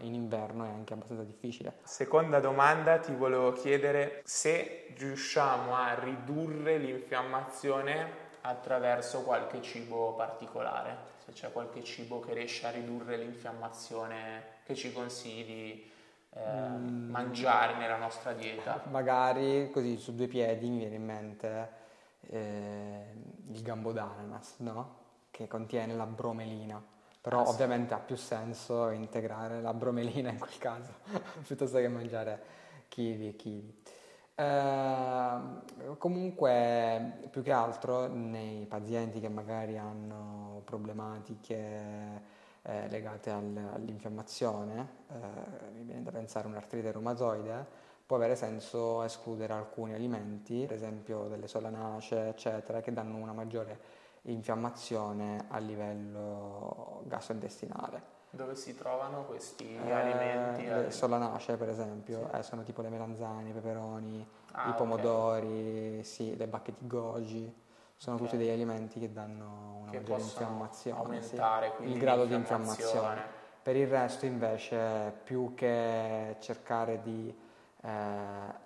in, 0.00 0.14
inverno 0.14 0.66
è 0.66 0.68
anche 0.68 0.92
abbastanza 0.92 1.24
difficile. 1.24 1.78
Seconda 1.82 2.38
domanda 2.40 2.98
ti 2.98 3.14
volevo 3.14 3.52
chiedere 3.52 4.20
se 4.24 4.92
riusciamo 4.96 5.74
a 5.74 5.94
ridurre 5.94 6.76
l'infiammazione 6.76 8.22
attraverso 8.42 9.22
qualche 9.22 9.62
cibo 9.62 10.14
particolare, 10.14 11.12
se 11.24 11.32
c'è 11.32 11.50
qualche 11.50 11.82
cibo 11.82 12.20
che 12.20 12.34
riesce 12.34 12.66
a 12.66 12.70
ridurre 12.70 13.16
l'infiammazione 13.16 14.60
che 14.64 14.74
ci 14.74 14.92
consigli 14.92 15.92
eh, 16.34 16.68
mangiare 16.68 17.76
nella 17.76 17.96
nostra 17.96 18.32
dieta. 18.32 18.82
Magari 18.90 19.70
così 19.70 19.96
su 19.96 20.14
due 20.14 20.26
piedi 20.26 20.68
mi 20.68 20.78
viene 20.78 20.96
in 20.96 21.04
mente 21.04 21.68
eh, 22.28 23.12
il 23.50 23.62
gambo 23.62 23.92
d'ananas, 23.92 24.56
no? 24.58 25.02
che 25.30 25.46
contiene 25.46 25.94
la 25.94 26.06
bromelina. 26.06 26.82
Però 27.20 27.40
ah, 27.40 27.48
ovviamente 27.48 27.88
sì. 27.88 27.94
ha 27.94 27.98
più 27.98 28.16
senso 28.16 28.90
integrare 28.90 29.62
la 29.62 29.72
bromelina 29.72 30.30
in 30.30 30.38
quel 30.38 30.58
caso, 30.58 30.92
piuttosto 31.46 31.78
che 31.78 31.88
mangiare 31.88 32.42
chili 32.88 33.28
e 33.28 33.36
chili. 33.36 33.82
Eh, 34.34 35.38
comunque, 35.96 37.28
più 37.30 37.42
che 37.42 37.52
altro 37.52 38.08
nei 38.08 38.66
pazienti 38.66 39.20
che 39.20 39.28
magari 39.28 39.78
hanno 39.78 40.62
problematiche 40.64 42.22
eh, 42.66 42.88
legate 42.88 43.30
al, 43.30 43.70
all'infiammazione, 43.74 44.88
eh, 45.08 45.70
mi 45.72 45.82
viene 45.82 46.02
da 46.02 46.10
pensare 46.10 46.46
un'artrite 46.46 46.92
reumatoide, 46.92 47.66
può 48.06 48.16
avere 48.16 48.36
senso 48.36 49.02
escludere 49.02 49.52
alcuni 49.52 49.94
alimenti, 49.94 50.64
per 50.66 50.76
esempio 50.76 51.24
delle 51.28 51.46
solanacee, 51.46 52.28
eccetera, 52.28 52.80
che 52.80 52.92
danno 52.92 53.16
una 53.16 53.32
maggiore 53.32 54.02
infiammazione 54.22 55.44
a 55.48 55.58
livello 55.58 57.02
gastrointestinale. 57.04 58.12
Dove 58.30 58.56
si 58.56 58.74
trovano 58.74 59.24
questi 59.26 59.76
eh, 59.76 59.92
alimenti? 59.92 60.64
Le 60.64 60.90
solanacee 60.90 61.56
per 61.56 61.68
esempio, 61.68 62.28
sì. 62.30 62.36
eh, 62.36 62.42
sono 62.42 62.62
tipo 62.62 62.82
le 62.82 62.88
melanzane, 62.88 63.50
i 63.50 63.52
peperoni, 63.52 64.26
ah, 64.52 64.70
i 64.70 64.74
pomodori, 64.74 65.90
okay. 65.92 66.04
sì, 66.04 66.36
le 66.36 66.48
bacche 66.48 66.74
di 66.76 66.86
goji, 66.86 67.54
sono 67.96 68.16
okay. 68.16 68.28
tutti 68.28 68.38
degli 68.38 68.52
alimenti 68.52 68.98
che 69.00 69.12
danno 69.12 69.78
una 69.82 69.90
che 69.90 69.98
maggiore 70.00 70.22
infiammazione, 70.22 70.98
aumentare 70.98 71.72
sì, 71.78 71.84
il 71.84 71.98
grado 71.98 72.24
di 72.26 72.34
infiammazione. 72.34 73.42
Per 73.62 73.76
il 73.76 73.86
resto 73.86 74.26
invece 74.26 75.12
più 75.24 75.54
che 75.54 76.36
cercare 76.40 77.00
di 77.00 77.34
eh, 77.80 77.88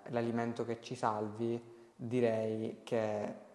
l'alimento 0.07 0.65
che 0.65 0.81
ci 0.81 0.95
salvi, 0.95 1.61
direi 1.95 2.81
che 2.83 3.47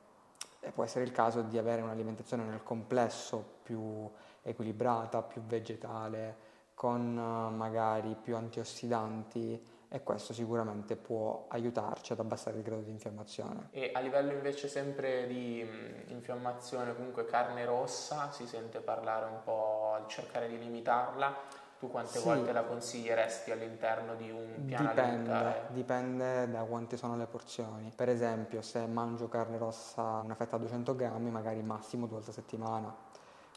può 0.73 0.85
essere 0.85 1.05
il 1.05 1.13
caso 1.13 1.43
di 1.43 1.59
avere 1.59 1.83
un'alimentazione 1.83 2.45
nel 2.45 2.63
complesso 2.63 3.45
più 3.63 4.11
equilibrata, 4.43 5.23
più 5.23 5.43
vegetale, 5.43 6.53
con 6.75 7.17
eh, 7.17 7.55
magari 7.55 8.17
più 8.21 8.37
antiossidanti 8.37 9.73
e 9.95 10.03
questo 10.03 10.33
sicuramente 10.33 10.97
può 10.97 11.45
aiutarci 11.47 12.15
ad 12.15 12.19
abbassare 12.19 12.57
il 12.57 12.65
grado 12.65 12.83
di 12.83 12.91
infiammazione. 12.91 13.69
E 13.71 13.93
a 13.95 14.01
livello 14.01 14.33
invece 14.33 14.67
sempre 14.67 15.29
di 15.29 15.63
mh, 15.63 16.11
infiammazione, 16.11 16.97
comunque 16.97 17.25
carne 17.27 17.65
rossa, 17.65 18.33
si 18.33 18.45
sente 18.45 18.81
parlare 18.81 19.27
un 19.27 19.39
po' 19.45 19.93
al 19.95 20.09
cercare 20.09 20.49
di 20.49 20.59
limitarla. 20.59 21.33
Tu 21.79 21.89
quante 21.89 22.19
sì. 22.19 22.25
volte 22.25 22.51
la 22.51 22.65
consiglieresti 22.65 23.53
all'interno 23.53 24.17
di 24.17 24.33
un 24.33 24.65
piano 24.67 24.89
dipende, 24.89 25.01
alimentare? 25.01 25.67
Dipende 25.69 26.51
da 26.51 26.65
quante 26.65 26.97
sono 26.97 27.17
le 27.17 27.27
porzioni. 27.27 27.93
Per 27.95 28.09
esempio, 28.09 28.63
se 28.63 28.85
mangio 28.87 29.29
carne 29.29 29.59
rossa 29.59 30.03
una 30.25 30.35
fetta 30.35 30.57
a 30.57 30.59
200 30.59 30.97
grammi, 30.97 31.31
magari 31.31 31.63
massimo 31.63 32.07
due 32.07 32.17
volte 32.17 32.31
a 32.31 32.35
settimana 32.35 32.93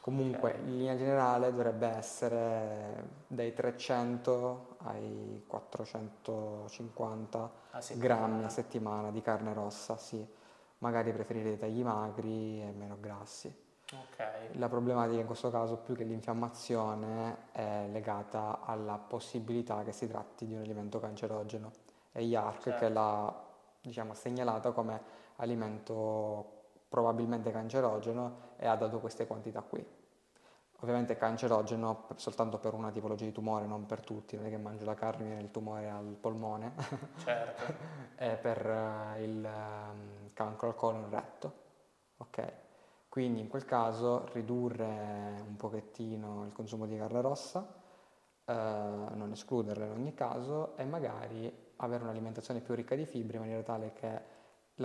Comunque, 0.07 0.51
okay. 0.51 0.69
in 0.69 0.77
linea 0.77 0.95
generale 0.95 1.51
dovrebbe 1.51 1.85
essere 1.85 3.09
dai 3.27 3.53
300 3.53 4.77
ai 4.83 5.43
450 5.45 7.51
a 7.71 7.83
grammi 7.95 8.45
a 8.45 8.47
settimana 8.47 9.11
di 9.11 9.21
carne 9.21 9.53
rossa, 9.53 9.97
sì. 9.97 10.25
Magari 10.77 11.11
preferire 11.11 11.49
dei 11.49 11.57
tagli 11.57 11.83
magri 11.83 12.61
e 12.61 12.71
meno 12.71 12.95
grassi. 13.01 13.53
Okay. 14.13 14.57
La 14.57 14.69
problematica 14.69 15.19
in 15.19 15.25
questo 15.25 15.49
caso, 15.49 15.75
più 15.75 15.93
che 15.93 16.05
l'infiammazione, 16.05 17.49
è 17.51 17.87
legata 17.91 18.61
alla 18.63 18.97
possibilità 18.97 19.83
che 19.83 19.91
si 19.91 20.07
tratti 20.07 20.45
di 20.45 20.53
un 20.53 20.61
alimento 20.61 21.01
cancerogeno. 21.01 21.69
E 22.13 22.23
IARC 22.23 22.61
certo. 22.61 22.79
che 22.79 22.87
l'ha 22.87 23.43
diciamo, 23.81 24.13
segnalato 24.13 24.71
come 24.71 25.01
alimento 25.35 26.56
probabilmente 26.87 27.51
cancerogeno 27.51 28.55
e 28.57 28.67
ha 28.67 28.75
dato 28.75 28.99
queste 28.99 29.27
quantità 29.27 29.61
qui. 29.61 29.85
Ovviamente 30.79 31.17
cancerogeno 31.17 32.07
soltanto 32.15 32.59
per 32.59 32.73
una 32.73 32.91
tipologia 32.91 33.25
di 33.25 33.31
tumore, 33.31 33.65
non 33.65 33.87
per 33.87 34.01
tutti, 34.01 34.35
non 34.35 34.45
è 34.45 34.49
che 34.49 34.57
mangio 34.57 34.85
la 34.85 34.93
carne 34.93 35.23
e 35.23 35.25
viene 35.25 35.41
il 35.41 35.49
tumore 35.49 35.89
al 35.89 36.15
polmone, 36.19 36.73
certo. 37.17 37.73
è 38.15 38.37
per 38.37 38.63
uh, 38.63 39.19
il 39.19 39.43
um, 39.43 40.29
cancro 40.33 40.67
al 40.67 40.75
colon 40.75 41.09
retto, 41.09 41.53
ok? 42.17 42.53
Quindi 43.09 43.39
in 43.39 43.47
quel 43.47 43.65
caso 43.65 44.27
ridurre 44.33 45.41
un 45.47 45.55
pochettino 45.55 46.45
il 46.45 46.51
consumo 46.51 46.85
di 46.85 46.95
carne 46.95 47.21
rossa, 47.21 47.59
uh, 48.45 48.51
non 48.53 49.29
escluderla 49.31 49.85
in 49.85 49.91
ogni 49.91 50.13
caso 50.13 50.77
e 50.77 50.85
magari 50.85 51.51
avere 51.77 52.03
un'alimentazione 52.03 52.59
più 52.59 52.75
ricca 52.75 52.93
di 52.93 53.07
fibre 53.07 53.37
in 53.37 53.41
maniera 53.41 53.63
tale 53.63 53.93
che 53.93 54.35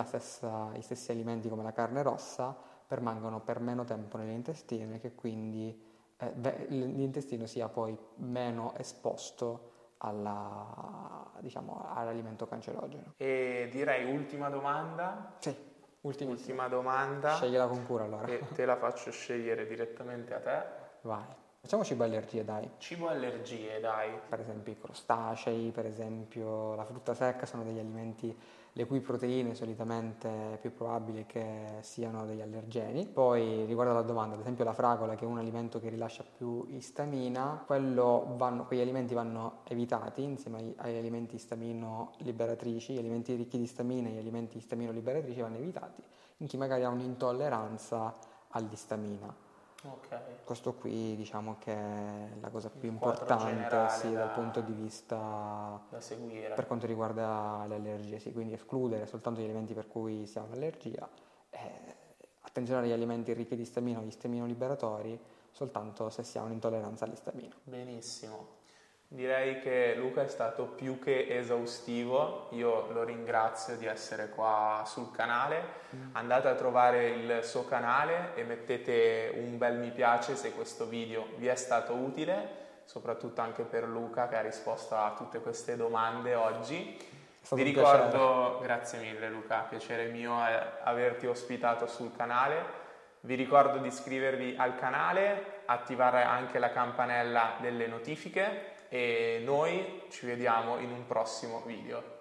stessa, 0.05 0.70
gli 0.74 0.82
stessi 0.82 1.11
alimenti 1.11 1.49
come 1.49 1.62
la 1.62 1.72
carne 1.72 2.03
rossa 2.03 2.57
permangono 2.86 3.40
per 3.40 3.61
meno 3.61 3.84
tempo 3.84 4.16
nell'intestino 4.16 4.95
e 4.95 4.99
che 4.99 5.14
quindi 5.14 5.90
eh, 6.16 6.66
l'intestino 6.68 7.47
sia 7.47 7.68
poi 7.68 7.97
meno 8.16 8.74
esposto 8.76 9.70
alla, 9.99 11.30
diciamo, 11.40 11.86
all'alimento 11.95 12.47
cancerogeno. 12.47 13.14
E 13.16 13.68
direi 13.70 14.12
ultima 14.12 14.49
domanda. 14.49 15.36
Sì. 15.38 15.70
Ultima 16.03 16.66
domanda. 16.66 17.36
Scegliela 17.36 17.66
con 17.68 17.86
cura 17.86 18.05
allora. 18.05 18.26
E 18.26 18.40
te 18.55 18.64
la 18.64 18.76
faccio 18.76 19.12
scegliere 19.12 19.66
direttamente 19.66 20.34
a 20.34 20.40
te. 20.40 20.62
Vai. 21.03 21.24
Facciamo 21.62 21.84
cibo 21.84 22.02
allergie, 22.02 22.44
dai. 22.44 22.68
Cibo 22.78 23.06
allergie, 23.06 23.78
dai. 23.78 24.10
Per 24.28 24.40
esempio 24.40 24.72
i 24.72 24.80
crostacei, 24.80 25.70
per 25.70 25.86
esempio 25.86 26.74
la 26.74 26.84
frutta 26.84 27.14
secca 27.14 27.46
sono 27.46 27.62
degli 27.62 27.78
alimenti 27.78 28.36
le 28.72 28.84
cui 28.84 29.00
proteine 29.00 29.54
solitamente 29.54 30.54
è 30.54 30.58
più 30.58 30.74
probabile 30.74 31.24
che 31.24 31.76
siano 31.82 32.26
degli 32.26 32.40
allergeni. 32.40 33.06
Poi 33.06 33.64
riguardo 33.64 33.92
alla 33.92 34.02
domanda, 34.02 34.34
ad 34.34 34.40
esempio 34.40 34.64
la 34.64 34.72
fragola 34.72 35.14
che 35.14 35.24
è 35.24 35.28
un 35.28 35.38
alimento 35.38 35.78
che 35.78 35.88
rilascia 35.88 36.24
più 36.36 36.66
istamina, 36.70 37.64
vanno, 37.68 38.64
quegli 38.66 38.80
alimenti 38.80 39.14
vanno 39.14 39.60
evitati 39.68 40.24
insieme 40.24 40.58
agli, 40.58 40.74
agli 40.78 40.96
alimenti 40.96 41.36
istamino 41.36 42.10
liberatrici, 42.18 42.94
gli 42.94 42.98
alimenti 42.98 43.36
ricchi 43.36 43.56
di 43.56 43.62
istamina 43.64 44.08
e 44.08 44.12
gli 44.14 44.18
alimenti 44.18 44.56
istamino 44.56 44.90
liberatrici 44.90 45.40
vanno 45.40 45.58
evitati 45.58 46.02
in 46.38 46.48
chi 46.48 46.56
magari 46.56 46.82
ha 46.82 46.88
un'intolleranza 46.88 48.12
all'istamina. 48.48 49.50
Okay. 49.85 50.18
Questo 50.45 50.74
qui 50.74 51.16
diciamo 51.16 51.57
che 51.59 51.72
è 51.72 52.28
la 52.41 52.51
cosa 52.51 52.70
più 52.70 52.89
importante 52.89 53.89
sì, 53.89 54.12
da, 54.12 54.18
dal 54.18 54.30
punto 54.30 54.61
di 54.61 54.72
vista 54.72 55.80
per 56.55 56.66
quanto 56.66 56.87
riguarda 56.87 57.64
le 57.66 57.74
allergie, 57.76 58.18
sì, 58.18 58.33
quindi 58.33 58.53
escludere 58.53 59.07
soltanto 59.07 59.41
gli 59.41 59.45
alimenti 59.45 59.74
per 59.74 59.89
cui 59.89 60.26
si 60.26 60.39
ha 60.39 60.43
un'allergia, 60.43 61.09
eh, 61.51 61.97
attenzionare 62.43 62.87
agli 62.87 62.93
alimenti 62.93 63.33
ricchi 63.33 63.57
di 63.57 63.62
istamino, 63.62 64.03
gli 64.03 64.09
istamino 64.09 64.47
liberatori, 64.47 65.18
soltanto 65.51 66.11
se 66.11 66.22
si 66.22 66.39
ha 66.39 66.43
un'intolleranza 66.43 67.05
all'istamino. 67.05 67.55
Benissimo. 67.64 68.61
Direi 69.14 69.60
che 69.60 69.94
Luca 69.94 70.22
è 70.22 70.26
stato 70.26 70.64
più 70.64 70.98
che 70.98 71.26
esaustivo, 71.28 72.46
io 72.52 72.90
lo 72.92 73.04
ringrazio 73.04 73.76
di 73.76 73.84
essere 73.84 74.30
qua 74.30 74.84
sul 74.86 75.10
canale, 75.10 75.62
mm. 75.94 76.00
andate 76.12 76.48
a 76.48 76.54
trovare 76.54 77.08
il 77.08 77.40
suo 77.42 77.66
canale 77.66 78.34
e 78.36 78.42
mettete 78.42 79.34
un 79.36 79.58
bel 79.58 79.76
mi 79.76 79.90
piace 79.90 80.34
se 80.34 80.52
questo 80.52 80.86
video 80.86 81.26
vi 81.36 81.46
è 81.46 81.54
stato 81.56 81.92
utile, 81.92 82.60
soprattutto 82.84 83.42
anche 83.42 83.64
per 83.64 83.86
Luca 83.86 84.28
che 84.28 84.36
ha 84.36 84.40
risposto 84.40 84.96
a 84.96 85.12
tutte 85.14 85.40
queste 85.40 85.76
domande 85.76 86.34
oggi. 86.34 86.98
Vi 87.50 87.62
ricordo, 87.62 88.60
grazie 88.62 88.98
mille 88.98 89.28
Luca, 89.28 89.66
piacere 89.68 90.06
mio 90.06 90.38
averti 90.84 91.26
ospitato 91.26 91.86
sul 91.86 92.16
canale. 92.16 92.80
Vi 93.20 93.34
ricordo 93.34 93.76
di 93.76 93.88
iscrivervi 93.88 94.54
al 94.56 94.74
canale, 94.74 95.60
attivare 95.66 96.22
anche 96.22 96.58
la 96.58 96.70
campanella 96.70 97.56
delle 97.60 97.86
notifiche 97.86 98.71
e 98.93 99.40
noi 99.43 100.03
ci 100.11 100.26
vediamo 100.26 100.76
in 100.76 100.90
un 100.90 101.07
prossimo 101.07 101.62
video. 101.64 102.20